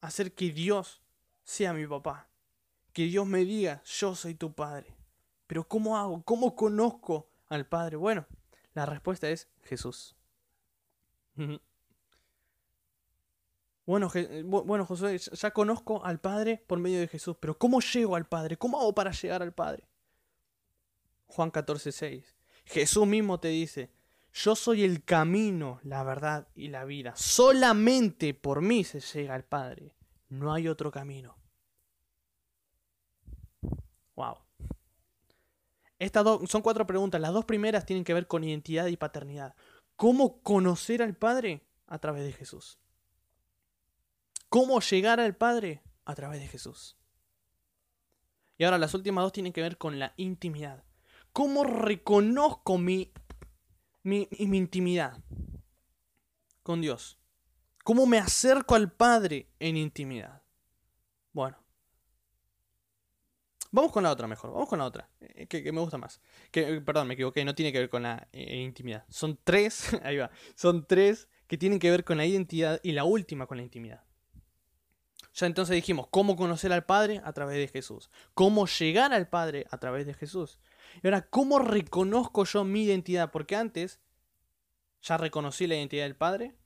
hacer 0.00 0.34
que 0.34 0.50
Dios 0.50 1.02
sea 1.44 1.72
mi 1.72 1.86
papá. 1.86 2.26
Que 2.92 3.04
Dios 3.04 3.28
me 3.28 3.44
diga, 3.44 3.80
yo 3.84 4.16
soy 4.16 4.34
tu 4.34 4.52
Padre. 4.54 4.96
Pero 5.46 5.68
¿cómo 5.68 5.96
hago? 5.96 6.20
¿Cómo 6.24 6.56
conozco 6.56 7.30
al 7.48 7.64
Padre? 7.64 7.94
Bueno, 7.94 8.26
la 8.74 8.86
respuesta 8.86 9.30
es 9.30 9.48
Jesús. 9.62 10.16
Bueno, 13.86 14.08
eh, 14.14 14.42
bueno, 14.44 14.86
Josué, 14.86 15.18
ya 15.18 15.50
conozco 15.50 16.04
al 16.04 16.20
Padre 16.20 16.62
por 16.66 16.78
medio 16.78 17.00
de 17.00 17.08
Jesús, 17.08 17.36
pero 17.40 17.58
¿cómo 17.58 17.80
llego 17.80 18.14
al 18.14 18.26
Padre? 18.26 18.56
¿Cómo 18.56 18.80
hago 18.80 18.94
para 18.94 19.10
llegar 19.10 19.42
al 19.42 19.52
Padre? 19.52 19.88
Juan 21.26 21.50
14, 21.50 21.90
6. 21.90 22.36
Jesús 22.66 23.06
mismo 23.06 23.40
te 23.40 23.48
dice, 23.48 23.90
yo 24.32 24.54
soy 24.54 24.84
el 24.84 25.02
camino, 25.02 25.80
la 25.82 26.04
verdad 26.04 26.46
y 26.54 26.68
la 26.68 26.84
vida. 26.84 27.14
Solamente 27.16 28.32
por 28.34 28.62
mí 28.62 28.84
se 28.84 29.00
llega 29.00 29.34
al 29.34 29.44
Padre. 29.44 29.96
No 30.28 30.52
hay 30.52 30.68
otro 30.68 30.92
camino. 30.92 31.36
Wow. 34.14 34.36
Estas 35.98 36.24
son 36.48 36.62
cuatro 36.62 36.86
preguntas. 36.86 37.20
Las 37.20 37.32
dos 37.32 37.44
primeras 37.44 37.84
tienen 37.84 38.04
que 38.04 38.14
ver 38.14 38.26
con 38.26 38.44
identidad 38.44 38.86
y 38.86 38.96
paternidad. 38.96 39.54
¿Cómo 40.00 40.40
conocer 40.40 41.02
al 41.02 41.14
Padre? 41.14 41.60
A 41.86 41.98
través 41.98 42.24
de 42.24 42.32
Jesús. 42.32 42.78
¿Cómo 44.48 44.80
llegar 44.80 45.20
al 45.20 45.36
Padre? 45.36 45.82
A 46.06 46.14
través 46.14 46.40
de 46.40 46.48
Jesús. 46.48 46.96
Y 48.56 48.64
ahora 48.64 48.78
las 48.78 48.94
últimas 48.94 49.22
dos 49.24 49.32
tienen 49.32 49.52
que 49.52 49.60
ver 49.60 49.76
con 49.76 49.98
la 49.98 50.14
intimidad. 50.16 50.84
¿Cómo 51.34 51.64
reconozco 51.64 52.78
mi, 52.78 53.12
mi, 54.02 54.26
mi 54.38 54.56
intimidad 54.56 55.22
con 56.62 56.80
Dios? 56.80 57.18
¿Cómo 57.84 58.06
me 58.06 58.16
acerco 58.16 58.76
al 58.76 58.90
Padre 58.90 59.50
en 59.58 59.76
intimidad? 59.76 60.42
Bueno. 61.34 61.58
Vamos 63.72 63.92
con 63.92 64.02
la 64.02 64.10
otra 64.10 64.26
mejor, 64.26 64.52
vamos 64.52 64.68
con 64.68 64.80
la 64.80 64.84
otra, 64.84 65.08
eh, 65.20 65.46
que, 65.46 65.70
me 65.70 65.80
gusta 65.80 65.96
más. 65.96 66.20
Que, 66.50 66.76
eh, 66.76 66.80
perdón, 66.80 67.06
me 67.06 67.14
equivoqué, 67.14 67.44
no 67.44 67.54
tiene 67.54 67.72
que 67.72 67.78
ver 67.78 67.88
con 67.88 68.02
la 68.02 68.28
eh, 68.32 68.56
intimidad. 68.56 69.04
Son 69.08 69.38
tres, 69.44 69.90
ahí 70.02 70.16
va, 70.16 70.30
son 70.56 70.86
tres 70.86 71.28
que 71.46 71.56
tienen 71.56 71.78
que 71.78 71.90
ver 71.90 72.04
con 72.04 72.16
la 72.16 72.26
identidad 72.26 72.80
y 72.82 72.92
la 72.92 73.04
última 73.04 73.46
con 73.46 73.58
la 73.58 73.62
intimidad. 73.62 74.02
Ya 75.34 75.46
entonces 75.46 75.76
dijimos, 75.76 76.08
¿cómo 76.10 76.34
conocer 76.34 76.72
al 76.72 76.84
Padre? 76.84 77.20
A 77.24 77.32
través 77.32 77.56
de 77.56 77.68
Jesús. 77.68 78.10
¿Cómo 78.34 78.66
llegar 78.66 79.12
al 79.12 79.28
Padre? 79.28 79.66
A 79.70 79.78
través 79.78 80.04
de 80.04 80.14
Jesús. 80.14 80.58
Y 81.02 81.06
ahora, 81.06 81.22
¿cómo 81.22 81.60
reconozco 81.60 82.44
yo 82.44 82.64
mi 82.64 82.82
identidad? 82.82 83.30
Porque 83.30 83.54
antes 83.54 84.00
ya 85.02 85.16
reconocí 85.16 85.68
la 85.68 85.76
identidad 85.76 86.04
del 86.04 86.16
Padre, 86.16 86.56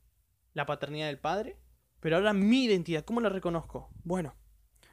la 0.55 0.65
paternidad 0.65 1.09
del 1.09 1.19
Padre, 1.19 1.59
pero 2.01 2.17
ahora 2.17 2.33
mi 2.33 2.65
identidad, 2.65 3.05
¿cómo 3.05 3.21
la 3.21 3.29
reconozco? 3.29 3.91
Bueno, 4.03 4.35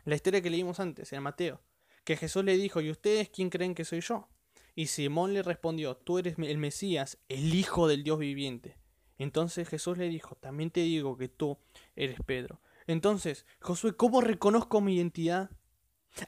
la 0.03 0.16
historia 0.16 0.41
que 0.41 0.49
leímos 0.49 0.80
antes, 0.80 1.12
en 1.14 1.24
Mateo, 1.24 1.62
que 2.04 2.18
Jesús 2.18 2.43
le 2.43 2.58
dijo, 2.58 2.82
¿y 2.82 2.91
ustedes 2.91 3.30
quién 3.30 3.49
creen 3.49 3.76
que 3.76 3.86
soy 3.86 4.02
yo? 4.02 4.28
Y 4.76 4.88
Simón 4.88 5.34
le 5.34 5.43
respondió, 5.43 5.95
tú 5.97 6.18
eres 6.18 6.36
el 6.38 6.58
Mesías, 6.58 7.18
el 7.30 7.54
Hijo 7.54 7.88
del 7.88 8.04
Dios 8.04 8.20
viviente. 8.20 8.78
Entonces 9.18 9.68
Jesús 9.68 9.97
le 9.97 10.10
dijo, 10.10 10.36
también 10.36 10.72
te 10.72 10.82
digo 10.82 11.18
que 11.18 11.28
tú 11.28 11.58
eres 11.95 12.20
Pedro. 12.26 12.62
Entonces, 12.88 13.45
Josué, 13.60 13.95
¿cómo 13.95 14.22
reconozco 14.22 14.82
mi 14.82 14.95
identidad? 14.95 15.52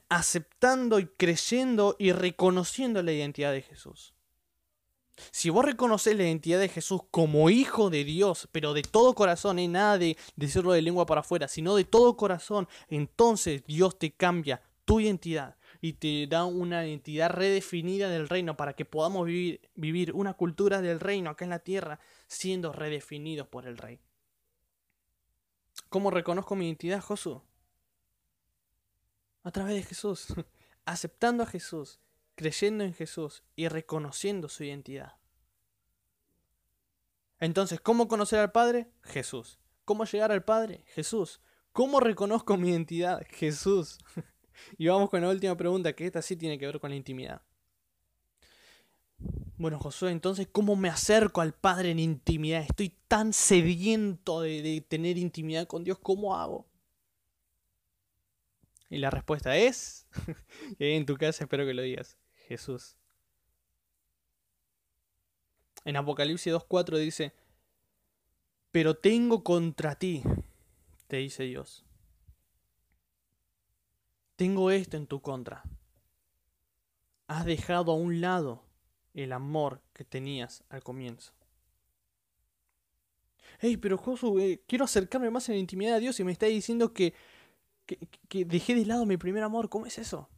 aceptando 0.09 0.99
y 0.99 1.07
creyendo 1.07 1.95
y 1.99 2.11
reconociendo 2.11 3.01
la 3.03 3.11
identidad 3.11 3.51
de 3.51 3.61
Jesús. 3.61 4.13
Si 5.31 5.49
vos 5.49 5.63
reconoces 5.63 6.15
la 6.17 6.23
identidad 6.23 6.59
de 6.59 6.69
Jesús 6.69 7.01
como 7.11 7.49
hijo 7.49 7.91
de 7.91 8.03
Dios, 8.03 8.49
pero 8.51 8.73
de 8.73 8.81
todo 8.81 9.13
corazón, 9.13 9.59
y 9.59 9.67
nada 9.67 9.97
de 9.97 10.17
decirlo 10.35 10.71
de 10.71 10.81
lengua 10.81 11.05
para 11.05 11.21
afuera, 11.21 11.47
sino 11.47 11.75
de 11.75 11.83
todo 11.83 12.17
corazón, 12.17 12.67
entonces 12.87 13.63
Dios 13.65 13.99
te 13.99 14.11
cambia 14.11 14.61
tu 14.85 14.99
identidad 14.99 15.55
y 15.83 15.91
te 15.91 16.27
da 16.27 16.45
una 16.45 16.87
identidad 16.87 17.29
redefinida 17.29 18.07
del 18.07 18.29
reino 18.29 18.55
para 18.55 18.73
que 18.73 18.85
podamos 18.85 19.25
vivir, 19.25 19.69
vivir 19.75 20.13
una 20.13 20.33
cultura 20.33 20.79
del 20.79 21.01
reino 21.01 21.29
acá 21.29 21.43
en 21.43 21.49
la 21.49 21.59
tierra 21.59 21.99
siendo 22.25 22.71
redefinidos 22.71 23.49
por 23.49 23.67
el 23.67 23.77
rey. 23.77 23.99
¿Cómo 25.89 26.09
reconozco 26.09 26.55
mi 26.55 26.67
identidad, 26.67 27.01
Josué? 27.01 27.41
A 29.43 29.51
través 29.51 29.75
de 29.75 29.83
Jesús, 29.83 30.27
aceptando 30.85 31.43
a 31.43 31.47
Jesús, 31.47 31.99
creyendo 32.35 32.85
en 32.85 32.93
Jesús 32.93 33.43
y 33.57 33.67
reconociendo 33.67 34.47
su 34.47 34.63
identidad. 34.63 35.17
Entonces, 37.41 37.81
¿cómo 37.81 38.07
conocer 38.07 38.39
al 38.39 38.53
Padre? 38.53 38.89
Jesús. 39.01 39.59
¿Cómo 39.83 40.05
llegar 40.05 40.31
al 40.31 40.45
Padre? 40.45 40.85
Jesús. 40.93 41.41
¿Cómo 41.73 41.99
reconozco 41.99 42.55
mi 42.55 42.69
identidad? 42.69 43.27
Jesús. 43.29 43.97
y 44.77 44.87
vamos 44.87 45.09
con 45.09 45.21
la 45.21 45.29
última 45.29 45.55
pregunta, 45.55 45.93
que 45.93 46.05
esta 46.05 46.21
sí 46.21 46.35
tiene 46.35 46.57
que 46.57 46.65
ver 46.65 46.79
con 46.79 46.89
la 46.89 46.95
intimidad. 46.95 47.41
Bueno, 49.57 49.79
Josué, 49.79 50.11
entonces, 50.11 50.47
¿cómo 50.51 50.75
me 50.75 50.89
acerco 50.89 51.41
al 51.41 51.53
Padre 51.53 51.91
en 51.91 51.99
intimidad? 51.99 52.61
Estoy 52.61 52.93
tan 53.07 53.31
sediento 53.33 54.41
de, 54.41 54.61
de 54.61 54.81
tener 54.81 55.17
intimidad 55.17 55.67
con 55.67 55.83
Dios, 55.83 55.99
¿cómo 55.99 56.35
hago? 56.35 56.65
Y 58.89 58.97
la 58.97 59.09
respuesta 59.09 59.57
es, 59.57 60.07
en 60.79 61.05
tu 61.05 61.15
casa 61.15 61.45
espero 61.45 61.65
que 61.65 61.73
lo 61.73 61.81
digas, 61.81 62.17
Jesús. 62.47 62.95
En 65.85 65.97
Apocalipsis 65.97 66.53
2.4 66.53 66.97
dice, 66.97 67.33
pero 68.71 68.95
tengo 68.95 69.43
contra 69.43 69.95
ti, 69.95 70.23
te 71.07 71.17
dice 71.17 71.43
Dios. 71.43 71.85
Tengo 74.35 74.71
esto 74.71 74.97
en 74.97 75.07
tu 75.07 75.21
contra. 75.21 75.63
Has 77.27 77.45
dejado 77.45 77.91
a 77.91 77.95
un 77.95 78.21
lado 78.21 78.63
el 79.13 79.31
amor 79.31 79.81
que 79.93 80.03
tenías 80.03 80.63
al 80.69 80.83
comienzo. 80.83 81.33
Hey, 83.59 83.77
pero 83.77 83.97
Josué, 83.97 84.63
quiero 84.67 84.85
acercarme 84.85 85.29
más 85.29 85.47
en 85.47 85.55
la 85.55 85.59
intimidad 85.59 85.95
a 85.95 85.99
Dios 85.99 86.19
y 86.19 86.23
me 86.23 86.31
está 86.31 86.47
diciendo 86.47 86.93
que 86.93 87.13
que, 87.85 88.45
dejé 88.45 88.75
de 88.75 88.85
lado 88.85 89.05
mi 89.05 89.17
primer 89.17 89.43
amor. 89.43 89.69
¿Cómo 89.69 89.85
es 89.85 89.97
eso? 89.97 90.29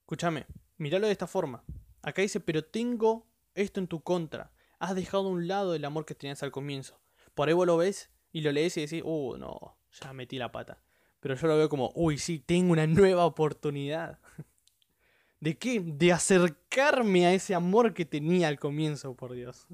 Escúchame, 0.00 0.46
míralo 0.76 1.06
de 1.06 1.12
esta 1.12 1.26
forma. 1.26 1.62
Acá 2.02 2.22
dice, 2.22 2.40
pero 2.40 2.64
tengo 2.64 3.26
esto 3.54 3.80
en 3.80 3.86
tu 3.86 4.02
contra. 4.02 4.52
Has 4.78 4.94
dejado 4.94 5.28
a 5.28 5.30
un 5.30 5.46
lado 5.46 5.74
el 5.74 5.84
amor 5.84 6.06
que 6.06 6.14
tenías 6.14 6.42
al 6.42 6.50
comienzo. 6.50 7.00
Por 7.34 7.48
ahí 7.48 7.54
vos 7.54 7.66
lo 7.66 7.76
ves 7.76 8.10
y 8.32 8.40
lo 8.40 8.50
lees 8.52 8.76
y 8.76 8.82
decís, 8.82 9.02
uh, 9.04 9.36
no, 9.36 9.76
ya 10.00 10.12
metí 10.12 10.38
la 10.38 10.50
pata. 10.50 10.82
Pero 11.20 11.34
yo 11.34 11.46
lo 11.46 11.56
veo 11.56 11.68
como, 11.68 11.92
uy, 11.94 12.18
sí, 12.18 12.38
tengo 12.38 12.72
una 12.72 12.86
nueva 12.86 13.24
oportunidad. 13.26 14.18
¿De 15.40 15.56
qué? 15.56 15.80
De 15.80 16.12
acercarme 16.12 17.26
a 17.26 17.32
ese 17.32 17.54
amor 17.54 17.94
que 17.94 18.04
tenía 18.04 18.48
al 18.48 18.58
comienzo, 18.58 19.14
por 19.14 19.32
Dios 19.32 19.66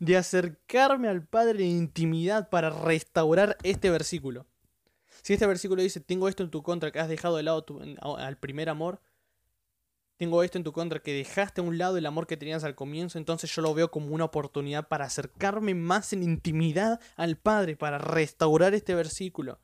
de 0.00 0.16
acercarme 0.16 1.08
al 1.08 1.24
Padre 1.26 1.64
en 1.64 1.76
intimidad 1.76 2.48
para 2.48 2.70
restaurar 2.70 3.56
este 3.62 3.90
versículo. 3.90 4.46
Si 5.22 5.32
este 5.32 5.46
versículo 5.46 5.82
dice, 5.82 6.00
tengo 6.00 6.28
esto 6.28 6.42
en 6.42 6.50
tu 6.50 6.62
contra, 6.62 6.90
que 6.92 7.00
has 7.00 7.08
dejado 7.08 7.36
de 7.36 7.42
lado 7.42 7.64
al 8.18 8.38
primer 8.38 8.68
amor, 8.68 9.00
tengo 10.16 10.42
esto 10.42 10.56
en 10.56 10.64
tu 10.64 10.72
contra, 10.72 11.00
que 11.00 11.12
dejaste 11.12 11.60
a 11.60 11.64
un 11.64 11.78
lado 11.78 11.96
el 11.96 12.06
amor 12.06 12.26
que 12.26 12.36
tenías 12.36 12.64
al 12.64 12.74
comienzo, 12.74 13.18
entonces 13.18 13.54
yo 13.54 13.62
lo 13.62 13.74
veo 13.74 13.90
como 13.90 14.14
una 14.14 14.24
oportunidad 14.24 14.88
para 14.88 15.06
acercarme 15.06 15.74
más 15.74 16.12
en 16.12 16.22
intimidad 16.22 17.00
al 17.16 17.36
Padre, 17.36 17.76
para 17.76 17.98
restaurar 17.98 18.74
este 18.74 18.94
versículo. 18.94 19.58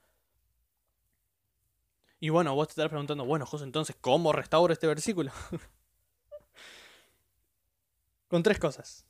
Y 2.22 2.28
bueno, 2.28 2.54
vos 2.54 2.68
te 2.68 2.74
estarás 2.74 2.90
preguntando, 2.90 3.24
bueno, 3.24 3.46
José, 3.46 3.64
entonces, 3.64 3.96
¿cómo 4.00 4.32
restauro 4.32 4.72
este 4.72 4.86
versículo? 4.86 5.32
Con 8.28 8.44
tres 8.44 8.60
cosas 8.60 9.08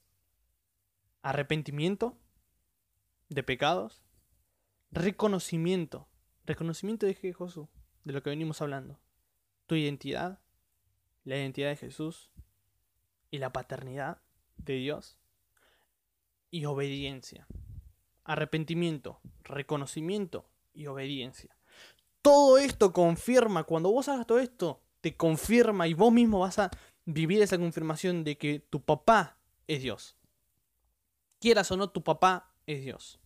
arrepentimiento 1.21 2.17
de 3.29 3.43
pecados, 3.43 4.03
reconocimiento, 4.93 6.09
reconocimiento 6.47 7.05
de 7.05 7.13
Jesús, 7.13 7.69
de 8.05 8.15
lo 8.15 8.23
que 8.23 8.31
venimos 8.31 8.63
hablando, 8.63 8.99
tu 9.67 9.75
identidad, 9.75 10.41
la 11.25 11.37
identidad 11.37 11.69
de 11.69 11.77
Jesús 11.77 12.31
y 13.31 13.41
la 13.41 13.53
paternidad 13.53 14.23
de 14.57 14.77
Dios 14.77 15.19
y 16.51 16.65
obediencia. 16.65 17.47
Arrepentimiento, 18.25 19.21
reconocimiento 19.43 20.49
y 20.73 20.87
obediencia. 20.87 21.55
Todo 22.23 22.59
esto 22.59 22.93
confirma, 22.93 23.65
cuando 23.65 23.91
vos 23.91 24.09
hagas 24.09 24.27
todo 24.27 24.39
esto, 24.39 24.81
te 25.01 25.17
confirma 25.17 25.89
y 25.89 25.95
vos 25.95 26.13
mismo 26.13 26.41
vas 26.41 26.59
a 26.59 26.71
vivir 27.05 27.43
esa 27.43 27.59
confirmación 27.59 28.25
de 28.25 28.39
que 28.39 28.61
tu 28.61 28.81
papá 28.81 29.37
es 29.67 29.83
Dios 29.83 30.17
quieras 31.43 31.69
o 31.73 31.77
no, 31.77 31.91
tu 31.91 32.05
papá 32.05 32.55
es 32.67 32.83
Dios. 32.83 33.19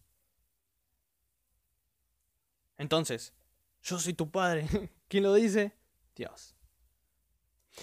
Entonces, 2.78 3.34
yo 3.82 3.98
soy 3.98 4.14
tu 4.14 4.30
padre. 4.30 4.66
¿Quién 5.08 5.22
lo 5.22 5.34
dice? 5.34 5.76
Dios. 6.16 6.56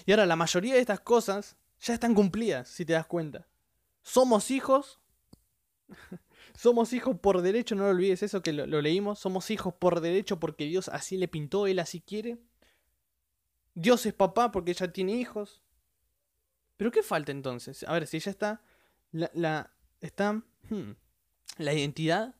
Y 0.04 0.10
ahora, 0.10 0.26
la 0.26 0.34
mayoría 0.34 0.74
de 0.74 0.80
estas 0.80 1.00
cosas 1.00 1.56
ya 1.80 1.94
están 1.94 2.14
cumplidas, 2.14 2.68
si 2.68 2.84
te 2.84 2.94
das 2.94 3.06
cuenta. 3.06 3.46
Somos 4.02 4.50
hijos. 4.50 5.00
Somos 6.54 6.92
hijos 6.92 7.18
por 7.18 7.42
derecho, 7.42 7.74
no 7.74 7.84
lo 7.84 7.90
olvides 7.90 8.22
eso 8.22 8.42
que 8.42 8.52
lo, 8.52 8.80
leímos. 8.80 9.18
Somos 9.18 9.50
hijos 9.50 9.74
por 9.74 10.00
derecho 10.00 10.38
porque 10.38 10.64
Dios 10.66 10.88
así 10.88 11.16
le 11.16 11.28
pintó, 11.28 11.66
Él 11.66 11.78
así 11.78 12.00
quiere. 12.00 12.38
Dios 13.74 14.06
es 14.06 14.14
papá 14.14 14.52
porque 14.52 14.72
ya 14.72 14.92
tiene 14.92 15.12
hijos. 15.12 15.62
Pero 16.76 16.90
¿qué 16.90 17.02
falta 17.02 17.32
entonces? 17.32 17.84
A 17.84 17.92
ver, 17.92 18.06
si 18.06 18.18
ya 18.20 18.30
está 18.30 18.62
la, 19.10 19.30
la, 19.34 19.74
Está 20.04 20.34
hmm, 20.68 20.90
la 21.56 21.72
identidad, 21.72 22.34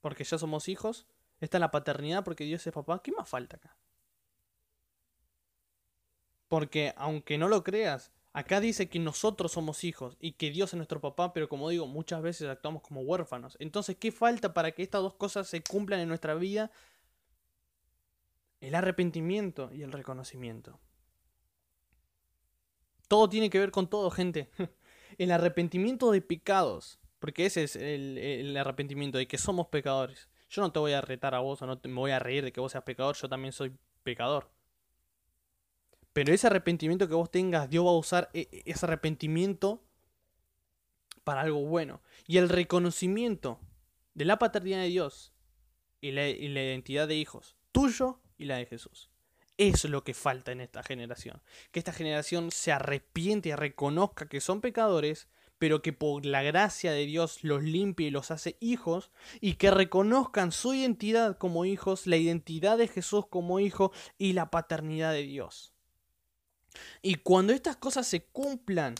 porque 0.00 0.24
ya 0.24 0.38
somos 0.38 0.68
hijos. 0.68 1.06
Está 1.38 1.58
la 1.58 1.70
paternidad, 1.70 2.24
porque 2.24 2.44
Dios 2.44 2.66
es 2.66 2.72
papá. 2.72 3.02
¿Qué 3.02 3.12
más 3.12 3.28
falta 3.28 3.58
acá? 3.58 3.76
Porque 6.48 6.94
aunque 6.96 7.36
no 7.36 7.48
lo 7.48 7.62
creas, 7.62 8.10
Acá 8.32 8.60
dice 8.60 8.88
que 8.88 9.00
nosotros 9.00 9.52
somos 9.52 9.82
hijos 9.82 10.16
y 10.20 10.32
que 10.32 10.50
Dios 10.50 10.72
es 10.72 10.76
nuestro 10.76 11.00
papá, 11.00 11.32
pero 11.32 11.48
como 11.48 11.68
digo, 11.68 11.86
muchas 11.88 12.22
veces 12.22 12.48
actuamos 12.48 12.82
como 12.82 13.00
huérfanos. 13.00 13.56
Entonces, 13.58 13.96
¿qué 13.96 14.12
falta 14.12 14.54
para 14.54 14.70
que 14.70 14.82
estas 14.82 15.02
dos 15.02 15.14
cosas 15.14 15.48
se 15.48 15.62
cumplan 15.62 16.00
en 16.00 16.08
nuestra 16.08 16.34
vida? 16.34 16.70
El 18.60 18.74
arrepentimiento 18.76 19.70
y 19.72 19.82
el 19.82 19.90
reconocimiento. 19.90 20.78
Todo 23.08 23.28
tiene 23.28 23.50
que 23.50 23.58
ver 23.58 23.72
con 23.72 23.88
todo, 23.88 24.10
gente. 24.10 24.50
El 25.18 25.32
arrepentimiento 25.32 26.12
de 26.12 26.22
pecados. 26.22 27.00
Porque 27.18 27.44
ese 27.44 27.64
es 27.64 27.76
el, 27.76 28.56
arrepentimiento 28.56 29.18
de 29.18 29.28
que 29.28 29.36
somos 29.36 29.66
pecadores. 29.66 30.28
Yo 30.48 30.62
no 30.62 30.72
te 30.72 30.78
voy 30.78 30.92
a 30.92 31.02
retar 31.02 31.34
a 31.34 31.40
vos 31.40 31.60
o 31.60 31.66
no 31.66 31.78
te, 31.78 31.88
me 31.88 31.96
voy 31.96 32.12
a 32.12 32.18
reír 32.18 32.42
de 32.42 32.52
que 32.52 32.60
vos 32.60 32.72
seas 32.72 32.82
pecador, 32.84 33.14
yo 33.14 33.28
también 33.28 33.52
soy 33.52 33.76
pecador. 34.02 34.50
Pero 36.12 36.32
ese 36.32 36.48
arrepentimiento 36.48 37.08
que 37.08 37.14
vos 37.14 37.30
tengas, 37.30 37.70
Dios 37.70 37.84
va 37.84 37.90
a 37.90 37.98
usar 37.98 38.30
e, 38.32 38.48
e, 38.50 38.62
ese 38.66 38.86
arrepentimiento 38.86 39.82
para 41.24 41.42
algo 41.42 41.64
bueno. 41.64 42.02
Y 42.26 42.38
el 42.38 42.48
reconocimiento 42.48 43.60
de 44.14 44.24
la 44.24 44.38
paternidad 44.38 44.80
de 44.80 44.88
Dios 44.88 45.32
y 46.00 46.12
la, 46.12 46.28
identidad 46.28 47.08
de 47.08 47.16
hijos, 47.16 47.56
tuyo 47.72 48.20
y 48.38 48.46
la 48.46 48.56
de 48.56 48.66
Jesús. 48.66 49.10
Es 49.56 49.84
lo 49.84 50.04
que 50.04 50.14
falta 50.14 50.52
en 50.52 50.60
esta 50.60 50.82
generación. 50.82 51.42
Que 51.70 51.78
esta 51.78 51.92
generación 51.92 52.50
se 52.50 52.72
arrepiente 52.72 53.50
y 53.50 53.54
reconozca 53.54 54.26
que 54.28 54.40
son 54.40 54.62
pecadores, 54.62 55.28
pero 55.58 55.82
que 55.82 55.92
por 55.92 56.24
la 56.24 56.42
gracia 56.42 56.92
de 56.92 57.04
Dios 57.04 57.44
los 57.44 57.62
limpia 57.62 58.08
y 58.08 58.10
los 58.10 58.30
hace 58.30 58.56
hijos, 58.60 59.10
y 59.40 59.54
que 59.54 59.70
reconozcan 59.70 60.52
su 60.52 60.72
identidad 60.72 61.36
como 61.36 61.66
hijos, 61.66 62.06
la 62.06 62.16
identidad 62.16 62.78
de 62.78 62.88
Jesús 62.88 63.26
como 63.28 63.60
hijo 63.60 63.92
y 64.16 64.32
la 64.32 64.50
paternidad 64.50 65.12
de 65.12 65.22
Dios. 65.22 65.74
Y 67.02 67.16
cuando 67.16 67.52
estas 67.52 67.76
cosas 67.76 68.06
se 68.06 68.24
cumplan, 68.24 68.94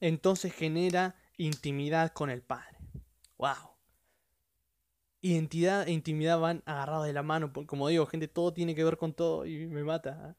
entonces 0.00 0.52
genera 0.52 1.16
intimidad 1.36 2.12
con 2.12 2.30
el 2.30 2.42
Padre. 2.42 2.78
¡Wow! 3.38 3.78
identidad 5.20 5.88
e 5.88 5.92
intimidad 5.92 6.38
van 6.38 6.62
agarrados 6.66 7.06
de 7.06 7.12
la 7.12 7.22
mano. 7.22 7.52
Como 7.66 7.88
digo, 7.88 8.06
gente, 8.06 8.28
todo 8.28 8.52
tiene 8.52 8.74
que 8.74 8.84
ver 8.84 8.96
con 8.96 9.12
todo 9.12 9.46
y 9.46 9.66
me 9.66 9.82
mata. 9.84 10.18
¿ah? 10.22 10.36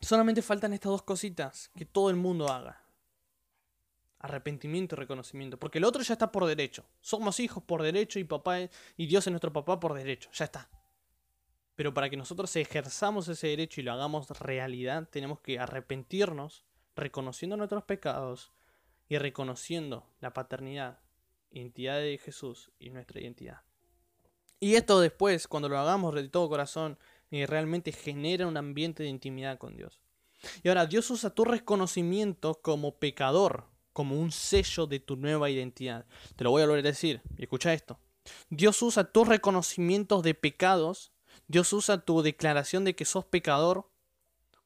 Solamente 0.00 0.42
faltan 0.42 0.72
estas 0.72 0.90
dos 0.90 1.02
cositas 1.02 1.70
que 1.76 1.84
todo 1.84 2.10
el 2.10 2.16
mundo 2.16 2.48
haga. 2.48 2.82
Arrepentimiento 4.18 4.94
y 4.94 4.98
reconocimiento. 4.98 5.58
Porque 5.58 5.78
el 5.78 5.84
otro 5.84 6.02
ya 6.02 6.14
está 6.14 6.32
por 6.32 6.46
derecho. 6.46 6.86
Somos 7.00 7.38
hijos 7.40 7.62
por 7.62 7.82
derecho 7.82 8.18
y 8.18 8.24
papá 8.24 8.60
y 8.96 9.06
Dios 9.06 9.26
es 9.26 9.30
nuestro 9.30 9.52
papá 9.52 9.78
por 9.78 9.94
derecho. 9.94 10.30
Ya 10.32 10.46
está. 10.46 10.68
Pero 11.76 11.94
para 11.94 12.10
que 12.10 12.16
nosotros 12.16 12.54
ejerzamos 12.56 13.28
ese 13.28 13.48
derecho 13.48 13.80
y 13.80 13.84
lo 13.84 13.92
hagamos 13.92 14.28
realidad, 14.40 15.08
tenemos 15.10 15.40
que 15.40 15.58
arrepentirnos, 15.58 16.64
reconociendo 16.96 17.56
nuestros 17.56 17.84
pecados 17.84 18.52
y 19.08 19.18
reconociendo 19.18 20.10
la 20.20 20.32
paternidad 20.32 21.00
identidad 21.50 21.98
de 21.98 22.18
Jesús 22.18 22.70
y 22.78 22.90
nuestra 22.90 23.20
identidad. 23.20 23.62
Y 24.60 24.74
esto 24.74 25.00
después, 25.00 25.48
cuando 25.48 25.68
lo 25.68 25.78
hagamos 25.78 26.14
de 26.14 26.28
todo 26.28 26.48
corazón, 26.48 26.98
eh, 27.30 27.46
realmente 27.46 27.92
genera 27.92 28.46
un 28.46 28.56
ambiente 28.56 29.02
de 29.02 29.08
intimidad 29.08 29.58
con 29.58 29.76
Dios. 29.76 30.00
Y 30.62 30.68
ahora, 30.68 30.86
Dios 30.86 31.10
usa 31.10 31.30
tu 31.30 31.44
reconocimiento 31.44 32.60
como 32.62 32.98
pecador, 32.98 33.66
como 33.92 34.18
un 34.18 34.32
sello 34.32 34.86
de 34.86 35.00
tu 35.00 35.16
nueva 35.16 35.50
identidad. 35.50 36.06
Te 36.36 36.44
lo 36.44 36.50
voy 36.50 36.62
a 36.62 36.66
volver 36.66 36.84
a 36.84 36.88
decir, 36.88 37.22
y 37.36 37.42
escucha 37.42 37.72
esto. 37.72 37.98
Dios 38.50 38.80
usa 38.82 39.04
tus 39.04 39.28
reconocimientos 39.28 40.22
de 40.22 40.34
pecados, 40.34 41.12
Dios 41.48 41.72
usa 41.72 41.98
tu 41.98 42.22
declaración 42.22 42.84
de 42.84 42.94
que 42.94 43.04
sos 43.04 43.24
pecador 43.24 43.88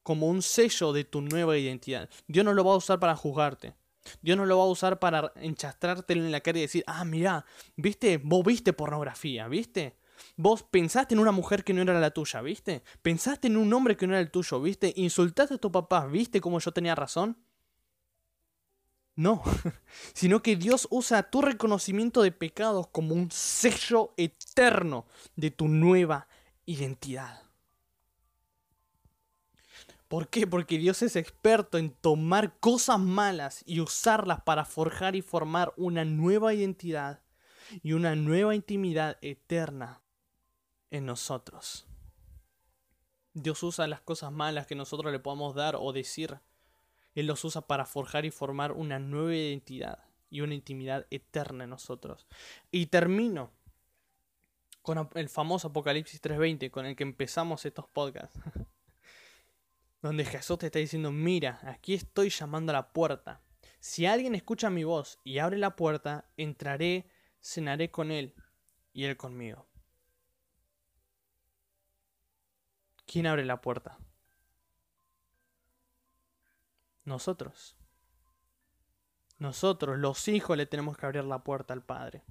como 0.02 0.28
un 0.28 0.42
sello 0.42 0.92
de 0.92 1.04
tu 1.04 1.20
nueva 1.20 1.56
identidad. 1.58 2.08
Dios 2.26 2.44
no 2.44 2.54
lo 2.54 2.64
va 2.64 2.72
a 2.72 2.76
usar 2.76 2.98
para 2.98 3.16
juzgarte. 3.16 3.74
Dios 4.22 4.36
no 4.36 4.46
lo 4.46 4.58
va 4.58 4.64
a 4.64 4.68
usar 4.68 4.98
para 4.98 5.32
enchastrártelo 5.36 6.24
en 6.24 6.32
la 6.32 6.40
cara 6.40 6.58
y 6.58 6.62
decir, 6.62 6.84
ah, 6.86 7.04
mira, 7.04 7.44
viste, 7.76 8.18
vos 8.18 8.44
viste 8.44 8.72
pornografía, 8.72 9.46
viste. 9.46 9.96
Vos 10.36 10.62
pensaste 10.62 11.14
en 11.14 11.20
una 11.20 11.32
mujer 11.32 11.64
que 11.64 11.72
no 11.72 11.82
era 11.82 11.98
la 11.98 12.10
tuya, 12.10 12.40
¿viste? 12.40 12.82
Pensaste 13.02 13.48
en 13.48 13.56
un 13.56 13.72
hombre 13.72 13.96
que 13.96 14.06
no 14.06 14.14
era 14.14 14.20
el 14.20 14.30
tuyo, 14.30 14.60
¿viste? 14.60 14.92
Insultaste 14.96 15.54
a 15.54 15.58
tu 15.58 15.70
papá, 15.70 16.06
¿viste 16.06 16.40
cómo 16.40 16.58
yo 16.60 16.72
tenía 16.72 16.94
razón? 16.94 17.36
No, 19.16 19.42
sino 20.14 20.42
que 20.42 20.56
Dios 20.56 20.88
usa 20.90 21.22
tu 21.24 21.42
reconocimiento 21.42 22.22
de 22.22 22.32
pecados 22.32 22.86
como 22.88 23.14
un 23.14 23.30
sello 23.30 24.14
eterno 24.16 25.06
de 25.36 25.50
tu 25.50 25.68
nueva 25.68 26.26
identidad. 26.70 27.42
¿Por 30.06 30.28
qué? 30.28 30.46
Porque 30.46 30.78
Dios 30.78 31.02
es 31.02 31.16
experto 31.16 31.78
en 31.78 31.90
tomar 31.90 32.58
cosas 32.58 32.98
malas 32.98 33.62
y 33.66 33.80
usarlas 33.80 34.40
para 34.42 34.64
forjar 34.64 35.16
y 35.16 35.22
formar 35.22 35.72
una 35.76 36.04
nueva 36.04 36.54
identidad 36.54 37.22
y 37.82 37.92
una 37.92 38.14
nueva 38.14 38.54
intimidad 38.54 39.18
eterna 39.20 40.00
en 40.90 41.06
nosotros. 41.06 41.86
Dios 43.34 43.62
usa 43.62 43.86
las 43.86 44.00
cosas 44.00 44.32
malas 44.32 44.66
que 44.66 44.74
nosotros 44.74 45.12
le 45.12 45.20
podamos 45.20 45.54
dar 45.54 45.76
o 45.76 45.92
decir. 45.92 46.38
Él 47.14 47.26
los 47.26 47.44
usa 47.44 47.62
para 47.62 47.84
forjar 47.84 48.24
y 48.24 48.30
formar 48.30 48.72
una 48.72 48.98
nueva 48.98 49.34
identidad 49.34 50.04
y 50.28 50.40
una 50.40 50.54
intimidad 50.54 51.06
eterna 51.10 51.64
en 51.64 51.70
nosotros. 51.70 52.26
Y 52.70 52.86
termino 52.86 53.50
con 54.90 55.08
el 55.14 55.28
famoso 55.28 55.68
Apocalipsis 55.68 56.20
3.20 56.20 56.68
con 56.72 56.84
el 56.84 56.96
que 56.96 57.04
empezamos 57.04 57.64
estos 57.64 57.86
podcasts. 57.86 58.36
donde 60.02 60.24
Jesús 60.24 60.58
te 60.58 60.66
está 60.66 60.80
diciendo, 60.80 61.12
mira, 61.12 61.60
aquí 61.62 61.94
estoy 61.94 62.28
llamando 62.28 62.72
a 62.72 62.74
la 62.74 62.92
puerta. 62.92 63.40
Si 63.78 64.04
alguien 64.04 64.34
escucha 64.34 64.68
mi 64.68 64.82
voz 64.82 65.20
y 65.22 65.38
abre 65.38 65.58
la 65.58 65.76
puerta, 65.76 66.28
entraré, 66.36 67.08
cenaré 67.40 67.92
con 67.92 68.10
él 68.10 68.34
y 68.92 69.04
él 69.04 69.16
conmigo. 69.16 69.68
¿Quién 73.06 73.28
abre 73.28 73.44
la 73.44 73.60
puerta? 73.60 73.96
Nosotros. 77.04 77.76
Nosotros, 79.38 79.98
los 79.98 80.26
hijos, 80.26 80.56
le 80.56 80.66
tenemos 80.66 80.96
que 80.96 81.06
abrir 81.06 81.22
la 81.22 81.44
puerta 81.44 81.74
al 81.74 81.84
Padre. 81.84 82.24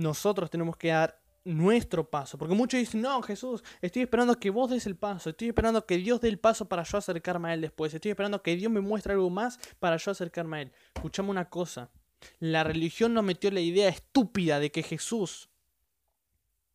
Nosotros 0.00 0.48
tenemos 0.48 0.76
que 0.76 0.88
dar 0.88 1.20
nuestro 1.44 2.08
paso. 2.08 2.38
Porque 2.38 2.54
muchos 2.54 2.80
dicen, 2.80 3.02
no, 3.02 3.20
Jesús, 3.22 3.62
estoy 3.80 4.02
esperando 4.02 4.38
que 4.38 4.50
vos 4.50 4.70
des 4.70 4.86
el 4.86 4.96
paso, 4.96 5.30
estoy 5.30 5.48
esperando 5.48 5.84
que 5.84 5.96
Dios 5.96 6.20
dé 6.20 6.28
el 6.28 6.38
paso 6.38 6.68
para 6.68 6.82
yo 6.82 6.98
acercarme 6.98 7.50
a 7.50 7.54
Él 7.54 7.60
después, 7.60 7.92
estoy 7.92 8.10
esperando 8.10 8.42
que 8.42 8.56
Dios 8.56 8.72
me 8.72 8.80
muestre 8.80 9.12
algo 9.12 9.30
más 9.30 9.58
para 9.78 9.96
yo 9.96 10.10
acercarme 10.10 10.56
a 10.56 10.62
Él. 10.62 10.72
Escuchame 10.94 11.30
una 11.30 11.48
cosa, 11.48 11.90
la 12.38 12.64
religión 12.64 13.14
nos 13.14 13.24
metió 13.24 13.50
la 13.50 13.60
idea 13.60 13.88
estúpida 13.88 14.58
de 14.58 14.70
que 14.70 14.82
Jesús 14.82 15.48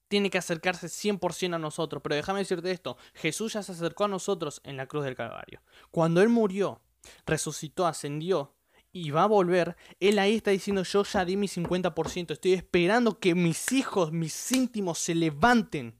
tiene 0.07 0.29
que 0.29 0.37
acercarse 0.37 0.87
100% 0.87 1.55
a 1.55 1.59
nosotros, 1.59 2.01
pero 2.03 2.15
déjame 2.15 2.39
decirte 2.39 2.71
esto, 2.71 2.97
Jesús 3.13 3.53
ya 3.53 3.63
se 3.63 3.71
acercó 3.71 4.05
a 4.05 4.07
nosotros 4.07 4.61
en 4.63 4.77
la 4.77 4.87
cruz 4.87 5.03
del 5.03 5.15
Calvario. 5.15 5.61
Cuando 5.89 6.21
Él 6.21 6.29
murió, 6.29 6.81
resucitó, 7.25 7.87
ascendió, 7.87 8.54
y 8.95 9.11
va 9.11 9.23
a 9.23 9.27
volver, 9.27 9.75
él 9.99 10.17
ahí 10.19 10.35
está 10.35 10.51
diciendo 10.51 10.83
yo 10.83 11.03
ya 11.03 11.25
di 11.25 11.35
mi 11.35 11.47
50%, 11.47 12.31
estoy 12.31 12.53
esperando 12.53 13.19
que 13.19 13.35
mis 13.35 13.73
hijos, 13.73 14.13
mis 14.13 14.53
íntimos 14.53 14.99
se 14.99 15.13
levanten 15.13 15.93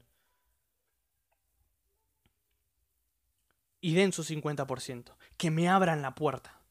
y 3.82 3.92
den 3.92 4.14
su 4.14 4.24
50%, 4.24 5.14
que 5.36 5.50
me 5.50 5.68
abran 5.68 6.00
la 6.00 6.14
puerta. 6.14 6.62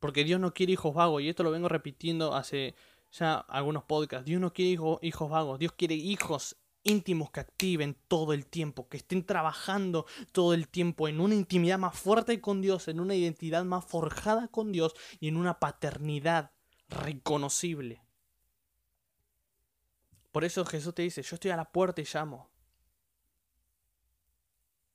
Porque 0.00 0.24
Dios 0.24 0.40
no 0.40 0.54
quiere 0.54 0.72
hijos 0.72 0.94
vagos, 0.94 1.20
y 1.20 1.28
esto 1.28 1.42
lo 1.42 1.50
vengo 1.50 1.68
repitiendo 1.68 2.34
hace 2.34 2.74
ya 3.12 3.34
algunos 3.34 3.84
podcasts, 3.84 4.24
Dios 4.24 4.40
no 4.40 4.54
quiere 4.54 4.70
hijos 5.02 5.30
vagos, 5.30 5.58
Dios 5.58 5.72
quiere 5.72 5.96
hijos 5.96 6.56
íntimos 6.84 7.30
que 7.30 7.40
activen 7.40 7.96
todo 8.08 8.32
el 8.32 8.46
tiempo, 8.46 8.88
que 8.88 8.98
estén 8.98 9.24
trabajando 9.24 10.06
todo 10.32 10.54
el 10.54 10.68
tiempo 10.68 11.08
en 11.08 11.20
una 11.20 11.34
intimidad 11.34 11.78
más 11.78 11.98
fuerte 11.98 12.40
con 12.40 12.60
Dios, 12.60 12.88
en 12.88 13.00
una 13.00 13.14
identidad 13.14 13.64
más 13.64 13.84
forjada 13.84 14.48
con 14.48 14.70
Dios 14.70 14.94
y 15.18 15.28
en 15.28 15.36
una 15.36 15.58
paternidad 15.58 16.52
reconocible. 16.88 18.02
Por 20.30 20.44
eso 20.44 20.64
Jesús 20.64 20.94
te 20.94 21.02
dice, 21.02 21.22
yo 21.22 21.36
estoy 21.36 21.50
a 21.52 21.56
la 21.56 21.70
puerta 21.70 22.00
y 22.00 22.06
llamo. 22.12 22.50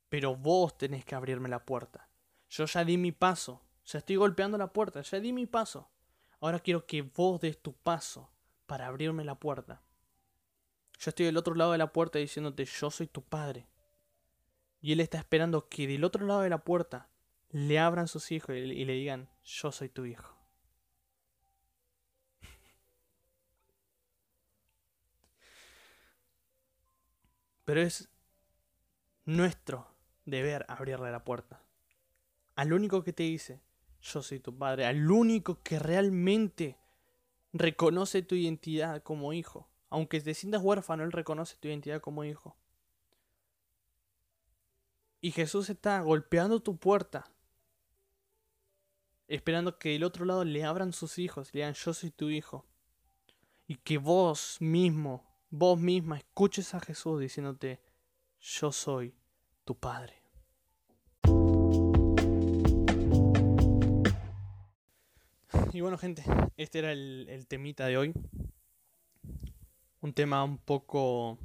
Pero 0.10 0.36
vos 0.36 0.78
tenés 0.78 1.06
que 1.06 1.16
abrirme 1.16 1.50
la 1.50 1.66
puerta. 1.66 2.10
Yo 2.50 2.66
ya 2.66 2.84
di 2.84 2.98
mi 2.98 3.12
paso, 3.12 3.62
ya 3.86 4.00
estoy 4.00 4.16
golpeando 4.16 4.58
la 4.58 4.74
puerta, 4.74 5.02
ya 5.02 5.20
di 5.20 5.32
mi 5.32 5.46
paso. 5.46 5.90
Ahora 6.42 6.60
quiero 6.60 6.86
que 6.86 7.04
vos 7.04 7.40
des 7.40 7.62
tu 7.62 7.74
paso 7.74 8.30
para 8.66 8.88
abrirme 8.88 9.24
la 9.24 9.36
puerta. 9.36 9.82
Yo 11.00 11.10
estoy 11.10 11.26
del 11.28 11.38
otro 11.38 11.56
lado 11.56 11.72
de 11.72 11.78
la 11.78 11.94
puerta 11.94 12.20
diciéndote, 12.20 12.66
yo 12.66 12.92
soy 12.92 13.08
tu 13.08 13.24
padre. 13.24 13.70
Y 14.82 14.92
él 14.92 15.00
está 15.00 15.18
esperando 15.18 15.70
que 15.70 15.88
del 15.88 16.04
otro 16.04 16.26
lado 16.26 16.42
de 16.42 16.50
la 16.50 16.66
puerta 16.66 17.08
le 17.52 17.80
abran 17.80 18.10
sus 18.10 18.32
hijos 18.32 18.56
y 18.56 18.86
le 18.86 18.94
digan, 18.94 19.30
yo 19.44 19.72
soy 19.72 19.88
tu 19.88 20.04
hijo. 20.06 20.36
Pero 27.66 27.82
es 27.82 28.10
nuestro 29.24 29.88
deber 30.26 30.66
abrirle 30.68 31.12
la 31.12 31.24
puerta. 31.24 31.64
Al 32.56 32.74
único 32.74 33.06
que 33.06 33.14
te 33.14 33.24
dice, 33.24 33.62
yo 34.02 34.22
soy 34.22 34.42
tu 34.42 34.58
padre, 34.58 34.86
al 34.86 35.10
único 35.10 35.64
que 35.64 35.80
realmente 35.80 36.78
reconoce 37.54 38.22
tu 38.22 38.36
identidad 38.36 39.02
como 39.02 39.32
hijo. 39.32 39.69
Aunque 39.90 40.22
te 40.22 40.34
sientas 40.34 40.62
huérfano, 40.64 41.04
Él 41.04 41.12
reconoce 41.12 41.58
tu 41.58 41.68
identidad 41.68 42.02
como 42.02 42.24
hijo. 42.24 42.56
Y 45.22 45.32
Jesús 45.32 45.70
está 45.70 46.00
golpeando 46.02 46.62
tu 46.62 46.78
puerta, 46.78 47.30
esperando 49.28 49.78
que 49.78 49.90
del 49.90 50.04
otro 50.04 50.26
lado 50.26 50.46
le 50.46 50.64
abran 50.64 50.94
sus 50.94 51.20
hijos, 51.20 51.54
le 51.54 51.60
digan 51.60 51.74
yo 51.74 51.94
soy 51.94 52.12
tu 52.12 52.30
hijo. 52.30 52.66
Y 53.68 53.76
que 53.76 53.98
vos 53.98 54.58
mismo, 54.60 55.26
vos 55.50 55.78
misma, 55.78 56.18
escuches 56.18 56.74
a 56.74 56.80
Jesús 56.80 57.20
diciéndote 57.20 57.82
yo 58.40 58.72
soy 58.72 59.14
tu 59.66 59.76
Padre. 59.76 60.24
Y 65.72 65.82
bueno 65.82 65.98
gente, 65.98 66.24
este 66.58 66.80
era 66.80 66.92
el, 66.92 67.28
el 67.30 67.46
temita 67.46 67.86
de 67.86 67.98
hoy. 67.98 68.14
Un 70.02 70.14
tema 70.14 70.44
un 70.44 70.58
poco 70.58 71.38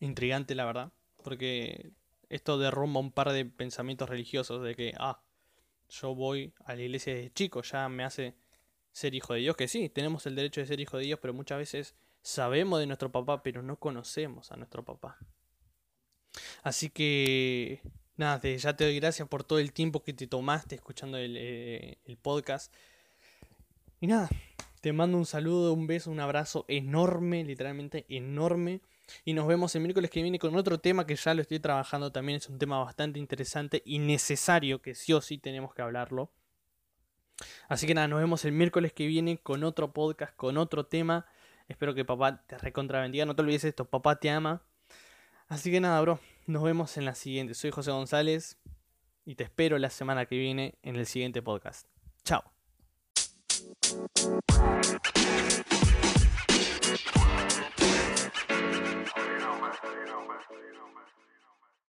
intrigante, 0.00 0.54
la 0.54 0.64
verdad, 0.64 0.92
porque 1.22 1.92
esto 2.28 2.58
derrumba 2.58 3.00
un 3.00 3.12
par 3.12 3.32
de 3.32 3.44
pensamientos 3.44 4.08
religiosos 4.08 4.62
de 4.62 4.74
que, 4.74 4.94
ah, 4.98 5.22
yo 5.88 6.14
voy 6.14 6.54
a 6.64 6.74
la 6.74 6.82
iglesia 6.82 7.14
desde 7.14 7.32
chico, 7.32 7.62
ya 7.62 7.88
me 7.88 8.04
hace 8.04 8.34
ser 8.92 9.14
hijo 9.14 9.34
de 9.34 9.40
Dios, 9.40 9.56
que 9.56 9.68
sí, 9.68 9.88
tenemos 9.88 10.26
el 10.26 10.34
derecho 10.34 10.60
de 10.60 10.66
ser 10.66 10.80
hijo 10.80 10.96
de 10.96 11.04
Dios, 11.04 11.18
pero 11.20 11.34
muchas 11.34 11.58
veces 11.58 11.94
sabemos 12.22 12.80
de 12.80 12.86
nuestro 12.86 13.12
papá, 13.12 13.42
pero 13.42 13.62
no 13.62 13.76
conocemos 13.78 14.50
a 14.50 14.56
nuestro 14.56 14.84
papá. 14.84 15.18
Así 16.62 16.88
que, 16.88 17.82
nada, 18.16 18.40
ya 18.40 18.76
te 18.76 18.84
doy 18.84 18.98
gracias 18.98 19.28
por 19.28 19.44
todo 19.44 19.58
el 19.58 19.72
tiempo 19.72 20.02
que 20.02 20.14
te 20.14 20.26
tomaste 20.26 20.74
escuchando 20.74 21.18
el, 21.18 21.36
eh, 21.36 21.98
el 22.04 22.16
podcast. 22.16 22.72
Y 24.00 24.06
nada, 24.06 24.30
te 24.82 24.92
mando 24.92 25.16
un 25.16 25.26
saludo, 25.26 25.72
un 25.72 25.86
beso, 25.86 26.10
un 26.10 26.18
abrazo 26.18 26.64
enorme, 26.66 27.44
literalmente 27.44 28.04
enorme. 28.08 28.80
Y 29.24 29.32
nos 29.32 29.46
vemos 29.46 29.74
el 29.76 29.82
miércoles 29.82 30.10
que 30.10 30.22
viene 30.22 30.40
con 30.40 30.56
otro 30.56 30.80
tema 30.80 31.06
que 31.06 31.14
ya 31.14 31.34
lo 31.34 31.42
estoy 31.42 31.60
trabajando 31.60 32.10
también. 32.10 32.38
Es 32.38 32.48
un 32.48 32.58
tema 32.58 32.82
bastante 32.82 33.20
interesante 33.20 33.82
y 33.86 34.00
necesario 34.00 34.82
que 34.82 34.96
sí 34.96 35.12
o 35.12 35.20
sí 35.20 35.38
tenemos 35.38 35.72
que 35.72 35.82
hablarlo. 35.82 36.32
Así 37.68 37.86
que 37.86 37.94
nada, 37.94 38.08
nos 38.08 38.18
vemos 38.18 38.44
el 38.44 38.50
miércoles 38.50 38.92
que 38.92 39.06
viene 39.06 39.38
con 39.38 39.62
otro 39.62 39.92
podcast, 39.92 40.34
con 40.34 40.58
otro 40.58 40.84
tema. 40.84 41.26
Espero 41.68 41.94
que 41.94 42.04
papá 42.04 42.44
te 42.44 42.58
recontra 42.58 43.00
bendiga. 43.00 43.24
No 43.24 43.36
te 43.36 43.42
olvides 43.42 43.62
esto, 43.62 43.84
papá 43.84 44.18
te 44.18 44.30
ama. 44.30 44.62
Así 45.46 45.70
que 45.70 45.80
nada, 45.80 46.00
bro. 46.00 46.18
Nos 46.46 46.64
vemos 46.64 46.96
en 46.96 47.04
la 47.04 47.14
siguiente. 47.14 47.54
Soy 47.54 47.70
José 47.70 47.92
González 47.92 48.58
y 49.24 49.36
te 49.36 49.44
espero 49.44 49.78
la 49.78 49.90
semana 49.90 50.26
que 50.26 50.36
viene 50.36 50.74
en 50.82 50.96
el 50.96 51.06
siguiente 51.06 51.40
podcast. 51.40 51.86
Chao. 52.24 52.61
We'll 53.72 54.08
be 54.14 54.22
right 54.50 55.70
back. 55.70 55.91